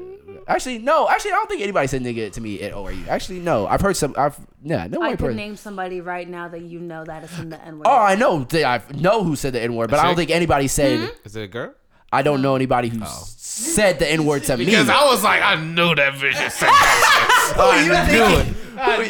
Actually, 0.48 0.78
no. 0.78 1.08
Actually, 1.08 1.30
I 1.30 1.34
don't 1.36 1.48
think 1.48 1.62
anybody 1.62 1.86
said 1.86 2.02
nigga 2.02 2.32
to 2.32 2.40
me 2.40 2.60
at 2.62 2.72
ORU. 2.72 3.06
Actually, 3.06 3.38
no. 3.38 3.68
I've 3.68 3.80
heard 3.80 3.96
some. 3.96 4.12
I've 4.18 4.36
yeah. 4.62 4.88
No 4.88 4.98
I 5.00 5.08
white 5.08 5.10
could 5.12 5.18
person. 5.26 5.36
name 5.36 5.56
somebody 5.56 6.00
right 6.00 6.28
now 6.28 6.48
that 6.48 6.62
you 6.62 6.80
know 6.80 7.04
that 7.04 7.22
is 7.22 7.38
in 7.38 7.50
the 7.50 7.64
N 7.64 7.78
word. 7.78 7.86
Oh, 7.86 7.96
I 7.96 8.16
know. 8.16 8.42
that 8.42 8.64
I 8.64 8.82
know 8.96 9.22
who 9.22 9.36
said 9.36 9.52
the 9.52 9.62
N 9.62 9.76
word, 9.76 9.88
but 9.90 10.00
I 10.00 10.02
don't 10.02 10.12
Sick. 10.16 10.28
think 10.28 10.36
anybody 10.36 10.66
said. 10.66 10.98
Hmm? 10.98 11.06
Is 11.26 11.36
it 11.36 11.42
a 11.42 11.46
girl? 11.48 11.74
I 12.12 12.22
don't 12.22 12.42
know 12.42 12.56
anybody 12.56 12.88
who 12.88 13.00
s- 13.02 13.36
said 13.38 14.00
the 14.00 14.10
N 14.10 14.24
word 14.26 14.42
to 14.44 14.56
me. 14.56 14.64
Because 14.64 14.88
I 14.88 15.04
was 15.04 15.22
like, 15.22 15.42
I 15.42 15.54
knew 15.54 15.94
that 15.94 16.14
bitch 16.14 16.34
said 16.50 16.68
that 16.70 17.52
Who 17.54 17.86
you 17.86 17.94
I 17.94 18.10
knew 18.10 18.42
thinking? 18.44 18.54
Who 18.84 19.02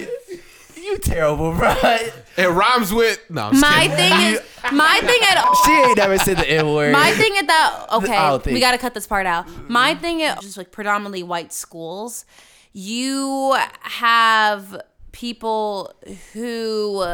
you- 0.83 0.91
You 0.91 0.99
terrible, 0.99 1.53
bro. 1.57 1.75
Shit. 2.41 2.51
It 2.51 2.53
rhymes 2.53 2.93
with 2.93 3.21
no. 3.31 3.49
I'm 3.49 3.61
my 3.61 3.89
kidding. 3.89 3.97
thing 3.97 4.21
is, 4.35 4.41
my 4.73 5.01
thing 5.03 5.19
at 5.31 5.45
all. 5.45 5.55
She 5.65 5.73
ain't 5.73 5.97
never 5.97 6.19
said 6.19 6.39
the 6.39 6.49
N 6.49 6.73
word. 6.73 6.93
my 6.93 7.11
thing 7.13 7.37
at 7.39 7.47
that 7.47 7.87
okay 7.93 8.53
we 8.53 8.61
got 8.61 8.73
to 8.73 8.79
cut 8.79 8.95
this 8.95 9.07
part 9.07 9.27
out 9.27 9.47
my 9.69 9.95
thing 9.95 10.23
at 10.23 10.41
just 10.41 10.57
like 10.57 10.71
predominantly 10.71 11.23
white 11.23 11.53
schools 11.53 12.25
you 12.73 13.57
have 13.83 14.81
people 15.13 15.95
who 16.33 17.05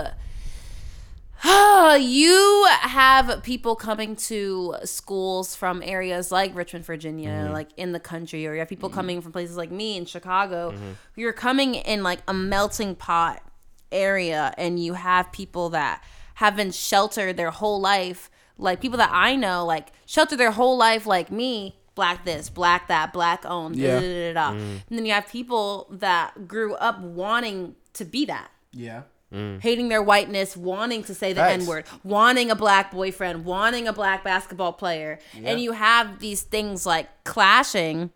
you 1.99 2.67
have 2.81 3.43
people 3.43 3.77
coming 3.77 4.17
to 4.17 4.77
schools 4.85 5.55
from 5.55 5.83
areas 5.83 6.33
like 6.33 6.55
Richmond, 6.55 6.85
Virginia, 6.85 7.31
mm-hmm. 7.31 7.53
like 7.53 7.69
in 7.77 7.93
the 7.93 8.01
country, 8.01 8.47
or 8.47 8.55
you 8.55 8.61
have 8.61 8.69
people 8.69 8.89
mm-hmm. 8.89 8.97
coming 8.99 9.21
from 9.21 9.33
places 9.33 9.57
like 9.57 9.71
me 9.71 9.97
in 9.97 10.07
Chicago. 10.07 10.71
Mm-hmm. 10.71 10.93
You're 11.15 11.35
coming 11.35 11.75
in 11.75 12.03
like 12.03 12.21
a 12.27 12.35
melting 12.35 12.95
pot 12.95 13.43
area, 13.92 14.53
and 14.59 14.83
you 14.83 14.94
have 14.94 15.33
people 15.33 15.70
that 15.70 16.03
have 16.35 16.57
been 16.57 16.70
sheltered 16.70 17.37
their 17.37 17.51
whole 17.51 17.81
life, 17.81 18.31
like 18.59 18.81
people 18.81 18.99
that 18.99 19.11
I 19.12 19.37
know, 19.37 19.64
like 19.64 19.92
sheltered 20.07 20.38
their 20.38 20.51
whole 20.53 20.77
life, 20.77 21.07
like 21.07 21.31
me. 21.31 21.77
Black 21.94 22.27
this, 22.27 22.51
black 22.51 22.88
that, 22.88 23.14
black 23.14 23.46
owned, 23.46 23.75
Yeah. 23.77 23.99
da, 23.99 24.01
da, 24.01 24.33
da, 24.33 24.33
da. 24.35 24.51
Mm. 24.55 24.81
and 24.87 24.99
then 24.99 25.07
you 25.07 25.14
have 25.14 25.27
people 25.31 25.87
that 25.90 26.46
grew 26.46 26.75
up 26.75 27.01
wanting 27.01 27.75
to 27.94 28.05
be 28.05 28.27
that 28.27 28.51
yeah. 28.70 29.05
Mm. 29.33 29.62
hating 29.62 29.88
their 29.88 30.03
whiteness, 30.03 30.59
wanting 30.59 31.05
to 31.05 31.14
say 31.14 31.33
the 31.33 31.42
N 31.42 31.64
word, 31.64 31.87
wanting 32.05 32.51
a 32.51 32.55
black 32.55 32.92
boyfriend, 32.92 33.46
wanting 33.46 33.88
a 33.88 33.94
black 33.94 34.22
basketball 34.25 34.75
player, 34.75 35.18
and 35.42 35.59
you 35.59 35.72
have 35.72 36.18
these 36.18 36.42
things 36.42 36.85
like 36.85 37.09
clashing. 37.25 38.11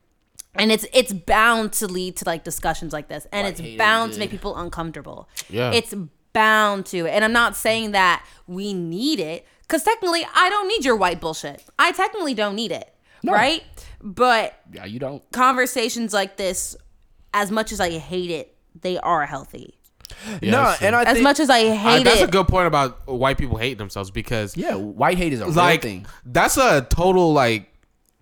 And 0.54 0.72
it's 0.72 0.84
it's 0.92 1.12
bound 1.12 1.72
to 1.74 1.86
lead 1.86 2.16
to 2.16 2.24
like 2.26 2.42
discussions 2.44 2.92
like 2.92 3.08
this, 3.08 3.26
and 3.32 3.44
Like 3.46 3.58
it's 3.60 3.76
bound 3.78 4.10
good. 4.10 4.14
to 4.14 4.20
make 4.20 4.30
people 4.30 4.56
uncomfortable. 4.56 5.28
Yeah. 5.48 5.72
it's 5.72 5.94
bound 6.32 6.86
to, 6.86 7.06
and 7.06 7.24
I'm 7.24 7.32
not 7.32 7.56
saying 7.56 7.90
that 7.92 8.24
we 8.46 8.72
need 8.74 9.18
it 9.20 9.46
Because 9.62 9.82
technically, 9.84 10.24
I 10.34 10.48
don't 10.48 10.66
need 10.68 10.84
your 10.84 10.96
white 10.96 11.20
bullshit. 11.20 11.62
I 11.78 11.92
technically 11.92 12.34
don't 12.34 12.54
need 12.56 12.72
it, 12.72 12.92
right? 13.24 13.62
But 14.02 14.54
Yeah, 14.72 14.84
you 14.84 14.98
don't. 14.98 15.22
conversations 15.32 16.12
like 16.12 16.36
this, 16.36 16.76
as 17.34 17.50
much 17.52 17.70
as 17.72 17.80
I 17.80 17.98
hate 17.98 18.30
it, 18.30 18.56
they 18.80 18.98
are 18.98 19.26
healthy. 19.26 19.76
Yeah, 20.42 20.50
no, 20.50 20.74
and 20.80 20.96
I 20.96 21.02
As 21.04 21.14
think, 21.14 21.22
much 21.24 21.38
as 21.38 21.48
I 21.50 21.58
I- 21.58 21.74
hate 21.76 22.04
that's 22.04 22.20
it, 22.20 22.28
a 22.28 22.32
good 22.32 22.48
point 22.48 22.66
about 22.66 23.06
white 23.06 23.38
people 23.38 23.56
hating 23.58 23.78
themselves 23.78 24.10
because 24.10 24.56
yeah, 24.56 24.74
white 24.74 25.16
hate 25.18 25.32
is 25.32 25.40
a 25.40 25.46
like 25.46 25.84
real 25.84 25.92
thing. 25.92 26.06
that's 26.26 26.56
a 26.56 26.82
total 26.90 27.32
like 27.32 27.69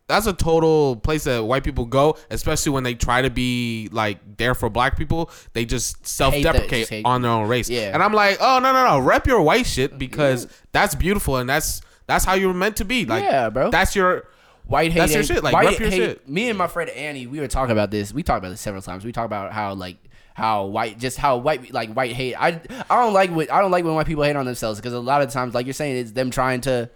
that's 0.08 0.26
a 0.26 0.32
total 0.32 0.96
place 0.96 1.24
that 1.24 1.44
white 1.44 1.62
people 1.62 1.84
go, 1.84 2.16
especially 2.30 2.72
when 2.72 2.82
they 2.82 2.94
try 2.94 3.22
to 3.22 3.30
be 3.30 3.88
like 3.92 4.18
there 4.38 4.54
for 4.54 4.68
black 4.68 4.96
people. 4.96 5.30
They 5.52 5.64
just 5.64 6.06
self 6.06 6.34
deprecate 6.34 7.04
on 7.04 7.22
their 7.22 7.30
own 7.30 7.46
race. 7.48 7.68
Yeah. 7.70 7.90
And 7.94 8.02
I'm 8.02 8.12
like, 8.12 8.38
oh 8.40 8.58
no 8.58 8.72
no 8.72 8.84
no, 8.86 8.98
rep 8.98 9.26
your 9.26 9.40
white 9.42 9.66
shit 9.66 9.98
because 9.98 10.48
that's 10.72 10.94
beautiful 10.94 11.36
and 11.36 11.48
that's 11.48 11.82
that's 12.06 12.24
how 12.24 12.34
you're 12.34 12.54
meant 12.54 12.76
to 12.76 12.84
be. 12.84 13.04
Like 13.04 13.22
Yeah, 13.22 13.50
bro. 13.50 13.70
That's 13.70 13.94
your 13.94 14.28
White 14.68 14.92
hate. 14.92 14.98
That's 15.00 15.14
your 15.14 15.24
shit, 15.24 15.42
like, 15.42 15.54
white 15.54 15.66
rep 15.66 15.78
your 15.78 15.88
hate- 15.88 15.96
shit. 15.96 16.28
Me 16.28 16.50
and 16.50 16.58
my 16.58 16.66
friend 16.66 16.90
Annie, 16.90 17.26
we 17.26 17.40
were 17.40 17.48
talking 17.48 17.72
about 17.72 17.90
this. 17.90 18.12
We 18.12 18.22
talked 18.22 18.38
about 18.38 18.50
this 18.50 18.60
several 18.60 18.82
times. 18.82 19.02
We 19.02 19.12
talked 19.12 19.24
about 19.24 19.50
how 19.50 19.72
like 19.72 19.96
how 20.34 20.66
white, 20.66 20.98
just 20.98 21.16
how 21.16 21.38
white, 21.38 21.72
like 21.72 21.94
white 21.94 22.12
hate. 22.12 22.34
I 22.34 22.60
I 22.90 23.02
don't 23.02 23.14
like 23.14 23.30
what 23.30 23.50
I 23.50 23.62
don't 23.62 23.70
like 23.70 23.84
when 23.84 23.94
white 23.94 24.06
people 24.06 24.24
hate 24.24 24.36
on 24.36 24.44
themselves 24.44 24.78
because 24.78 24.92
a 24.92 25.00
lot 25.00 25.22
of 25.22 25.30
times, 25.30 25.54
like 25.54 25.64
you're 25.64 25.72
saying, 25.72 25.96
it's 25.96 26.12
them 26.12 26.30
trying 26.30 26.60
to 26.62 26.90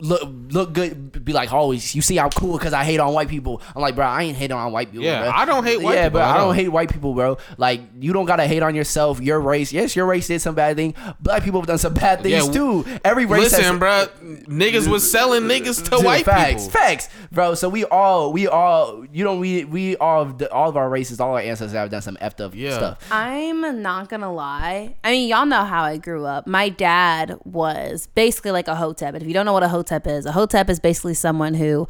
look 0.00 0.22
look 0.50 0.72
good, 0.72 1.24
be 1.24 1.32
like 1.32 1.52
always. 1.52 1.94
You 1.94 2.02
see, 2.02 2.18
I'm 2.18 2.30
cool 2.30 2.58
because 2.58 2.72
I 2.72 2.82
hate 2.84 2.98
on 2.98 3.12
white 3.14 3.28
people. 3.28 3.62
I'm 3.76 3.82
like, 3.82 3.94
bro, 3.94 4.04
I 4.04 4.22
ain't 4.24 4.36
hating 4.36 4.56
on 4.56 4.72
white 4.72 4.90
people. 4.90 5.04
Yeah, 5.04 5.22
bro. 5.22 5.30
I 5.30 5.44
don't 5.44 5.64
hate 5.64 5.80
white 5.80 5.94
yeah, 5.94 6.04
people 6.08 6.18
but 6.20 6.28
at 6.28 6.34
I 6.34 6.38
don't 6.38 6.54
hate 6.56 6.68
white 6.68 6.92
people, 6.92 7.14
bro. 7.14 7.38
Like 7.56 7.80
you 8.00 8.12
don't 8.12 8.24
gotta 8.24 8.46
hate 8.46 8.62
on 8.64 8.74
yourself. 8.74 9.20
Your 9.20 9.40
race, 9.40 9.72
yes, 9.72 9.94
your 9.94 10.06
race 10.06 10.26
did 10.26 10.40
some 10.40 10.54
bad 10.56 10.76
thing. 10.76 10.94
Black 11.20 11.44
people 11.44 11.60
have 11.60 11.68
done 11.68 11.78
some 11.78 11.94
bad 11.94 12.22
things 12.22 12.46
Yeah, 12.48 12.52
too. 12.52 12.84
Every 13.04 13.26
race 13.26 13.52
listen, 13.52 13.62
has, 13.64 13.78
bro. 13.78 14.06
Niggas 14.48 14.88
was 14.88 15.08
selling 15.08 15.42
niggas 15.44 15.84
to 15.84 15.90
Dude, 15.90 16.04
white 16.04 16.24
facts, 16.24 16.66
people. 16.66 16.80
facts, 16.80 17.08
bro. 17.30 17.54
So 17.54 17.68
we 17.68 17.84
all, 17.84 18.32
we 18.32 18.48
all, 18.48 19.04
you 19.12 19.22
know, 19.22 19.36
we 19.36 19.64
we 19.66 19.96
all, 19.98 20.36
all 20.50 20.68
of 20.68 20.76
our 20.76 20.88
races, 20.88 21.20
all 21.20 21.34
our 21.34 21.40
ancestors 21.40 21.72
have 21.76 21.90
done 21.90 22.02
some 22.02 22.16
effed 22.20 22.40
up 22.40 22.54
Yeah. 22.56 22.76
stuff. 22.76 23.08
I'm 23.12 23.80
not 23.82 24.08
gonna 24.08 24.32
lie. 24.32 24.96
I 25.04 25.12
mean, 25.12 25.28
y'all 25.28 25.46
know 25.46 25.62
how 25.64 25.84
I 25.84 25.96
grew 25.98 26.24
up. 26.26 26.48
My 26.48 26.68
dad 26.70 27.36
was 27.44 28.08
basically 28.16 28.50
like 28.50 28.66
a 28.66 28.74
hotep. 28.74 29.14
And 29.14 29.22
if 29.22 29.28
you 29.28 29.34
don't 29.34 29.46
know 29.46 29.52
what 29.52 29.62
a 29.62 29.68
hotep 29.68 29.91
is, 30.06 30.26
a 30.26 30.32
hotep 30.32 30.70
is 30.70 30.80
basically 30.80 31.14
someone 31.14 31.54
who 31.54 31.86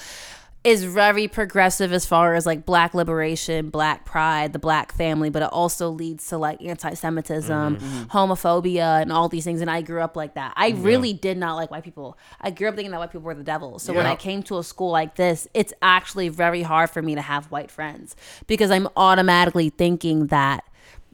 is 0.64 0.84
very 0.84 1.26
progressive 1.26 1.92
as 1.92 2.06
far 2.06 2.34
as 2.34 2.46
like 2.46 2.64
black 2.64 2.94
liberation, 2.94 3.68
black 3.68 4.04
pride, 4.04 4.52
the 4.52 4.60
black 4.60 4.92
family, 4.92 5.28
but 5.28 5.42
it 5.42 5.48
also 5.52 5.88
leads 5.88 6.28
to 6.28 6.38
like 6.38 6.62
anti-Semitism, 6.62 7.76
mm-hmm. 7.76 7.84
Mm-hmm. 7.84 8.16
homophobia, 8.16 9.02
and 9.02 9.12
all 9.12 9.28
these 9.28 9.42
things. 9.42 9.60
And 9.60 9.68
I 9.68 9.82
grew 9.82 10.00
up 10.00 10.14
like 10.16 10.34
that. 10.34 10.52
I 10.56 10.70
really 10.70 11.14
did 11.14 11.36
not 11.36 11.56
like 11.56 11.72
white 11.72 11.82
people. 11.82 12.16
I 12.40 12.50
grew 12.50 12.68
up 12.68 12.76
thinking 12.76 12.92
that 12.92 13.00
white 13.00 13.10
people 13.10 13.22
were 13.22 13.34
the 13.34 13.42
devil. 13.42 13.80
So 13.80 13.92
when 13.92 14.06
I 14.06 14.14
came 14.14 14.44
to 14.44 14.58
a 14.58 14.62
school 14.62 14.90
like 14.90 15.16
this, 15.16 15.48
it's 15.52 15.72
actually 15.82 16.28
very 16.28 16.62
hard 16.62 16.90
for 16.90 17.02
me 17.02 17.16
to 17.16 17.22
have 17.22 17.50
white 17.50 17.70
friends 17.70 18.14
because 18.46 18.70
I'm 18.70 18.86
automatically 18.96 19.70
thinking 19.70 20.28
that 20.28 20.62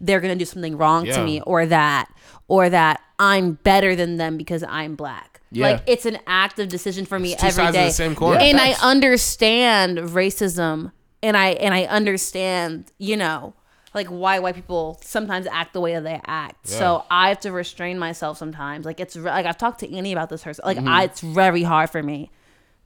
they're 0.00 0.20
gonna 0.20 0.36
do 0.36 0.44
something 0.44 0.76
wrong 0.76 1.06
Yeah. 1.06 1.16
to 1.16 1.24
me 1.24 1.40
or 1.40 1.66
that 1.66 2.08
or 2.46 2.68
that 2.68 3.00
I'm 3.18 3.54
better 3.54 3.96
than 3.96 4.16
them 4.16 4.36
because 4.36 4.62
I'm 4.62 4.94
black. 4.94 5.27
Yeah. 5.50 5.70
Like 5.70 5.82
it's 5.86 6.04
an 6.06 6.18
active 6.26 6.68
decision 6.68 7.06
for 7.06 7.18
me 7.18 7.30
two 7.34 7.46
every 7.46 7.50
sides 7.52 7.76
of 7.76 7.82
the 7.84 7.90
same 7.90 8.14
coin. 8.14 8.34
Yeah, 8.34 8.42
and 8.46 8.58
facts. 8.58 8.82
I 8.82 8.90
understand 8.90 9.98
racism 9.98 10.92
and 11.22 11.36
I 11.36 11.50
and 11.50 11.72
I 11.74 11.84
understand, 11.84 12.92
you 12.98 13.16
know, 13.16 13.54
like 13.94 14.08
why 14.08 14.38
white 14.38 14.54
people 14.54 14.98
sometimes 15.02 15.46
act 15.46 15.72
the 15.72 15.80
way 15.80 15.94
that 15.94 16.04
they 16.04 16.20
act. 16.26 16.68
So 16.68 17.04
I 17.10 17.30
have 17.30 17.40
to 17.40 17.52
restrain 17.52 17.98
myself 17.98 18.36
sometimes. 18.38 18.84
Like 18.84 19.00
it's 19.00 19.16
re- 19.16 19.30
like 19.30 19.46
I've 19.46 19.58
talked 19.58 19.80
to 19.80 19.96
Annie 19.96 20.12
about 20.12 20.28
this 20.28 20.42
herself. 20.42 20.66
Like 20.66 20.76
Mm-hmm. 20.76 20.88
I, 20.88 21.04
it's 21.04 21.20
very 21.20 21.62
hard 21.62 21.90
for 21.90 22.02
me 22.02 22.30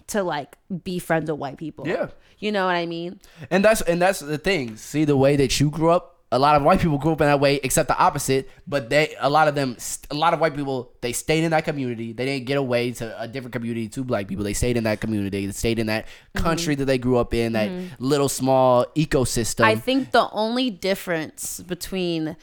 to 0.09 0.22
like 0.22 0.57
be 0.85 0.98
friends 0.98 1.31
with 1.31 1.38
white 1.40 1.57
people. 1.59 1.87
Yeah. 1.87 2.09
You 2.38 2.53
know 2.53 2.66
what 2.66 2.75
I 2.77 2.87
mean? 2.87 3.20
And 3.51 3.64
that's 3.64 3.83
and 3.83 4.01
that's 4.01 4.20
the 4.20 4.38
thing. 4.38 4.77
See 4.77 5.05
the 5.05 5.16
way 5.16 5.37
that 5.37 5.59
you 5.61 5.70
grew 5.70 5.90
up. 5.90 6.21
A 6.32 6.38
lot 6.38 6.56
of 6.56 6.62
white 6.62 6.80
people 6.80 6.98
grew 6.98 7.12
up 7.12 7.20
in 7.20 7.26
that 7.28 7.38
way, 7.40 7.60
except 7.62 7.88
the 7.88 7.96
opposite. 7.98 8.48
But 8.66 8.88
they, 8.90 9.14
a 9.20 9.28
lot 9.30 9.46
of 9.48 9.54
them, 9.54 9.76
a 10.10 10.14
lot 10.14 10.32
of 10.34 10.40
white 10.40 10.56
people, 10.56 10.92
they 11.00 11.12
stayed 11.12 11.44
in 11.44 11.50
that 11.52 11.64
community. 11.64 12.12
They 12.12 12.24
didn't 12.24 12.46
get 12.46 12.56
away 12.56 12.90
to 12.92 13.20
a 13.22 13.28
different 13.28 13.52
community 13.52 13.88
to 13.90 14.02
black 14.02 14.26
people. 14.26 14.42
They 14.42 14.54
stayed 14.54 14.76
in 14.76 14.84
that 14.84 15.00
community. 15.00 15.46
They 15.46 15.52
stayed 15.52 15.78
in 15.78 15.86
that 15.88 16.06
country 16.34 16.74
that 16.74 16.86
they 16.86 16.98
grew 16.98 17.18
up 17.18 17.34
in, 17.34 17.52
that 17.52 17.70
little 18.00 18.28
small 18.28 18.86
ecosystem. 18.96 19.64
I 19.64 19.76
think 19.76 20.10
the 20.12 20.28
only 20.32 20.70
difference 20.70 21.60
between 21.60 22.36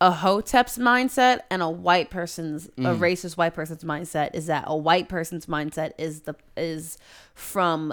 a 0.00 0.12
hotep's 0.12 0.78
mindset 0.78 1.40
and 1.50 1.60
a 1.60 1.68
white 1.68 2.08
person's 2.08 2.66
a 2.78 2.94
Mm. 2.94 2.98
racist 2.98 3.36
white 3.36 3.52
person's 3.52 3.82
mindset 3.82 4.30
is 4.32 4.46
that 4.46 4.64
a 4.66 4.76
white 4.76 5.08
person's 5.08 5.46
mindset 5.46 5.90
is 5.98 6.20
the 6.20 6.34
is 6.56 6.98
from 7.34 7.92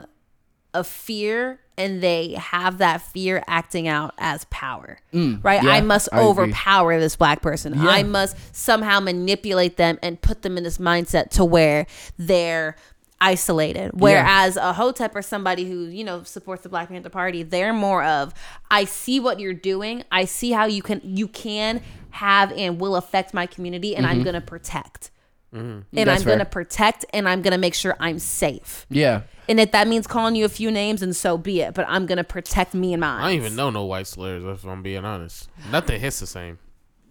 a 0.73 0.83
fear 0.83 1.59
and 1.77 2.01
they 2.01 2.33
have 2.33 2.77
that 2.77 3.01
fear 3.01 3.43
acting 3.47 3.87
out 3.87 4.13
as 4.17 4.45
power 4.45 4.97
right? 5.11 5.59
Mm. 5.59 5.63
yeah, 5.63 5.69
i 5.69 5.81
must 5.81 6.09
I 6.11 6.17
agree. 6.17 6.29
overpower 6.29 6.99
this 6.99 7.15
black 7.15 7.41
person. 7.41 7.73
I 7.77 8.03
must 8.03 8.37
somehow 8.55 8.99
manipulate 8.99 9.77
them 9.77 9.99
and 10.01 10.19
put 10.21 10.41
them 10.41 10.57
in 10.57 10.63
this 10.63 10.77
mindset 10.77 11.29
to 11.31 11.45
where 11.45 11.85
they're 12.17 12.75
isolated. 13.21 13.91
Whereas 13.93 14.57
a 14.57 14.73
hotep 14.73 15.15
or 15.15 15.21
somebody 15.21 15.65
who 15.65 15.85
you 15.85 16.03
know 16.03 16.23
supports 16.23 16.63
the 16.63 16.69
black 16.69 16.89
panther 16.89 17.09
party 17.09 17.43
they're 17.43 17.73
more 17.73 18.03
of 18.03 18.33
i 18.69 18.83
see 18.85 19.19
what 19.19 19.39
you're 19.39 19.53
doing. 19.53 20.03
I 20.11 20.25
see 20.25 20.51
how 20.51 20.65
you 20.65 20.81
can 20.81 21.01
you 21.03 21.27
can 21.27 21.81
have 22.11 22.51
and 22.51 22.79
will 22.79 22.95
affect 22.95 23.33
my 23.33 23.45
community 23.45 23.95
and 23.95 24.05
i'm 24.05 24.23
gonna 24.23 24.41
protect 24.41 25.11
Mm-hmm. 25.55 25.97
and 25.97 26.09
That's 26.09 26.21
i'm 26.21 26.27
gonna 26.27 26.43
protect 26.43 27.05
and 27.13 27.29
i'm 27.29 27.41
gonna 27.41 27.57
make 27.57 27.73
sure 27.73 27.95
i'm 28.01 28.19
safe 28.19 28.85
yeah. 28.89 29.21
and 29.47 29.57
if 29.57 29.71
that 29.71 29.87
means 29.87 30.05
calling 30.05 30.35
you 30.35 30.43
a 30.43 30.49
few 30.49 30.69
names, 30.69 31.01
and 31.01 31.15
so 31.15 31.37
be 31.37 31.61
it. 31.61 31.73
But 31.73 31.85
I'm 31.87 32.05
gonna 32.05 32.23
protect 32.23 32.73
me 32.73 32.93
and 32.93 33.01
mine. 33.01 33.21
I 33.21 33.29
don't 33.29 33.37
even 33.37 33.55
know 33.55 33.69
no 33.69 33.85
white 33.85 34.07
slurs 34.07 34.43
if 34.43 34.65
I'm 34.65 34.83
being 34.83 35.05
honest. 35.05 35.49
Nothing 35.71 35.99
hits 35.99 36.19
the 36.19 36.27
same. 36.27 36.59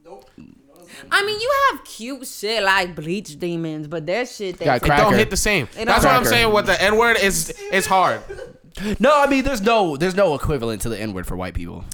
Nope. 0.04 0.28
I 1.10 1.24
mean, 1.24 1.40
you 1.40 1.52
have 1.70 1.84
cute 1.84 2.26
shit 2.26 2.62
like 2.62 2.94
bleach 2.94 3.38
demons, 3.38 3.88
but 3.88 4.06
there's 4.06 4.34
shit 4.34 4.58
Got 4.58 4.82
that 4.82 4.84
It 4.84 4.96
don't 4.96 5.14
hit 5.14 5.30
the 5.30 5.36
same. 5.36 5.68
don't 5.74 5.86
That's 5.86 6.04
what 6.04 6.14
I'm 6.14 6.24
saying. 6.24 6.52
With 6.52 6.66
the 6.66 6.80
N 6.80 6.96
word, 6.96 7.16
is 7.20 7.54
it's 7.72 7.86
hard. 7.86 8.22
No, 8.98 9.12
I 9.22 9.26
mean, 9.28 9.44
there's 9.44 9.60
no, 9.62 9.96
there's 9.96 10.14
no 10.16 10.34
equivalent 10.34 10.82
to 10.82 10.88
the 10.88 11.00
N 11.00 11.12
word 11.12 11.26
for 11.26 11.36
white 11.36 11.54
people. 11.54 11.84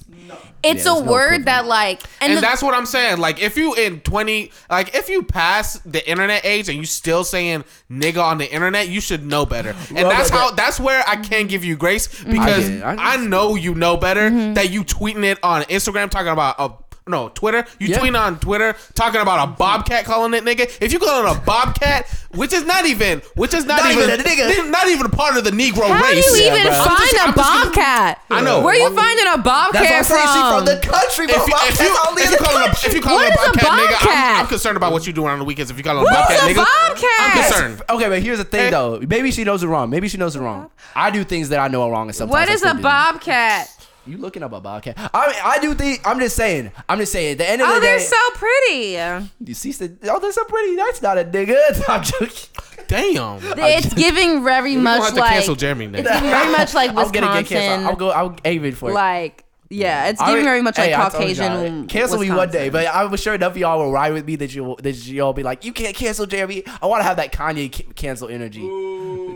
it's 0.63 0.85
Yeah, 0.87 0.93
a 0.93 0.95
no 1.05 1.11
word 1.11 1.25
equivalent. 1.25 1.45
that 1.47 1.67
like, 1.67 2.03
and, 2.21 2.31
And 2.33 2.37
the- 2.39 2.41
that's 2.41 2.63
what 2.63 2.73
I'm 2.75 2.87
saying. 2.87 3.19
Like, 3.19 3.41
if 3.43 3.57
you 3.57 3.75
in 3.75 4.01
20, 4.01 4.51
like, 4.71 4.95
if 4.95 5.09
you 5.11 5.23
pass 5.23 5.79
the 5.81 6.09
internet 6.09 6.45
age 6.45 6.69
and 6.69 6.79
you 6.79 6.87
still 6.87 7.23
saying 7.25 7.65
nigga 7.91 8.23
on 8.23 8.39
the 8.39 8.51
internet, 8.51 8.89
you 8.89 9.01
should 9.01 9.27
know 9.27 9.45
better. 9.45 9.71
And 9.89 9.97
Well, 9.99 10.09
that's 10.11 10.31
how, 10.31 10.49
that- 10.49 10.57
that's 10.57 10.81
where 10.81 11.05
I 11.07 11.17
can 11.17 11.47
give 11.49 11.65
you 11.65 11.77
grace 11.77 12.07
because 12.25 12.69
get 12.69 12.79
it. 12.79 12.83
I 12.83 13.15
I, 13.15 13.17
know 13.19 13.57
you 13.57 13.75
know 13.75 13.97
better 13.97 14.31
Mm-hmm. 14.31 14.55
that 14.55 14.71
you 14.71 14.85
tweeting 14.85 15.25
it 15.25 15.39
on 15.43 15.63
Instagram 15.65 16.09
talking 16.11 16.29
about 16.33 16.57
a. 16.59 16.71
No, 17.07 17.29
Twitter. 17.31 17.65
You 17.79 17.89
Yeah. 17.89 17.99
tweeting 17.99 18.19
on 18.21 18.39
Twitter 18.39 18.77
talking 18.95 19.21
about 19.21 19.43
a 19.49 19.53
bobcat 19.53 20.05
calling 20.05 20.33
it 20.35 20.45
nigga. 20.45 20.71
If 20.81 20.93
you 20.93 20.99
calling 21.01 21.27
it 21.27 21.37
a 21.37 21.41
bobcat, 21.41 22.07
which 22.35 22.53
is 22.53 22.65
not 22.65 22.87
even, 22.87 23.21
which 23.35 23.53
is 23.55 23.65
not, 23.65 23.83
Not 23.83 23.91
even, 23.93 24.11
even 24.11 24.21
a 24.21 24.23
nigga. 24.23 24.71
not 24.71 24.87
even 24.89 25.07
a 25.07 25.09
part 25.09 25.37
of 25.37 25.43
the 25.45 25.51
Negro 25.51 25.89
how 25.89 26.03
race. 26.03 26.31
do 26.31 26.39
you 26.39 26.47
even 26.53 26.63
bro. 26.69 26.73
I'm 26.73 26.87
find 26.87 26.99
just- 27.11 27.15
a 27.15 27.21
I'm 27.23 27.35
just 27.35 27.37
gonna- 27.37 27.65
bobcat? 27.67 28.21
I 28.31 28.41
know. 28.43 28.61
Where 28.61 28.75
are 28.75 28.79
you 28.79 28.95
finding 28.95 29.27
a 29.27 29.39
bobcat 29.39 29.83
That's 29.83 30.11
I'm 30.11 30.19
from? 30.19 30.57
from 30.59 30.65
the 30.67 30.77
country. 30.87 31.25
If 31.27 31.47
you, 31.49 31.55
if 31.69 31.81
you, 31.81 31.97
only 32.09 32.23
if 32.23 32.31
you 32.31 32.37
the 32.37 32.43
call 32.45 32.57
it 32.59 32.69
a, 32.69 32.87
if 32.87 32.95
you 32.95 33.01
call 33.03 33.15
What 33.17 33.27
it 33.27 33.31
a 33.31 33.41
is 33.43 33.49
a 33.49 33.53
bobcat, 33.53 33.73
nigga, 33.73 34.07
I'm. 34.09 34.41
I'm 34.41 34.47
concerned 34.47 34.77
about 34.77 34.93
what 34.93 35.07
you're 35.07 35.13
doing 35.13 35.29
on 35.31 35.39
the 35.39 35.45
weekends. 35.45 35.71
If 35.71 35.79
you 35.79 35.83
call 35.85 35.97
it 35.99 36.01
a 36.01 36.05
What 36.05 36.13
bobcat, 36.13 36.39
a 36.39 36.53
nigga, 36.53 36.57
bobcat? 36.57 37.11
I'm 37.21 37.43
concerned. 37.43 37.83
Okay, 37.91 38.09
but 38.09 38.23
here's 38.23 38.39
the 38.39 38.45
thing 38.45 38.67
Eh. 38.67 38.71
though. 38.71 39.01
Maybe 39.07 39.31
she 39.33 39.43
knows 39.45 39.63
it 39.65 39.67
wrong. 39.69 39.91
Maybe 39.91 40.09
she 40.09 40.17
knows 40.19 40.37
it 40.37 40.41
wrong. 40.41 40.71
I 40.95 41.11
do 41.11 41.25
things 41.25 41.49
that 41.49 41.59
I 41.59 41.69
know 41.69 41.83
are 41.83 41.91
wrong, 41.91 42.09
and 42.09 42.15
sometimes 42.15 42.33
what 42.33 42.49
I 42.49 42.53
is 42.53 42.61
still 42.61 42.73
a 42.73 42.75
bobcat? 42.81 43.69
You 44.07 44.17
looking 44.19 44.43
up 44.43 44.53
a 44.53 44.61
bobcat? 44.61 44.97
I 45.13 45.27
mean, 45.29 45.37
I 45.45 45.59
do 45.61 45.75
think. 45.75 46.07
I'm 46.07 46.19
just 46.19 46.35
saying. 46.37 46.73
I'm 46.89 46.99
just 46.99 47.13
saying. 47.13 47.33
At 47.33 47.39
the 47.39 47.49
end 47.51 47.63
of 47.63 47.69
Oh, 47.69 47.75
the 47.75 47.81
they're 47.81 48.01
so 48.01 48.17
pretty. 48.35 49.29
you 49.45 49.55
see, 49.55 49.73
the, 49.73 49.97
oh, 50.11 50.19
they're 50.19 50.33
so 50.33 50.45
pretty. 50.45 50.75
That's 50.77 51.03
not 51.03 51.19
a 51.19 51.25
nigga. 51.25 51.57
I'm 51.89 52.03
joking. 52.03 52.49
Damn. 52.89 53.41
It's 53.59 53.93
giving 53.95 54.43
very 54.43 54.77
We're 54.77 54.83
much 54.83 55.03
have 55.03 55.15
to 55.15 55.21
like 55.21 55.31
cancel 55.33 55.55
Jeremy 55.55 55.85
it's 55.85 55.93
next. 55.93 56.09
giving 56.09 56.31
very 56.31 56.51
much 56.53 56.75
like 56.75 56.91
I'm 56.97 57.11
gonna 57.13 57.13
get 57.43 57.47
canceled. 57.47 57.51
Wisconsin. 57.51 57.87
I'll 57.87 57.97
go. 57.97 58.11
I'm 58.13 58.37
aiming 58.45 58.73
for 58.73 58.91
it. 58.91 58.95
like 58.95 59.45
yeah, 59.71 60.09
it's 60.09 60.21
giving 60.21 60.43
very 60.45 60.63
much 60.63 60.77
like 60.77 60.91
hey, 60.91 60.97
Caucasian. 60.97 61.77
y'all, 61.79 61.87
Cancel 61.87 62.19
me 62.19 62.31
one 62.31 62.51
day, 62.51 62.71
but 62.71 62.89
I'm 62.93 63.15
sure 63.17 63.35
enough 63.35 63.53
of 63.53 63.57
y'all 63.59 63.79
will 63.79 63.93
ride 63.93 64.13
with 64.13 64.27
me 64.27 64.35
that 64.37 64.53
you 64.53 64.77
that 64.83 64.97
y'all 65.07 65.33
be 65.33 65.45
like, 65.45 65.65
you 65.65 65.73
can't 65.73 65.95
cancel 65.95 66.27
Jeremy. 66.27 66.65
I 66.83 66.87
want 66.87 67.01
to 67.01 67.05
have 67.05 67.17
that 67.19 67.33
Kanye 67.33 67.73
ca- 67.73 67.93
cancel 67.95 68.29
energy. 68.29 68.61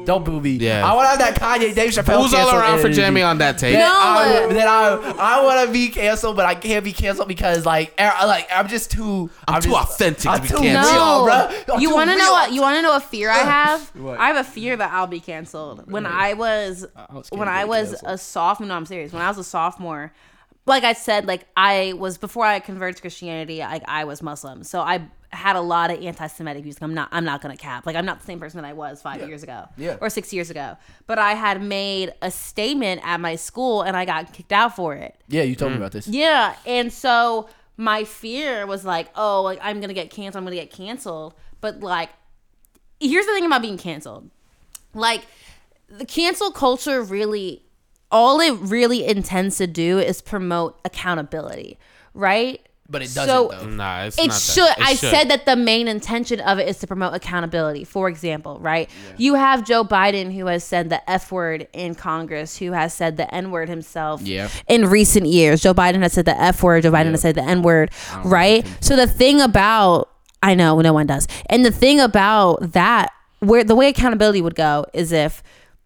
Don't 0.05 0.25
boo 0.25 0.41
me. 0.41 0.51
Yeah. 0.57 0.85
I 0.87 0.95
want 0.95 1.07
to 1.07 1.11
have 1.11 1.19
that 1.35 1.41
Kanye 1.41 1.75
Dave 1.75 1.91
Chappelle. 1.93 2.21
Who's 2.23 2.35
all 2.35 2.41
cancel 2.41 2.59
around 2.59 2.79
for 2.81 2.87
energy. 2.89 3.01
Jeremy 3.01 3.23
on 3.23 3.39
that 3.39 3.57
tape? 3.59 3.75
That 3.75 3.79
No. 3.79 4.51
I, 4.51 4.53
that 4.55 4.69
I, 4.69 5.39
I 5.39 5.43
want 5.45 5.67
to 5.67 5.73
be 5.73 5.89
canceled, 5.89 6.37
but 6.37 6.45
I 6.47 6.55
can't 6.57 6.85
be 6.85 6.93
canceled 6.93 7.29
because 7.29 7.65
like, 7.65 7.95
er, 7.99 8.13
like 8.27 8.49
I'm 8.53 8.69
just 8.69 8.91
too. 8.91 9.31
I'm 9.49 9.63
too 9.63 9.71
just- 9.71 9.93
authentic 9.93 10.27
I'm 10.31 10.43
be 10.43 10.49
too 10.49 10.57
canceled. 10.57 10.95
real, 10.95 11.05
No, 11.07 11.65
bro. 11.67 11.75
I'm 11.77 11.81
you 11.81 11.95
want 11.95 12.11
to 12.11 12.17
know 12.19 12.33
what? 12.33 12.53
You 12.53 12.61
want 12.61 12.77
to 12.77 12.83
know 12.83 12.97
a 12.97 13.01
fear 13.01 13.31
I 13.31 13.39
have? 13.39 13.81
What? 13.95 14.19
I 14.19 14.27
have 14.29 14.37
a 14.37 14.45
fear 14.49 14.77
that 14.77 14.93
I'll 14.93 15.07
be 15.07 15.21
canceled. 15.21 15.91
When 15.91 16.05
I 16.07 16.35
was, 16.35 16.87
was 17.13 17.31
when 17.31 17.49
I 17.49 17.65
was 17.65 17.91
canceled. 17.91 18.11
a 18.13 18.19
sophomore. 18.19 18.69
No, 18.69 18.75
I'm 18.75 18.87
serious. 18.87 19.13
When 19.13 19.23
I 19.23 19.29
was 19.29 19.39
a 19.39 19.45
sophomore, 19.45 20.13
like 20.67 20.85
I 20.85 20.95
said, 20.95 21.27
like 21.27 21.47
I 21.57 21.95
was 21.97 22.19
before 22.19 22.45
I 22.47 22.61
converted 22.61 22.97
to 22.97 23.03
Christianity. 23.03 23.59
Like 23.59 23.83
I 23.87 24.05
was 24.05 24.23
Muslim, 24.23 24.65
so 24.65 24.81
I 24.81 25.09
had 25.31 25.57
a 25.57 25.61
lot 25.61 25.91
of 25.91 26.03
anti-Semitic 26.03 26.63
views. 26.63 26.77
I'm 26.81 26.95
not. 26.95 27.09
I'm 27.13 27.25
not 27.25 27.43
gonna 27.43 27.57
cap. 27.57 27.87
Like 27.87 27.97
I'm 27.97 28.07
not 28.07 28.21
the 28.21 28.27
same 28.27 28.41
person 28.41 28.63
that 28.63 28.69
I 28.69 28.73
was 28.73 29.03
five 29.03 29.27
years 29.29 29.43
ago, 29.43 29.67
Yeah. 29.77 29.97
or 30.01 30.09
six 30.09 30.33
years 30.33 30.51
ago. 30.51 30.77
But 31.07 31.19
I 31.19 31.35
had 31.35 31.63
made 31.63 32.15
a 32.23 32.31
statement 32.31 33.03
at 33.05 33.21
my 33.21 33.37
school, 33.37 33.83
and 33.83 33.97
I 33.97 34.05
got 34.05 34.33
kicked 34.33 34.53
out 34.53 34.77
for 34.77 34.95
it. 34.95 35.17
Yeah, 35.29 35.43
you 35.43 35.55
told 35.55 35.73
me 35.73 35.77
mm. 35.77 35.81
about 35.81 35.93
this. 35.93 36.09
Yeah, 36.09 36.57
and 36.65 36.93
so 36.93 37.49
my 37.77 38.05
fear 38.05 38.67
was 38.67 38.85
like, 38.85 39.09
oh, 39.17 39.43
like 39.43 39.59
I'm 39.61 39.81
gonna 39.81 39.93
get 39.93 40.11
canceled. 40.11 40.41
I'm 40.41 40.45
gonna 40.45 40.57
get 40.57 40.71
canceled. 40.71 41.35
But 41.61 41.81
like, 41.81 42.11
here's 43.01 43.27
the 43.27 43.33
thing 43.33 43.45
about 43.45 43.63
being 43.63 43.79
canceled. 43.79 44.31
Like, 44.95 45.27
the 45.89 46.07
cancel 46.07 46.53
culture 46.53 47.03
really, 47.03 47.64
all 48.15 48.41
it 48.41 48.53
really 48.61 49.05
intends 49.05 49.59
to 49.59 49.67
do 49.67 49.99
is 49.99 50.23
promote 50.23 50.79
accountability, 50.85 51.79
right? 52.15 52.61
But 52.89 53.01
it 53.01 53.15
doesn't 53.15 53.27
So- 53.27 53.49
though. 53.51 53.67
Nah, 53.67 54.03
it's 54.05 54.19
It 54.19 54.29
not 54.29 54.41
should. 54.41 54.65
That. 54.69 54.79
It 54.79 54.85
I 54.87 54.95
should. 54.95 55.11
said 55.11 55.29
that 55.31 55.47
the 55.47 55.57
main 55.57 55.89
intention 55.89 56.39
of 56.41 56.59
it 56.59 56.69
is 56.69 56.79
to 56.81 56.87
promote 56.87 57.15
accountability. 57.15 57.83
For 57.83 58.09
example, 58.11 58.59
right? 58.61 58.91
Yeah. 59.09 59.15
You 59.17 59.35
have 59.37 59.65
Joe 59.65 59.85
Biden 59.85 60.35
who 60.35 60.47
has 60.47 60.65
said 60.65 60.91
the 60.91 61.01
F 61.11 61.33
word 61.33 61.67
in 61.73 61.95
Congress, 61.95 62.59
who 62.59 62.73
has 62.73 62.93
said 62.93 63.17
the 63.17 63.35
N 63.35 63.51
word 63.51 63.69
himself 63.71 64.21
Yeah. 64.23 64.49
in 64.69 64.87
recent 64.91 65.27
years. 65.27 65.63
Joe 65.63 65.73
Biden 65.75 66.03
has 66.03 66.13
said 66.13 66.27
the 66.27 66.39
F 66.39 66.63
word, 66.63 66.83
Joe 66.83 66.93
Biden 66.93 67.13
has 67.13 67.23
said 67.23 67.35
the 67.37 67.43
N 67.43 67.63
word, 67.63 67.91
right? 68.23 68.67
So 68.81 68.97
the 68.97 69.07
thing 69.07 69.41
about 69.41 70.11
I 70.43 70.55
know 70.55 70.79
no 70.83 70.93
one 70.93 71.07
does. 71.07 71.27
And 71.49 71.65
the 71.65 71.71
thing 71.71 71.99
about 72.01 72.73
that 72.73 73.13
where 73.41 73.65
the 73.65 73.75
way 73.75 73.89
accountability 73.89 74.43
would 74.43 74.55
go 74.55 74.85
is 74.93 75.11
if 75.11 75.43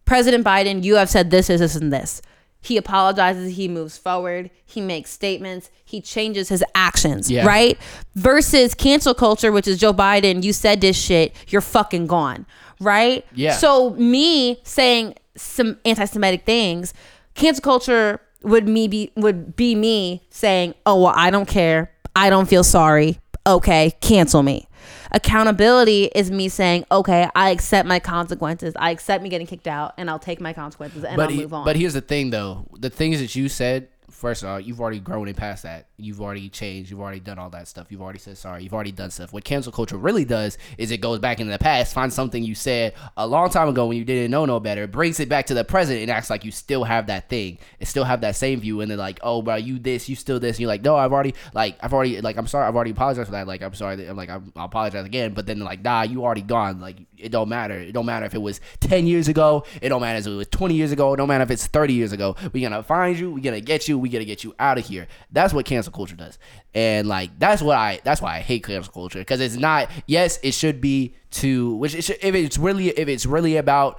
President 0.08 0.44
Biden, 0.44 0.82
you 0.82 0.94
have 0.96 1.10
said 1.10 1.30
this, 1.30 1.48
this, 1.48 1.60
this, 1.60 1.76
and 1.76 1.92
this. 1.92 2.22
He 2.60 2.76
apologizes, 2.76 3.56
he 3.56 3.68
moves 3.68 3.96
forward, 3.98 4.50
he 4.64 4.80
makes 4.80 5.10
statements, 5.10 5.70
he 5.84 6.00
changes 6.00 6.48
his 6.48 6.64
actions, 6.74 7.30
Yeah. 7.30 7.46
right? 7.46 7.78
Versus 8.16 8.74
cancel 8.74 9.14
culture, 9.14 9.52
which 9.52 9.68
is 9.68 9.78
Joe 9.78 9.92
Biden, 9.94 10.42
you 10.42 10.52
said 10.52 10.80
this 10.80 10.96
shit, 10.96 11.34
you're 11.48 11.60
fucking 11.60 12.06
gone, 12.08 12.46
right? 12.80 13.24
Yeah. 13.34 13.52
So 13.52 13.90
me 13.90 14.60
saying 14.64 15.14
some 15.36 15.76
anti-Semitic 15.84 16.44
things, 16.46 16.94
cancel 17.34 17.62
culture 17.62 18.20
would 18.42 18.66
me 18.66 18.88
be 18.88 19.12
would 19.16 19.56
be 19.56 19.74
me 19.74 20.22
saying, 20.30 20.74
"Oh 20.86 21.02
well, 21.02 21.12
I 21.16 21.30
don't 21.30 21.48
care. 21.48 21.92
I 22.14 22.30
don't 22.30 22.48
feel 22.48 22.62
sorry. 22.64 23.18
Okay, 23.46 23.92
cancel 24.00 24.42
me." 24.44 24.67
Accountability 25.12 26.04
is 26.14 26.30
me 26.30 26.48
saying, 26.48 26.84
"Okay, 26.90 27.28
I 27.34 27.50
accept 27.50 27.88
my 27.88 27.98
consequences. 27.98 28.74
I 28.76 28.90
accept 28.90 29.22
me 29.22 29.28
getting 29.28 29.46
kicked 29.46 29.66
out, 29.66 29.94
and 29.98 30.08
I'll 30.08 30.18
take 30.18 30.40
my 30.40 30.52
consequences 30.52 31.04
and 31.04 31.16
but 31.16 31.24
I'll 31.24 31.28
he- 31.30 31.40
move 31.42 31.54
on." 31.54 31.64
but 31.64 31.76
here's 31.76 31.94
the 31.94 32.00
thing 32.00 32.30
though, 32.30 32.66
the 32.78 32.90
things 32.90 33.20
that 33.20 33.34
you 33.34 33.48
said. 33.48 33.88
First 34.10 34.42
of 34.42 34.48
all, 34.48 34.60
you've 34.60 34.80
already 34.80 35.00
grown 35.00 35.28
and 35.28 35.36
past 35.36 35.62
that. 35.64 35.87
You've 36.00 36.20
already 36.20 36.48
changed. 36.48 36.92
You've 36.92 37.00
already 37.00 37.18
done 37.18 37.40
all 37.40 37.50
that 37.50 37.66
stuff. 37.66 37.88
You've 37.90 38.00
already 38.00 38.20
said 38.20 38.38
sorry. 38.38 38.62
You've 38.62 38.72
already 38.72 38.92
done 38.92 39.10
stuff. 39.10 39.32
What 39.32 39.42
cancel 39.42 39.72
culture 39.72 39.96
really 39.96 40.24
does 40.24 40.56
is 40.78 40.92
it 40.92 40.98
goes 40.98 41.18
back 41.18 41.40
into 41.40 41.50
the 41.50 41.58
past, 41.58 41.92
finds 41.92 42.14
something 42.14 42.44
you 42.44 42.54
said 42.54 42.94
a 43.16 43.26
long 43.26 43.50
time 43.50 43.68
ago 43.68 43.86
when 43.86 43.96
you 43.96 44.04
didn't 44.04 44.30
know 44.30 44.44
no 44.44 44.60
better, 44.60 44.86
brings 44.86 45.18
it 45.18 45.28
back 45.28 45.46
to 45.46 45.54
the 45.54 45.64
present, 45.64 46.00
and 46.00 46.08
acts 46.08 46.30
like 46.30 46.44
you 46.44 46.52
still 46.52 46.84
have 46.84 47.08
that 47.08 47.28
thing. 47.28 47.58
It 47.80 47.88
still 47.88 48.04
have 48.04 48.20
that 48.20 48.36
same 48.36 48.60
view, 48.60 48.80
and 48.80 48.88
they're 48.88 48.96
like, 48.96 49.18
"Oh, 49.22 49.42
bro, 49.42 49.56
you 49.56 49.80
this, 49.80 50.08
you 50.08 50.14
still 50.14 50.38
this." 50.38 50.56
And 50.56 50.60
you're 50.60 50.68
like, 50.68 50.82
"No, 50.82 50.94
I've 50.94 51.12
already 51.12 51.34
like, 51.52 51.76
I've 51.80 51.92
already 51.92 52.20
like, 52.20 52.36
I'm 52.36 52.46
sorry, 52.46 52.68
I've 52.68 52.76
already 52.76 52.92
apologized 52.92 53.26
for 53.26 53.32
that. 53.32 53.48
Like, 53.48 53.62
I'm 53.62 53.74
sorry. 53.74 54.06
I'm 54.06 54.16
like, 54.16 54.30
I'm, 54.30 54.52
I'll 54.54 54.66
apologize 54.66 55.04
again." 55.04 55.34
But 55.34 55.46
then 55.46 55.58
like, 55.58 55.82
"Nah, 55.82 56.02
you 56.02 56.24
already 56.24 56.42
gone. 56.42 56.80
Like, 56.80 56.98
it 57.16 57.30
don't 57.30 57.48
matter. 57.48 57.74
It 57.74 57.92
don't 57.92 58.06
matter 58.06 58.26
if 58.26 58.34
it 58.34 58.42
was 58.42 58.60
10 58.80 59.06
years 59.06 59.28
ago. 59.28 59.64
It 59.82 59.88
don't 59.88 60.00
matter 60.00 60.18
if 60.18 60.26
it 60.26 60.30
was 60.30 60.48
20 60.48 60.74
years 60.74 60.92
ago. 60.92 61.14
It 61.14 61.16
don't 61.16 61.28
matter 61.28 61.42
if 61.42 61.50
it's 61.50 61.66
30 61.66 61.92
years 61.92 62.12
ago. 62.12 62.36
we 62.52 62.60
gonna 62.60 62.82
find 62.82 63.18
you. 63.18 63.30
we 63.32 63.40
gonna 63.40 63.60
get 63.60 63.88
you. 63.88 63.98
we 63.98 64.08
gonna 64.08 64.24
get 64.24 64.44
you 64.44 64.54
out 64.58 64.78
of 64.78 64.86
here. 64.86 65.08
That's 65.32 65.52
what 65.52 65.66
cancel 65.66 65.87
culture 65.90 66.16
does. 66.16 66.38
And 66.74 67.08
like, 67.08 67.38
that's 67.38 67.62
what 67.62 67.76
I, 67.76 68.00
that's 68.04 68.20
why 68.20 68.36
I 68.36 68.40
hate 68.40 68.64
cancel 68.64 68.92
culture. 68.92 69.22
Cause 69.24 69.40
it's 69.40 69.56
not, 69.56 69.90
yes, 70.06 70.38
it 70.42 70.52
should 70.52 70.80
be 70.80 71.14
to, 71.32 71.74
which 71.76 71.94
it 71.94 72.02
should, 72.02 72.18
if 72.22 72.34
it's 72.34 72.58
really, 72.58 72.88
if 72.88 73.08
it's 73.08 73.26
really 73.26 73.56
about, 73.56 73.98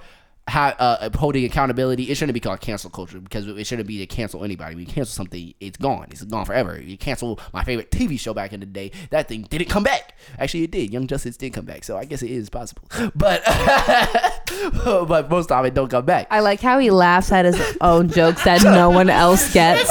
how, 0.50 0.68
uh, 0.68 0.98
upholding 1.00 1.44
accountability, 1.44 2.10
it 2.10 2.16
shouldn't 2.16 2.34
be 2.34 2.40
called 2.40 2.60
cancel 2.60 2.90
culture 2.90 3.20
because 3.20 3.46
it 3.46 3.66
shouldn't 3.66 3.88
be 3.88 3.98
to 3.98 4.06
cancel 4.06 4.44
anybody. 4.44 4.74
When 4.74 4.84
you 4.84 4.92
cancel 4.92 5.12
something, 5.14 5.54
it's 5.60 5.78
gone. 5.78 6.08
It's 6.10 6.22
gone 6.24 6.44
forever. 6.44 6.80
You 6.80 6.98
cancel 6.98 7.40
my 7.52 7.62
favorite 7.64 7.90
TV 7.90 8.18
show 8.18 8.34
back 8.34 8.52
in 8.52 8.60
the 8.60 8.66
day. 8.66 8.90
That 9.10 9.28
thing 9.28 9.42
didn't 9.42 9.68
come 9.68 9.84
back. 9.84 10.18
Actually, 10.38 10.64
it 10.64 10.72
did. 10.72 10.92
Young 10.92 11.06
Justice 11.06 11.36
did 11.36 11.52
come 11.52 11.64
back, 11.64 11.84
so 11.84 11.96
I 11.96 12.04
guess 12.04 12.22
it 12.22 12.30
is 12.30 12.50
possible. 12.50 12.82
But 13.14 13.42
but 14.84 15.30
most 15.30 15.52
of 15.52 15.64
it 15.64 15.74
don't 15.74 15.88
come 15.88 16.04
back. 16.04 16.26
I 16.30 16.40
like 16.40 16.60
how 16.60 16.78
he 16.78 16.90
laughs 16.90 17.30
at 17.32 17.44
his 17.44 17.78
own 17.80 18.08
jokes 18.08 18.42
that 18.44 18.62
no 18.64 18.90
one 18.90 19.08
else 19.08 19.52
gets. 19.54 19.88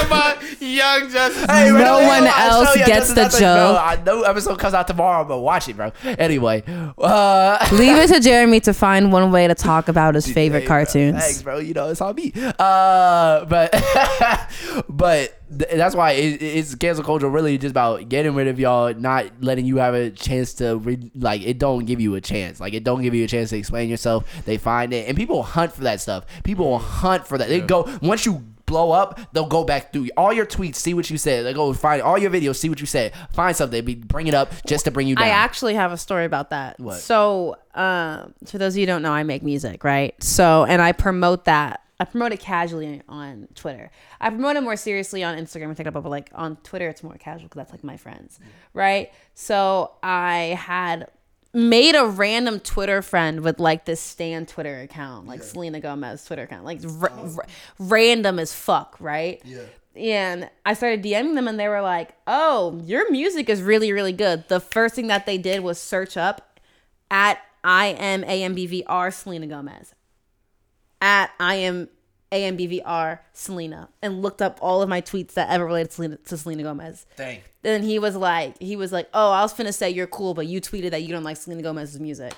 It's 0.00 0.08
talking 0.08 0.38
about 0.40 0.60
young 0.62 1.10
Justice. 1.10 1.44
Hey, 1.46 1.70
No 1.70 1.78
don't- 1.78 2.06
one 2.06 2.22
I 2.26 2.48
else 2.48 2.76
you, 2.76 2.86
gets 2.86 3.12
the 3.14 3.22
I 3.22 3.28
bro, 3.28 3.38
joke. 3.38 3.78
I 3.80 4.02
know 4.04 4.22
episode 4.22 4.58
comes 4.58 4.74
out 4.74 4.86
tomorrow, 4.86 5.24
but 5.24 5.38
watch 5.40 5.68
it, 5.68 5.76
bro. 5.76 5.92
Anyway, 6.04 6.62
uh, 6.98 7.68
Leave 7.72 7.96
it 7.96 8.08
to 8.08 8.20
Jeremy 8.20 8.60
to 8.60 8.72
find 8.74 9.12
one 9.12 9.30
way 9.32 9.46
to 9.48 9.54
talk 9.54 9.88
about 9.88 10.14
his 10.14 10.26
favorite 10.32 10.60
Hey, 10.60 10.66
bro, 10.66 10.76
cartoons. 10.76 11.18
Thanks, 11.22 11.42
bro. 11.42 11.58
You 11.58 11.74
know 11.74 11.88
it's 11.90 12.00
on 12.00 12.14
me. 12.14 12.32
Uh, 12.58 13.44
but 13.46 13.72
but 14.88 15.40
th- 15.56 15.70
that's 15.74 15.94
why 15.94 16.12
it, 16.12 16.42
it's 16.42 16.74
cancel 16.74 17.04
culture. 17.04 17.28
Really, 17.28 17.58
just 17.58 17.70
about 17.72 18.08
getting 18.08 18.34
rid 18.34 18.48
of 18.48 18.58
y'all, 18.58 18.92
not 18.94 19.26
letting 19.40 19.66
you 19.66 19.76
have 19.78 19.94
a 19.94 20.10
chance 20.10 20.54
to 20.54 20.76
re- 20.78 21.10
like. 21.14 21.42
It 21.42 21.58
don't 21.58 21.84
give 21.84 22.00
you 22.00 22.14
a 22.14 22.20
chance. 22.20 22.60
Like 22.60 22.74
it 22.74 22.84
don't 22.84 23.02
give 23.02 23.14
you 23.14 23.24
a 23.24 23.28
chance 23.28 23.50
to 23.50 23.56
explain 23.56 23.88
yourself. 23.88 24.24
They 24.44 24.58
find 24.58 24.92
it, 24.92 25.08
and 25.08 25.16
people 25.16 25.42
hunt 25.42 25.72
for 25.72 25.82
that 25.82 26.00
stuff. 26.00 26.24
People 26.44 26.78
hunt 26.78 27.26
for 27.26 27.38
that. 27.38 27.48
They 27.48 27.60
go 27.60 27.88
once 28.02 28.26
you. 28.26 28.44
Blow 28.66 28.90
up, 28.90 29.20
they'll 29.32 29.46
go 29.46 29.64
back 29.64 29.92
through 29.92 30.08
all 30.16 30.32
your 30.32 30.46
tweets, 30.46 30.76
see 30.76 30.92
what 30.92 31.08
you 31.08 31.18
said. 31.18 31.46
They 31.46 31.54
go 31.54 31.72
find 31.72 32.02
all 32.02 32.18
your 32.18 32.30
videos, 32.30 32.56
see 32.56 32.68
what 32.68 32.80
you 32.80 32.86
said, 32.86 33.12
find 33.32 33.56
something, 33.56 33.84
be, 33.84 33.94
bring 33.94 34.26
it 34.26 34.34
up 34.34 34.52
just 34.66 34.84
to 34.86 34.90
bring 34.90 35.06
you 35.06 35.14
down. 35.14 35.24
I 35.24 35.28
actually 35.28 35.74
have 35.74 35.92
a 35.92 35.96
story 35.96 36.24
about 36.24 36.50
that. 36.50 36.78
What? 36.80 36.98
So, 36.98 37.56
um, 37.74 38.34
for 38.44 38.58
those 38.58 38.74
of 38.74 38.78
you 38.78 38.82
who 38.82 38.86
don't 38.86 39.02
know, 39.02 39.12
I 39.12 39.22
make 39.22 39.42
music, 39.42 39.84
right? 39.84 40.20
So, 40.22 40.64
and 40.64 40.82
I 40.82 40.92
promote 40.92 41.44
that. 41.44 41.82
I 41.98 42.04
promote 42.04 42.32
it 42.32 42.40
casually 42.40 43.02
on 43.08 43.48
Twitter. 43.54 43.90
I 44.20 44.28
promote 44.28 44.56
it 44.56 44.62
more 44.62 44.76
seriously 44.76 45.24
on 45.24 45.38
Instagram 45.38 45.68
and 45.68 45.76
TikTok, 45.76 45.94
but 45.94 46.04
like 46.10 46.30
on 46.34 46.56
Twitter, 46.56 46.88
it's 46.88 47.02
more 47.02 47.14
casual 47.14 47.44
because 47.44 47.56
that's 47.60 47.72
like 47.72 47.84
my 47.84 47.96
friends, 47.96 48.38
right? 48.74 49.10
So 49.34 49.92
I 50.02 50.58
had 50.60 51.08
made 51.56 51.94
a 51.94 52.04
random 52.04 52.60
Twitter 52.60 53.00
friend 53.00 53.40
with 53.40 53.58
like 53.58 53.86
this 53.86 53.98
Stan 53.98 54.44
Twitter 54.44 54.82
account, 54.82 55.26
like 55.26 55.42
Selena 55.42 55.80
Gomez 55.80 56.22
Twitter 56.22 56.42
account, 56.42 56.66
like 56.66 56.82
r- 57.00 57.10
oh. 57.10 57.34
r- 57.38 57.46
random 57.78 58.38
as 58.38 58.52
fuck, 58.52 58.94
right? 59.00 59.40
Yeah. 59.42 59.62
And 59.96 60.50
I 60.66 60.74
started 60.74 61.02
DMing 61.02 61.34
them, 61.34 61.48
and 61.48 61.58
they 61.58 61.68
were 61.68 61.80
like, 61.80 62.10
"Oh, 62.26 62.78
your 62.84 63.10
music 63.10 63.48
is 63.48 63.62
really, 63.62 63.90
really 63.90 64.12
good." 64.12 64.46
The 64.48 64.60
first 64.60 64.94
thing 64.94 65.06
that 65.06 65.24
they 65.24 65.38
did 65.38 65.60
was 65.60 65.80
search 65.80 66.18
up 66.18 66.60
at 67.10 67.38
I 67.64 67.86
am 67.86 68.22
AMBVR 68.22 69.10
Selena 69.14 69.46
Gomez, 69.46 69.94
at 71.00 71.30
I 71.40 71.54
am 71.54 71.88
AMBVR 72.32 73.20
Selena, 73.32 73.88
and 74.02 74.22
looked 74.22 74.42
up 74.42 74.58
all 74.60 74.82
of 74.82 74.88
my 74.88 75.00
tweets 75.00 75.34
that 75.34 75.48
ever 75.50 75.64
related 75.64 75.90
to 75.90 75.94
Selena, 75.94 76.16
to 76.16 76.36
Selena 76.36 76.62
Gomez. 76.62 77.06
Dang. 77.16 77.40
Then 77.62 77.82
he 77.82 77.98
was 77.98 78.16
like, 78.16 78.58
he 78.58 78.76
was 78.76 78.92
like, 78.92 79.08
"Oh, 79.14 79.30
I 79.30 79.42
was 79.42 79.52
finna 79.54 79.74
say 79.74 79.90
you're 79.90 80.06
cool, 80.06 80.34
but 80.34 80.46
you 80.46 80.60
tweeted 80.60 80.90
that 80.90 81.02
you 81.02 81.08
don't 81.08 81.24
like 81.24 81.36
Selena 81.36 81.62
Gomez's 81.62 82.00
music." 82.00 82.34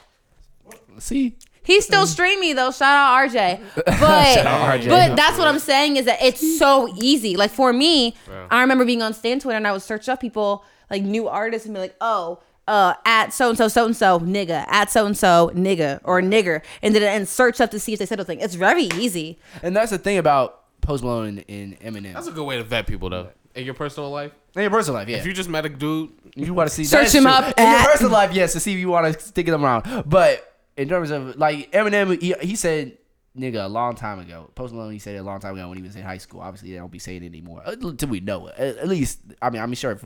See, 0.98 1.36
He's 1.68 1.84
still 1.84 2.06
streaming 2.06 2.40
me 2.40 2.52
though. 2.54 2.70
Shout 2.70 2.96
out 2.96 3.28
RJ. 3.28 3.60
But 3.84 4.46
out 4.46 4.80
RJ. 4.80 4.88
but 4.88 5.16
that's 5.16 5.36
what 5.36 5.46
I'm 5.46 5.58
saying 5.58 5.96
is 5.96 6.06
that 6.06 6.18
it's 6.22 6.58
so 6.58 6.88
easy. 6.96 7.36
Like 7.36 7.50
for 7.50 7.74
me, 7.74 8.16
I 8.50 8.62
remember 8.62 8.86
being 8.86 9.02
on 9.02 9.12
Stan 9.12 9.38
Twitter 9.38 9.58
and 9.58 9.66
I 9.66 9.72
would 9.72 9.82
search 9.82 10.08
up 10.08 10.18
people 10.18 10.64
like 10.90 11.02
new 11.02 11.28
artists 11.28 11.66
and 11.66 11.74
be 11.74 11.80
like, 11.80 11.94
oh, 12.00 12.38
uh, 12.68 12.94
at 13.04 13.32
so 13.32 13.48
and 13.48 13.58
so 13.58 13.66
so 13.68 13.86
and 13.86 13.96
so 13.96 14.20
nigga, 14.20 14.64
at 14.68 14.90
so 14.90 15.06
and 15.06 15.16
so 15.16 15.50
nigga 15.54 16.00
or 16.04 16.20
nigger, 16.20 16.62
and 16.82 16.94
then 16.94 17.02
and 17.02 17.28
search 17.28 17.60
up 17.60 17.70
to 17.72 17.80
see 17.80 17.94
if 17.94 17.98
they 17.98 18.06
said 18.06 18.18
something. 18.18 18.40
It's 18.40 18.54
very 18.54 18.84
easy. 18.94 19.38
and 19.62 19.74
that's 19.74 19.90
the 19.90 19.98
thing 19.98 20.18
about 20.18 20.64
Post 20.82 21.02
Malone 21.02 21.42
and, 21.48 21.76
and 21.80 21.80
Eminem. 21.80 22.12
That's 22.12 22.28
a 22.28 22.32
good 22.32 22.44
way 22.44 22.56
to 22.58 22.62
vet 22.62 22.86
people, 22.86 23.10
though. 23.10 23.28
In 23.54 23.64
your 23.64 23.74
personal 23.74 24.10
life, 24.10 24.32
in 24.54 24.62
your 24.62 24.70
personal 24.70 25.00
life, 25.00 25.08
yeah. 25.08 25.16
if 25.16 25.26
you 25.26 25.32
just 25.32 25.48
met 25.48 25.66
a 25.66 25.68
dude, 25.68 26.10
You 26.36 26.54
want 26.54 26.68
to 26.68 26.74
see 26.74 26.84
Search 26.84 27.04
that's 27.04 27.14
him 27.14 27.24
true. 27.24 27.32
up 27.32 27.58
in 27.58 27.68
your 27.68 27.82
personal 27.82 28.12
life, 28.12 28.32
yes, 28.32 28.52
to 28.52 28.60
see 28.60 28.74
if 28.74 28.78
you 28.78 28.88
want 28.88 29.12
to 29.12 29.18
stick 29.18 29.46
them 29.46 29.64
around. 29.64 30.04
But 30.06 30.44
in 30.76 30.88
terms 30.88 31.10
of 31.10 31.36
like 31.36 31.72
Eminem, 31.72 32.20
he, 32.22 32.34
he 32.40 32.54
said 32.54 32.97
nigga 33.38 33.64
a 33.64 33.68
long 33.68 33.94
time 33.94 34.18
ago. 34.18 34.50
Post 34.54 34.74
Malone, 34.74 34.92
he 34.92 34.98
said 34.98 35.14
it 35.14 35.18
a 35.18 35.22
long 35.22 35.40
time 35.40 35.54
ago 35.54 35.68
when 35.68 35.76
he 35.76 35.82
was 35.82 35.96
in 35.96 36.02
high 36.02 36.18
school. 36.18 36.40
Obviously, 36.40 36.72
they 36.72 36.76
don't 36.76 36.90
be 36.90 36.98
saying 36.98 37.22
it 37.22 37.26
anymore 37.26 37.62
until 37.66 38.08
we 38.08 38.20
know 38.20 38.48
it. 38.48 38.54
At, 38.58 38.76
at 38.78 38.88
least, 38.88 39.20
I 39.40 39.50
mean, 39.50 39.62
I'm 39.62 39.72
sure. 39.74 39.92
If, 39.92 40.04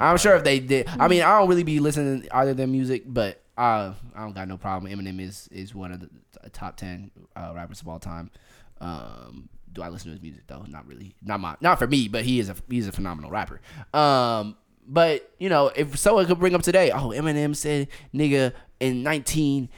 I'm, 0.00 0.16
sure 0.18 0.36
if 0.36 0.44
they 0.44 0.60
did. 0.60 0.88
I 0.88 1.08
mean, 1.08 1.22
I 1.22 1.38
don't 1.38 1.48
really 1.48 1.64
be 1.64 1.80
listening 1.80 2.28
either 2.30 2.52
of 2.52 2.56
their 2.56 2.66
music, 2.66 3.04
but 3.06 3.42
I 3.56 3.94
don't 4.16 4.34
got 4.34 4.48
no 4.48 4.56
problem. 4.56 4.92
Eminem 4.92 5.20
is 5.20 5.48
is 5.50 5.74
one 5.74 5.92
of 5.92 6.00
the 6.00 6.10
top 6.50 6.76
ten 6.76 7.10
uh, 7.36 7.52
rappers 7.54 7.80
of 7.80 7.88
all 7.88 7.98
time. 7.98 8.30
Um, 8.80 9.48
do 9.72 9.82
I 9.82 9.88
listen 9.88 10.10
to 10.10 10.12
his 10.12 10.22
music 10.22 10.46
though? 10.46 10.64
Not 10.68 10.86
really. 10.86 11.14
Not 11.22 11.40
my. 11.40 11.56
Not 11.60 11.78
for 11.78 11.86
me. 11.86 12.08
But 12.08 12.24
he 12.24 12.40
is 12.40 12.48
a 12.48 12.56
he's 12.68 12.88
a 12.88 12.92
phenomenal 12.92 13.30
rapper. 13.30 13.60
Um, 13.92 14.56
but 14.86 15.30
you 15.38 15.48
know, 15.48 15.70
if 15.74 15.98
someone 15.98 16.26
could 16.26 16.38
bring 16.38 16.54
up 16.54 16.62
today, 16.62 16.90
oh 16.90 17.08
Eminem 17.08 17.56
said 17.56 17.88
nigga 18.14 18.52
in 18.80 19.02
nineteen 19.02 19.68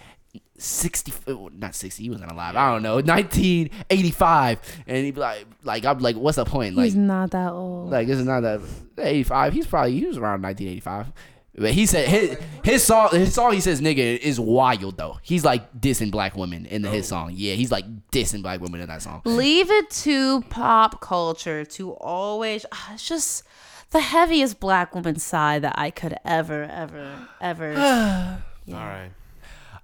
60 0.58 1.12
not 1.54 1.74
60 1.74 2.02
he 2.02 2.10
wasn't 2.10 2.30
alive 2.30 2.56
i 2.56 2.72
don't 2.72 2.82
know 2.82 2.94
1985 2.96 4.60
and 4.86 5.04
he 5.04 5.12
like 5.12 5.46
like 5.64 5.84
i'm 5.84 5.98
like 5.98 6.16
what's 6.16 6.36
the 6.36 6.44
point 6.44 6.74
like 6.76 6.84
he's 6.84 6.96
not 6.96 7.30
that 7.30 7.52
old 7.52 7.90
like 7.90 8.06
this 8.06 8.18
is 8.18 8.24
not 8.24 8.40
that 8.40 8.60
85 8.98 9.52
he's 9.52 9.66
probably 9.66 9.92
he 9.92 10.06
was 10.06 10.16
around 10.16 10.42
1985 10.42 11.12
but 11.58 11.72
he 11.72 11.86
said 11.86 12.08
his 12.08 12.38
his 12.64 12.84
song 12.84 13.08
his 13.12 13.32
song 13.32 13.52
he 13.54 13.60
says 13.60 13.80
nigga 13.80 14.18
is 14.18 14.38
wild 14.38 14.98
though. 14.98 15.18
He's 15.22 15.44
like 15.44 15.72
dissing 15.80 16.10
black 16.10 16.36
women 16.36 16.66
in 16.66 16.82
the, 16.82 16.90
his 16.90 17.06
oh. 17.06 17.16
song. 17.16 17.32
Yeah, 17.34 17.54
he's 17.54 17.72
like 17.72 17.86
dissing 18.10 18.42
black 18.42 18.60
women 18.60 18.80
in 18.80 18.88
that 18.88 19.02
song. 19.02 19.22
Leave 19.24 19.70
it 19.70 19.90
to 19.90 20.42
pop 20.42 21.00
culture 21.00 21.64
to 21.64 21.92
always 21.92 22.66
ah, 22.72 22.92
it's 22.92 23.08
just 23.08 23.42
the 23.90 24.00
heaviest 24.00 24.60
black 24.60 24.94
woman 24.94 25.18
sigh 25.18 25.58
that 25.58 25.74
I 25.78 25.90
could 25.90 26.16
ever 26.24 26.64
ever 26.64 27.28
ever. 27.40 27.72
yeah. 27.72 28.38
All 28.68 28.74
right. 28.74 29.10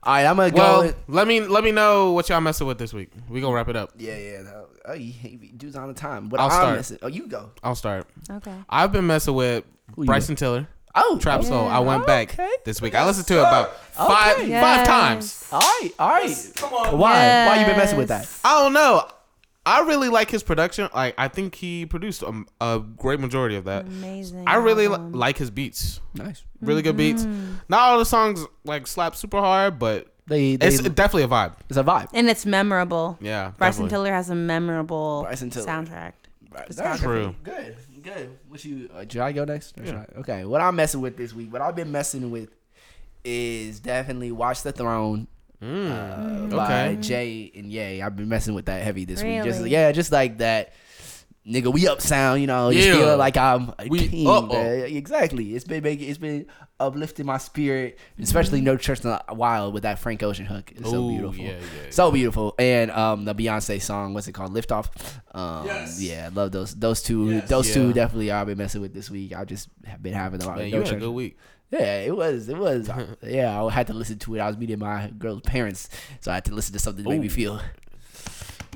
All 0.05 0.13
right, 0.15 0.27
I'm 0.27 0.37
gonna 0.37 0.51
go. 0.51 0.57
Well, 0.57 0.83
with- 0.83 0.97
let 1.09 1.27
me 1.29 1.41
let 1.41 1.63
me 1.63 1.71
know 1.71 2.13
what 2.13 2.29
y'all 2.29 2.41
messing 2.41 2.67
with 2.67 2.79
this 2.79 2.93
week. 2.93 3.11
We 3.29 3.41
gonna 3.41 3.55
wrap 3.55 3.69
it 3.69 3.77
up. 3.77 3.93
yeah, 3.97 4.17
yeah. 4.17 4.43
no, 4.43 4.67
Oh, 4.85 4.95
he, 4.95 5.11
he 5.13 5.37
dude's 5.57 5.77
on 5.77 5.87
the 5.89 5.95
time. 5.95 6.29
But 6.29 6.41
I'll 6.41 6.47
I'm 6.47 6.53
start. 6.53 6.77
missing- 6.77 6.99
Oh, 7.03 7.07
you 7.07 7.29
go. 7.29 7.51
I'll 7.63 7.77
start. 7.77 8.07
okay. 8.29 8.55
I've 8.69 8.91
been 8.91 9.07
messing 9.07 9.35
with 9.35 9.65
Who 9.95 10.05
Bryson 10.07 10.35
Tiller, 10.35 10.67
Oh, 10.97 11.19
Trap 11.21 11.45
Soul. 11.45 11.69
I 11.69 11.79
went 11.79 12.03
oh, 12.03 12.07
back 12.07 12.33
Okay. 12.35 12.51
this 12.65 12.83
week. 12.83 12.97
I 12.97 13.07
listened 13.07 13.29
to 13.29 13.35
it 13.35 13.41
about 13.43 13.77
five 13.93 14.39
Okay. 14.39 14.61
five 14.61 14.85
times. 14.87 15.47
All 15.53 15.61
right, 15.61 15.91
all 16.01 16.09
right. 16.09 16.53
Come 16.57 16.73
on. 16.75 16.99
Why? 16.99 17.47
Why 17.47 17.61
you 17.61 17.67
been 17.67 17.77
messing 17.77 17.97
with 17.99 18.09
that? 18.09 18.29
I 18.45 18.61
don't 18.61 18.73
know. 18.73 19.07
I 19.65 19.81
really 19.83 20.09
like 20.09 20.31
his 20.31 20.43
production. 20.43 20.89
Like 20.95 21.15
I 21.19 21.29
think 21.29 21.55
he 21.55 21.87
produced 21.87 22.23
a, 22.23 22.45
a 22.61 22.81
great 22.97 23.21
majority 23.21 23.57
of 23.57 23.65
that. 23.65 23.87
Amazing. 23.87 24.45
I 24.47 24.57
really 24.57 24.89
li- 24.89 24.97
like 24.97 25.39
his 25.39 25.51
beats. 25.51 26.01
Nice. 26.15 26.45
Really 26.61 26.83
good 26.83 26.97
beats. 26.97 27.23
Mm-hmm. 27.25 27.55
Not 27.69 27.81
all 27.81 27.99
the 27.99 28.05
songs 28.05 28.45
like 28.65 28.87
slap 28.87 29.15
super 29.17 29.39
hard, 29.39 29.79
but 29.79 30.09
They, 30.27 30.57
they 30.57 30.67
it's 30.69 30.79
definitely 30.83 31.23
a 31.25 31.29
vibe. 31.29 31.55
it's 31.69 31.79
a 31.79 31.85
vibe. 31.85 32.09
and 32.13 32.29
it's 32.29 32.45
memorable. 32.45 33.19
Yeah, 33.21 33.53
Bryson 33.59 33.85
definitely. 33.85 33.91
Tiller 34.09 34.13
has 34.15 34.31
a 34.31 34.35
memorable 34.35 35.23
Bryson 35.23 35.51
Tiller. 35.51 35.67
soundtrack. 35.67 36.13
That's 36.69 37.01
true. 37.01 37.35
Good, 37.45 37.77
good. 38.03 38.37
What 38.49 38.65
you? 38.65 38.91
Uh, 38.95 39.01
should 39.09 39.19
I 39.23 39.33
go 39.33 39.45
next? 39.45 39.79
Or 39.81 39.87
should 39.87 39.95
I- 39.95 40.07
Okay. 40.19 40.45
What 40.45 40.61
I'm 40.61 40.77
messing 40.77 41.01
with 41.01 41.17
this 41.17 41.33
week, 41.33 41.53
what 41.53 41.63
I've 41.63 41.75
been 41.77 41.91
messing 41.93 42.31
with, 42.31 42.51
is 43.25 43.81
definitely 43.81 44.33
Watch 44.33 44.63
the 44.63 44.73
Throne. 44.73 45.29
Uh, 45.63 46.47
by 46.49 46.89
okay. 46.89 46.97
Jay 47.01 47.53
and 47.55 47.71
Ye. 47.71 48.03
I've 48.03 48.17
been 48.17 48.29
messing 48.29 48.55
with 48.55 48.67
that 48.67 48.83
heavy 48.83 49.05
this 49.05 49.23
week. 49.23 49.45
Just 49.45 49.65
yeah, 49.67 49.93
just 49.93 50.11
like 50.13 50.39
that. 50.39 50.73
Nigga, 51.45 51.73
we 51.73 51.89
up 51.89 52.01
sound, 52.01 52.41
you 52.41 52.47
know, 52.47 52.73
just 52.73 52.87
Yeah. 52.87 52.95
feeling 52.95 53.19
like 53.19 53.37
I'm 53.37 53.75
a 53.77 53.89
We 53.89 54.07
king. 54.07 54.97
Exactly. 54.97 55.57
It's 55.57 55.65
been 55.65 55.83
making, 55.83 56.09
it's 56.09 56.19
been 56.19 56.47
uplifting 56.79 57.27
my 57.27 57.39
spirit, 57.39 57.99
especially 58.21 58.59
Mm-hmm. 58.59 58.67
No 58.67 58.77
Church 58.77 59.01
in 59.05 59.11
the 59.11 59.25
Wild 59.35 59.75
with 59.75 59.83
that 59.83 59.99
Frank 59.99 60.23
Ocean 60.23 60.47
hook. 60.47 60.71
It's 60.71 60.89
so 60.89 61.09
beautiful. 61.09 61.45
yeah, 61.45 61.51
yeah, 61.55 61.91
So 61.91 62.13
beautiful. 62.13 62.55
And 62.61 62.93
um 62.93 63.25
the 63.25 63.35
Beyonce 63.35 63.83
song, 63.83 64.15
what's 64.15 64.29
it 64.29 64.33
called? 64.35 64.53
Lift 64.53 64.71
Off. 64.71 64.91
Um 65.35 65.67
Yes. 65.67 66.01
yeah, 66.01 66.31
love 66.33 66.53
those 66.53 66.77
those 66.77 67.03
two 67.03 67.31
Yes. 67.31 67.49
those 67.49 67.69
Yeah. 67.69 67.75
two 67.75 67.93
definitely 67.93 68.31
I've 68.31 68.47
been 68.47 68.59
messing 68.59 68.81
with 68.81 68.95
this 68.95 69.11
week. 69.11 69.35
I 69.35 69.45
just 69.45 69.69
have 69.85 70.01
been 70.01 70.15
having 70.15 70.41
a 70.43 70.47
lot 70.47 70.59
Man, 70.59 70.67
of 70.67 70.73
you 70.73 70.79
No 70.79 70.85
had 70.85 70.95
a 70.95 71.01
good 71.01 71.11
week. 71.11 71.37
Yeah, 71.73 72.01
it 72.03 72.15
was. 72.15 72.49
It 72.49 72.57
was. 72.59 72.91
yeah, 73.23 73.63
I 73.65 73.71
had 73.71 73.87
to 73.89 73.95
listen 73.95 74.19
to 74.21 74.35
it. 74.37 74.41
I 74.41 74.47
was 74.47 74.59
meeting 74.59 74.79
my 74.79 75.11
girl's 75.19 75.41
parents, 75.41 75.89
so 76.21 76.31
I 76.31 76.35
had 76.35 76.45
to 76.45 76.55
listen 76.55 76.75
to 76.75 76.79
something 76.79 77.03
to 77.03 77.11
make 77.11 77.21
me 77.21 77.29
feel 77.29 77.61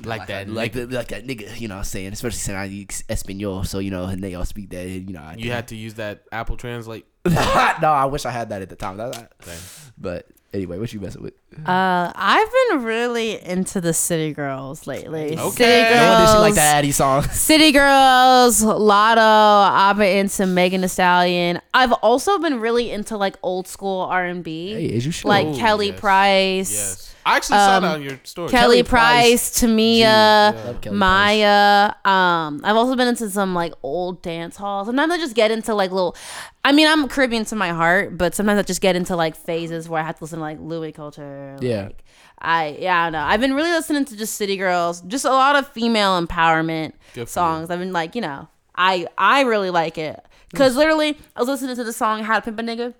Like 0.03 0.27
that. 0.27 0.49
like 0.49 0.73
nigga. 0.73 0.89
the, 0.89 0.95
like 0.97 1.07
that 1.09 1.25
nigga. 1.27 1.59
You 1.59 1.67
know, 1.67 1.75
what 1.75 1.79
I'm 1.79 1.85
saying, 1.85 2.13
especially 2.13 2.37
since 2.39 2.55
I 2.55 2.67
speak 2.67 2.93
Espanol, 3.09 3.63
so 3.65 3.79
you 3.79 3.91
know, 3.91 4.05
and 4.05 4.23
they 4.23 4.33
all 4.35 4.45
speak 4.45 4.69
that. 4.71 4.87
You 4.87 5.13
know, 5.13 5.21
I 5.21 5.35
you 5.37 5.51
had 5.51 5.67
to 5.69 5.75
use 5.75 5.93
that 5.95 6.23
Apple 6.31 6.57
Translate. 6.57 7.05
no, 7.25 7.33
I 7.37 8.05
wish 8.05 8.25
I 8.25 8.31
had 8.31 8.49
that 8.49 8.61
at 8.61 8.69
the 8.69 8.75
time. 8.75 8.97
That, 8.97 9.11
that- 9.39 9.59
but 9.97 10.27
anyway, 10.53 10.79
what 10.79 10.91
you 10.91 10.99
messing 10.99 11.21
with? 11.21 11.33
Uh, 11.65 12.11
I've 12.13 12.49
been 12.69 12.83
really 12.83 13.41
into 13.43 13.81
the 13.81 13.93
City 13.93 14.31
Girls 14.33 14.85
lately. 14.85 15.37
Okay. 15.37 15.49
City 15.49 15.83
No 15.83 15.99
Girls. 15.99 16.09
one 16.11 16.21
did 16.21 16.31
she 16.33 16.37
like 16.39 16.53
the 16.55 16.61
Addy 16.61 16.91
song. 16.91 17.23
City 17.31 17.71
Girls, 17.71 18.61
Lotto. 18.63 19.21
I've 19.21 19.97
been 19.97 20.17
into 20.17 20.45
Megan 20.45 20.81
Thee 20.81 20.87
Stallion. 20.87 21.59
I've 21.73 21.93
also 21.93 22.37
been 22.37 22.59
really 22.59 22.91
into 22.91 23.17
like 23.17 23.37
old 23.41 23.67
school 23.67 24.01
R 24.01 24.25
and 24.25 24.43
B, 24.43 24.73
Hey, 24.73 24.97
as 24.97 25.05
you 25.05 25.11
should. 25.11 25.27
like 25.27 25.47
Ooh, 25.47 25.55
Kelly 25.57 25.87
yes. 25.87 25.99
Price, 25.99 26.71
Yes. 26.71 27.03
I 27.25 27.35
actually 27.35 27.57
saw 27.57 27.75
Um, 27.77 27.83
that 27.83 27.95
on 27.95 28.01
your 28.03 28.19
story. 28.23 28.49
Kelly, 28.49 28.77
Kelly 28.77 28.83
Price, 28.83 29.59
Price, 29.59 29.61
Tamia, 29.61 30.53
Love 30.65 30.79
Kelly 30.79 30.95
Maya. 30.95 31.91
Um, 32.05 32.61
I've 32.63 32.77
also 32.77 32.95
been 32.95 33.09
into 33.09 33.29
some 33.29 33.53
like 33.53 33.73
old 33.83 34.21
dance 34.21 34.55
halls. 34.55 34.87
Sometimes 34.87 35.11
I 35.11 35.17
just 35.17 35.35
get 35.35 35.51
into 35.51 35.73
like 35.73 35.91
little. 35.91 36.15
I 36.63 36.71
mean, 36.71 36.87
I'm 36.87 37.07
Caribbean 37.09 37.43
to 37.45 37.55
my 37.55 37.69
heart, 37.69 38.17
but 38.17 38.33
sometimes 38.35 38.59
I 38.59 38.61
just 38.63 38.79
get 38.81 38.95
into 38.95 39.15
like 39.17 39.35
phases 39.35 39.89
where 39.89 40.01
I 40.01 40.05
have 40.05 40.17
to 40.19 40.23
listen 40.23 40.39
to 40.39 40.43
like 40.43 40.57
Louis 40.61 40.93
culture. 40.93 41.36
Yeah. 41.61 41.85
Like, 41.85 42.03
I 42.39 42.77
yeah, 42.79 43.01
I 43.01 43.05
don't 43.05 43.13
know. 43.13 43.23
I've 43.25 43.41
been 43.41 43.53
really 43.53 43.71
listening 43.71 44.05
to 44.05 44.17
just 44.17 44.35
City 44.35 44.57
Girls, 44.57 45.01
just 45.01 45.25
a 45.25 45.31
lot 45.31 45.55
of 45.55 45.67
female 45.69 46.21
empowerment 46.23 46.93
Good 47.13 47.27
for 47.27 47.31
songs. 47.31 47.69
I've 47.69 47.79
been 47.79 47.93
like, 47.93 48.15
you 48.15 48.21
know, 48.21 48.47
I 48.75 49.07
I 49.17 49.41
really 49.41 49.69
like 49.71 49.97
it 49.97 50.23
because 50.51 50.75
literally 50.75 51.17
I 51.35 51.39
was 51.39 51.47
listening 51.49 51.75
to 51.75 51.83
the 51.83 51.93
song 51.93 52.23
"How 52.23 52.35
to 52.35 52.41
Pimp 52.41 52.59
a 52.59 52.63
Nigga." 52.63 52.93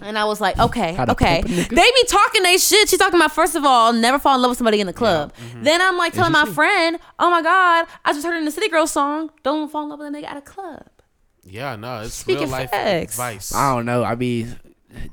And 0.00 0.18
I 0.18 0.24
was 0.24 0.40
like, 0.40 0.58
okay, 0.68 0.96
okay. 0.98 1.42
They 1.42 1.66
be 1.68 2.04
talking 2.08 2.42
they 2.42 2.56
shit. 2.56 2.88
She's 2.88 2.98
talking 2.98 3.20
about 3.20 3.32
first 3.32 3.54
of 3.54 3.64
all, 3.64 3.92
never 3.92 4.18
fall 4.18 4.34
in 4.34 4.42
love 4.42 4.50
with 4.50 4.58
somebody 4.58 4.80
in 4.80 4.86
the 4.86 4.92
club. 4.92 5.32
mm-hmm. 5.34 5.62
Then 5.62 5.80
I'm 5.80 5.96
like 5.96 6.12
telling 6.12 6.32
my 6.32 6.46
friend, 6.46 6.98
oh 7.18 7.30
my 7.30 7.42
god, 7.42 7.86
I 8.04 8.12
just 8.12 8.26
heard 8.26 8.36
in 8.38 8.44
the 8.44 8.50
City 8.50 8.68
Girls 8.68 8.90
song, 8.90 9.30
don't 9.42 9.70
fall 9.70 9.84
in 9.84 9.90
love 9.90 9.98
with 10.00 10.08
a 10.08 10.10
nigga 10.10 10.24
at 10.24 10.36
a 10.36 10.42
club. 10.42 10.86
Yeah, 11.44 11.76
no, 11.76 12.02
it's 12.02 12.14
Speaking 12.14 12.42
real 12.44 12.50
life 12.50 12.70
facts. 12.70 13.14
advice. 13.14 13.54
I 13.54 13.74
don't 13.74 13.84
know. 13.84 14.04
I 14.04 14.14
mean, 14.14 14.58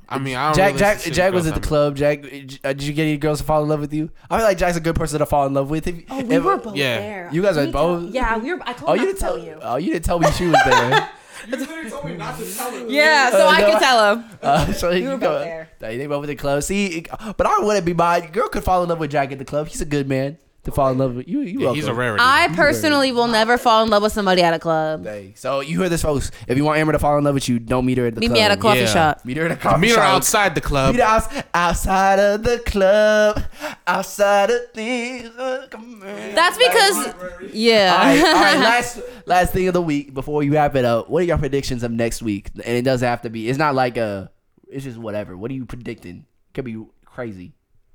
I 0.07 0.17
mean, 0.19 0.35
I 0.35 0.47
don't 0.47 0.55
Jack, 0.57 0.67
really 0.73 0.79
Jack, 0.79 0.99
Jack 1.13 1.33
was 1.33 1.47
at 1.47 1.53
the 1.55 1.61
club. 1.61 1.95
Jack, 1.95 2.19
uh, 2.25 2.73
did 2.73 2.83
you 2.83 2.93
get 2.93 3.03
any 3.03 3.17
girls 3.17 3.39
to 3.39 3.43
fall 3.45 3.63
in 3.63 3.69
love 3.69 3.79
with 3.79 3.93
you? 3.93 4.09
I 4.29 4.37
feel 4.37 4.45
like 4.45 4.57
Jack's 4.57 4.77
a 4.77 4.81
good 4.81 4.95
person 4.95 5.19
to 5.19 5.25
fall 5.25 5.45
in 5.45 5.53
love 5.53 5.69
with. 5.69 5.87
If, 5.87 6.03
Oh, 6.09 6.21
we 6.23 6.35
if- 6.35 6.43
were 6.43 6.57
both 6.57 6.75
yeah. 6.75 6.99
there. 6.99 7.29
You 7.31 7.41
guys 7.41 7.55
Let 7.57 7.69
are 7.69 7.71
both- 7.71 8.11
Yeah, 8.13 8.37
we 8.37 8.53
were. 8.53 8.59
I 8.65 8.73
told 8.73 8.89
Oh, 8.91 8.93
you 8.93 9.01
didn't 9.05 9.15
to 9.15 9.21
tell 9.21 9.35
tell 9.37 9.45
you. 9.45 9.59
Oh, 9.61 9.75
you 9.77 9.93
didn't 9.93 10.05
tell 10.05 10.19
me 10.19 10.31
she 10.31 10.45
was 10.47 10.57
there. 10.65 11.09
You 11.47 11.55
literally 11.55 11.89
told 11.89 12.03
me 12.03 12.17
not 12.17 12.37
to 12.37 12.53
tell 12.53 12.69
her. 12.69 12.85
Yeah, 12.89 13.31
so 13.31 13.47
Uh, 13.47 13.49
I 13.49 13.61
no, 13.61 13.67
can 13.67 13.75
I- 13.75 13.79
tell 13.79 14.15
him. 14.15 14.25
Uh, 14.43 14.73
so 14.73 14.91
you 14.91 15.07
were 15.07 15.17
go. 15.17 15.29
both 15.29 15.43
there. 15.45 15.69
Nah, 15.81 15.87
They 15.87 16.05
both 16.05 16.23
at 16.25 16.27
the 16.27 16.35
club. 16.35 16.63
See, 16.63 17.05
but 17.37 17.47
I 17.47 17.59
wouldn't 17.59 17.85
be 17.85 17.93
mine. 17.93 18.29
Girl 18.31 18.49
could 18.49 18.63
fall 18.65 18.83
in 18.83 18.89
love 18.89 18.99
with 18.99 19.11
Jack 19.11 19.31
at 19.31 19.39
the 19.39 19.45
club. 19.45 19.67
He's 19.69 19.79
a 19.81 19.85
good 19.85 20.07
man 20.09 20.37
to 20.69 20.75
fall 20.75 20.91
in 20.91 20.97
love 20.97 21.15
with 21.15 21.27
you. 21.27 21.41
You 21.41 21.59
Yeah, 21.61 21.73
he's 21.73 21.83
a 21.83 21.87
welcome. 21.87 21.97
rarity. 21.99 22.23
I 22.25 22.49
personally 22.55 23.11
will 23.11 23.27
never 23.27 23.57
fall 23.57 23.83
in 23.83 23.89
love 23.89 24.03
with 24.03 24.13
somebody 24.13 24.41
at 24.41 24.53
a 24.53 24.59
club. 24.59 25.03
Hey, 25.05 25.33
so 25.35 25.59
you 25.61 25.79
hear 25.79 25.89
this, 25.89 26.01
folks. 26.01 26.31
If 26.47 26.57
you 26.57 26.63
want 26.63 26.79
Amber 26.79 26.93
to 26.93 26.99
fall 26.99 27.17
in 27.17 27.23
love 27.23 27.33
with 27.33 27.47
you, 27.49 27.59
don't 27.59 27.85
meet 27.85 27.97
her 27.97 28.07
at 28.07 28.15
the 28.15 28.19
Meet 28.21 28.27
club. 28.27 28.37
me 28.37 28.41
at 28.41 28.51
a 28.51 28.57
coffee 28.57 28.79
Yeah. 28.81 28.85
shop. 28.85 29.25
Meet 29.25 29.37
her 29.37 29.45
at 29.45 29.51
a 29.51 29.55
coffee 29.55 29.81
Meet 29.81 29.95
her 29.95 30.01
outside 30.01 30.55
the 30.55 30.61
club. 30.61 30.93
Meet 30.95 31.01
her 31.01 31.07
outs- 31.07 31.27
outside 31.53 32.19
of 32.19 32.43
the 32.43 32.59
club. 32.59 33.43
Outside 33.87 34.49
of 34.51 34.71
things. 34.73 35.29
That's 35.37 36.57
because, 36.57 36.97
All 37.07 37.13
yeah. 37.53 37.95
right, 37.97 38.23
all 38.23 38.33
right. 38.41 38.57
Last 38.69 39.01
last 39.25 39.53
thing 39.53 39.67
of 39.67 39.73
the 39.73 39.81
week 39.81 40.13
before 40.13 40.37
we 40.39 40.49
wrap 40.49 40.75
it 40.75 40.85
up. 40.85 41.09
What 41.09 41.21
are 41.23 41.25
your 41.25 41.37
predictions 41.37 41.83
of 41.83 41.91
next 41.91 42.21
week? 42.21 42.49
And 42.63 42.77
it 42.77 42.83
doesn't 42.83 43.07
have 43.07 43.21
to 43.23 43.29
be. 43.29 43.49
It's 43.49 43.57
not 43.59 43.75
like 43.75 43.97
a. 43.97 44.31
It's 44.71 44.83
just 44.83 44.97
whatever. 44.97 45.35
What 45.35 45.49
are 45.51 45.55
you 45.55 45.65
predicting? 45.65 46.25
Could 46.53 46.65
be 46.65 46.83
crazy. 47.05 47.53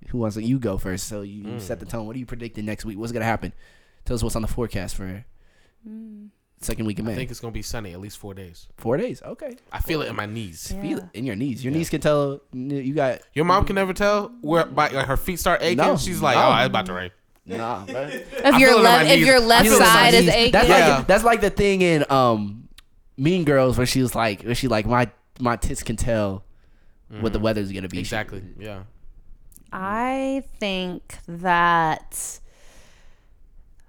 Who 0.08 0.18
wants 0.18 0.36
to? 0.36 0.42
You 0.42 0.58
go 0.58 0.78
first. 0.78 1.08
So 1.08 1.22
you, 1.22 1.50
you 1.50 1.60
set 1.60 1.80
the 1.80 1.86
tone. 1.86 2.06
What 2.06 2.16
are 2.16 2.18
you 2.18 2.26
predicting 2.26 2.64
next 2.64 2.84
week? 2.84 2.98
What's 2.98 3.12
gonna 3.12 3.24
happen? 3.24 3.52
Tell 4.04 4.14
us 4.14 4.22
what's 4.22 4.36
on 4.36 4.42
the 4.42 4.48
forecast 4.48 4.96
for 4.96 5.24
mm. 5.88 6.28
second 6.60 6.86
week 6.86 6.98
of 6.98 7.06
May. 7.06 7.12
I 7.12 7.16
think 7.16 7.30
it's 7.30 7.40
gonna 7.40 7.52
be 7.52 7.62
sunny 7.62 7.92
at 7.92 8.00
least 8.00 8.18
four 8.18 8.34
days. 8.34 8.68
Four 8.76 8.96
days. 8.96 9.22
Okay. 9.22 9.56
I 9.72 9.80
feel 9.80 10.02
it 10.02 10.08
in 10.08 10.16
my 10.16 10.26
knees. 10.26 10.72
Feel 10.80 10.98
it 10.98 11.04
in 11.14 11.24
your 11.24 11.36
knees. 11.36 11.64
Your 11.64 11.72
knees 11.72 11.90
can 11.90 12.00
tell. 12.00 12.40
You 12.52 12.94
got. 12.94 13.20
Your 13.32 13.44
mom 13.44 13.64
can 13.64 13.74
never 13.74 13.92
tell 13.92 14.32
where 14.40 14.66
by 14.66 14.88
like 14.88 15.06
her 15.06 15.16
feet 15.16 15.40
start 15.40 15.62
aching. 15.62 15.78
No. 15.78 15.96
She's 15.96 16.20
like, 16.20 16.36
No. 16.36 16.48
oh, 16.48 16.56
it's 16.56 16.66
about 16.66 16.86
to 16.86 16.92
rain. 16.92 17.10
Nah, 17.46 17.84
bro. 17.86 18.02
If 18.02 18.44
I 18.44 18.58
your 18.58 18.70
feel 18.70 18.76
it 18.76 18.78
in 18.78 18.82
my 18.84 18.96
left, 18.96 19.10
if 19.10 19.16
knees. 19.16 19.26
your 19.26 19.36
I 19.36 19.38
left 19.38 19.64
feel 19.64 19.72
it 19.72 19.76
in 19.76 19.80
my 19.82 19.86
side 19.86 20.14
is 20.14 20.24
knees. 20.26 20.34
aching, 20.34 20.52
That's 20.52 20.68
Yeah. 20.68 20.96
like 20.96 21.06
that's 21.06 21.24
like 21.24 21.40
the 21.40 21.50
thing 21.50 21.82
in 21.82 22.04
um 22.10 22.68
Mean 23.16 23.44
Girls 23.44 23.78
where 23.78 23.86
she 23.86 24.02
was 24.02 24.14
like 24.14 24.42
where 24.42 24.54
she 24.54 24.68
like 24.68 24.86
my 24.86 25.10
my 25.40 25.56
tits 25.56 25.82
can 25.82 25.96
tell 25.96 26.44
what 27.08 27.32
the 27.32 27.38
mm-hmm. 27.38 27.44
weather's 27.44 27.72
gonna 27.72 27.88
be. 27.88 27.98
Exactly. 27.98 28.42
Yeah. 28.58 28.82
I 29.74 30.44
think 30.60 31.18
that. 31.26 32.40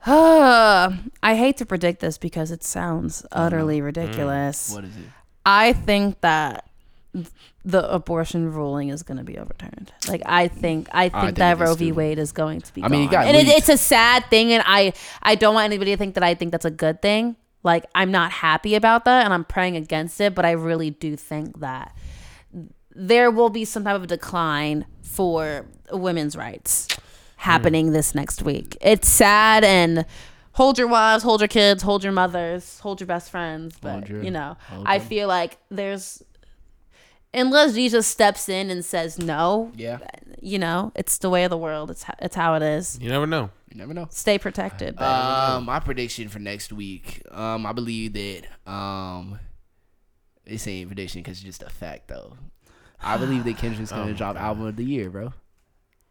I 0.07 0.99
hate 1.23 1.57
to 1.57 1.65
predict 1.65 1.99
this 1.99 2.17
because 2.17 2.51
it 2.51 2.63
sounds 2.63 3.25
utterly 3.31 3.79
mm. 3.79 3.85
ridiculous. 3.85 4.71
What 4.71 4.83
is 4.83 4.95
it? 4.95 5.03
I 5.45 5.73
think 5.73 6.21
that 6.21 6.69
the 7.63 7.91
abortion 7.91 8.51
ruling 8.51 8.89
is 8.89 9.03
going 9.03 9.17
to 9.17 9.23
be 9.23 9.37
overturned. 9.37 9.93
Like 10.07 10.23
I 10.25 10.47
think 10.47 10.89
I 10.91 11.09
think, 11.09 11.23
think 11.23 11.37
that 11.37 11.59
Roe 11.59 11.75
v. 11.75 11.91
Wade 11.91 12.19
is 12.19 12.31
going 12.31 12.61
to 12.61 12.73
be. 12.73 12.83
I 12.83 12.87
mean, 12.87 13.05
gone. 13.05 13.11
got 13.11 13.25
and 13.27 13.37
it, 13.37 13.47
it's 13.47 13.69
a 13.69 13.77
sad 13.77 14.25
thing, 14.29 14.53
and 14.53 14.63
I 14.65 14.93
I 15.21 15.35
don't 15.35 15.53
want 15.53 15.65
anybody 15.65 15.91
to 15.91 15.97
think 15.97 16.15
that 16.15 16.23
I 16.23 16.33
think 16.33 16.51
that's 16.51 16.65
a 16.65 16.71
good 16.71 17.01
thing. 17.01 17.35
Like 17.63 17.85
I'm 17.93 18.11
not 18.11 18.31
happy 18.31 18.75
about 18.75 19.05
that, 19.05 19.23
and 19.23 19.33
I'm 19.33 19.45
praying 19.45 19.75
against 19.75 20.19
it. 20.19 20.33
But 20.35 20.45
I 20.45 20.51
really 20.51 20.89
do 20.89 21.15
think 21.15 21.59
that 21.59 21.95
there 22.95 23.29
will 23.29 23.49
be 23.49 23.65
some 23.65 23.83
type 23.83 23.95
of 23.95 24.07
decline 24.07 24.85
for 25.01 25.65
women's 25.91 26.35
rights 26.35 26.87
happening 27.37 27.91
this 27.91 28.15
next 28.15 28.41
week. 28.41 28.77
It's 28.81 29.07
sad 29.07 29.63
and 29.63 30.05
hold 30.53 30.77
your 30.77 30.87
wives, 30.87 31.23
hold 31.23 31.41
your 31.41 31.47
kids, 31.47 31.83
hold 31.83 32.03
your 32.03 32.13
mothers, 32.13 32.79
hold 32.79 32.99
your 32.99 33.07
best 33.07 33.29
friends. 33.29 33.75
But 33.81 34.07
your- 34.09 34.23
you 34.23 34.31
know, 34.31 34.57
I 34.85 34.99
feel 34.99 35.27
like 35.27 35.57
there's 35.69 36.23
unless 37.33 37.73
Jesus 37.73 38.07
steps 38.07 38.47
in 38.47 38.69
and 38.69 38.83
says 38.85 39.19
no, 39.19 39.71
Yeah, 39.75 39.97
you 40.41 40.57
know, 40.57 40.91
it's 40.95 41.17
the 41.17 41.29
way 41.29 41.43
of 41.43 41.49
the 41.49 41.57
world. 41.57 41.91
It's 41.91 42.03
ho- 42.03 42.13
it's 42.19 42.35
how 42.35 42.55
it 42.55 42.63
is. 42.63 42.97
You 43.01 43.09
never 43.09 43.27
know. 43.27 43.49
you 43.69 43.77
never 43.77 43.93
know. 43.93 44.07
Stay 44.09 44.37
protected. 44.39 44.95
But 44.95 45.03
Um, 45.57 45.65
my 45.65 45.79
prediction 45.81 46.29
for 46.29 46.39
next 46.39 46.71
week, 46.71 47.21
um, 47.31 47.65
I 47.65 47.73
believe 47.73 48.13
that 48.13 48.71
um, 48.71 49.39
It's 50.45 50.65
ain't 50.67 50.87
prediction 50.87 51.21
because 51.21 51.37
it's 51.39 51.43
just 51.45 51.63
a 51.63 51.69
fact 51.69 52.07
though. 52.07 52.37
I 53.01 53.17
believe 53.17 53.43
that 53.43 53.57
Kendrick's 53.57 53.91
gonna 53.91 54.13
drop 54.13 54.37
album 54.37 54.65
of 54.67 54.75
the 54.77 54.85
year, 54.85 55.09
bro. 55.09 55.33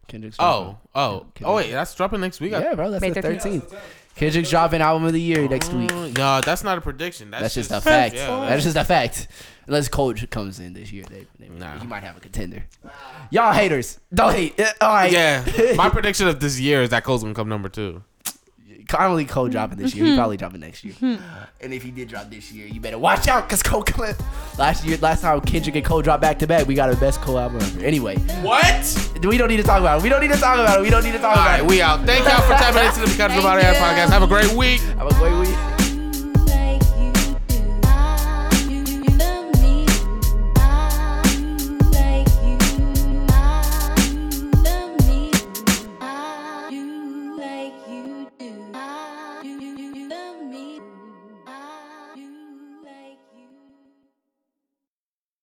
Kendrick's 0.07 0.37
Oh, 0.39 0.63
dropping- 0.63 0.77
oh, 0.95 1.19
Kendrick- 1.35 1.47
oh! 1.49 1.55
Wait, 1.55 1.71
that's 1.71 1.93
dropping 1.95 2.21
next 2.21 2.39
week. 2.39 2.51
Yeah, 2.51 2.75
bro. 2.75 2.91
That's 2.91 3.01
May 3.01 3.09
the 3.11 3.21
13th. 3.21 3.41
thirteenth. 3.41 3.75
Kendrick's 4.15 4.49
dropping 4.49 4.79
album 4.81 5.03
of 5.05 5.11
the 5.13 5.19
year 5.21 5.45
next 5.49 5.73
week. 5.73 5.89
Mm, 5.89 6.17
No, 6.17 6.39
that's 6.39 6.63
not 6.63 6.77
a 6.77 6.81
prediction. 6.81 7.31
That's, 7.31 7.41
That's 7.41 7.53
just 7.55 7.71
a 7.71 7.81
fact. 7.81 8.15
Yeah, 8.15 8.45
That's 8.47 8.63
just 8.63 8.77
a 8.77 8.85
fact. 8.85 9.27
Unless 9.67 9.89
Cole 9.89 10.13
comes 10.29 10.59
in 10.61 10.71
this 10.73 10.91
year, 10.91 11.03
they, 11.09 11.25
they 11.37 11.49
Nah. 11.49 11.79
he 11.79 11.85
might 11.87 12.03
have 12.03 12.15
a 12.15 12.19
contender. 12.21 12.63
Y'all 13.31 13.51
haters, 13.51 13.99
don't 14.13 14.33
hate. 14.33 14.57
Uh, 14.59 14.67
All 14.79 14.93
right, 14.93 15.11
yeah. 15.11 15.73
My 15.75 15.89
prediction 15.95 16.27
of 16.29 16.39
this 16.39 16.59
year 16.59 16.81
is 16.83 16.91
that 16.91 17.03
Cole's 17.03 17.23
gonna 17.23 17.33
come 17.35 17.49
number 17.49 17.67
two. 17.67 18.03
I 18.93 19.07
don't 19.07 19.17
think 19.17 19.29
Cole 19.29 19.47
dropping 19.47 19.77
this 19.77 19.95
year. 19.95 20.05
He 20.05 20.11
mm-hmm. 20.11 20.19
probably 20.19 20.37
dropping 20.37 20.59
next 20.61 20.83
year. 20.83 20.93
Mm-hmm. 20.93 21.23
and 21.61 21.73
if 21.73 21.83
he 21.83 21.91
did 21.91 22.09
drop 22.09 22.29
this 22.29 22.51
year, 22.51 22.67
you 22.67 22.79
better 22.79 22.97
watch 22.97 23.27
out 23.27 23.47
because 23.47 23.63
Cole 23.63 23.83
coming. 23.83 24.15
Last 24.57 24.85
year, 24.85 24.97
last 24.97 25.21
time 25.21 25.41
Kendrick 25.41 25.75
and 25.75 25.85
Cole 25.85 26.01
dropped 26.01 26.21
back 26.21 26.39
to 26.39 26.47
back, 26.47 26.67
we 26.67 26.75
got 26.75 26.91
the 26.91 26.97
best 26.97 27.21
Cole 27.21 27.39
album 27.39 27.61
ever. 27.61 27.83
Anyway, 27.83 28.17
What? 28.41 29.11
we 29.23 29.37
don't 29.37 29.49
need 29.49 29.57
to 29.57 29.63
talk 29.63 29.79
about 29.79 29.99
it. 29.99 30.03
We 30.03 30.09
don't 30.09 30.21
need 30.21 30.31
to 30.31 30.39
talk 30.39 30.59
about 30.59 30.79
it. 30.79 30.83
We 30.83 30.89
don't 30.89 31.03
need 31.03 31.13
to 31.13 31.19
talk 31.19 31.37
All 31.37 31.43
about 31.43 31.47
right, 31.47 31.59
it. 31.59 31.65
we 31.65 31.81
out. 31.81 32.05
Thank 32.05 32.25
y'all 32.25 32.41
for 32.41 32.53
tapping 32.53 32.85
into 32.85 33.01
the 33.01 33.07
Because 33.07 33.37
of 33.37 33.43
Body 33.43 33.61
Thank 33.61 33.77
podcast. 33.77 34.09
Have 34.09 34.23
a 34.23 34.27
great 34.27 34.51
week. 34.53 34.81
Have 34.97 35.07
a 35.07 35.13
great 35.15 35.37
week. 35.39 35.74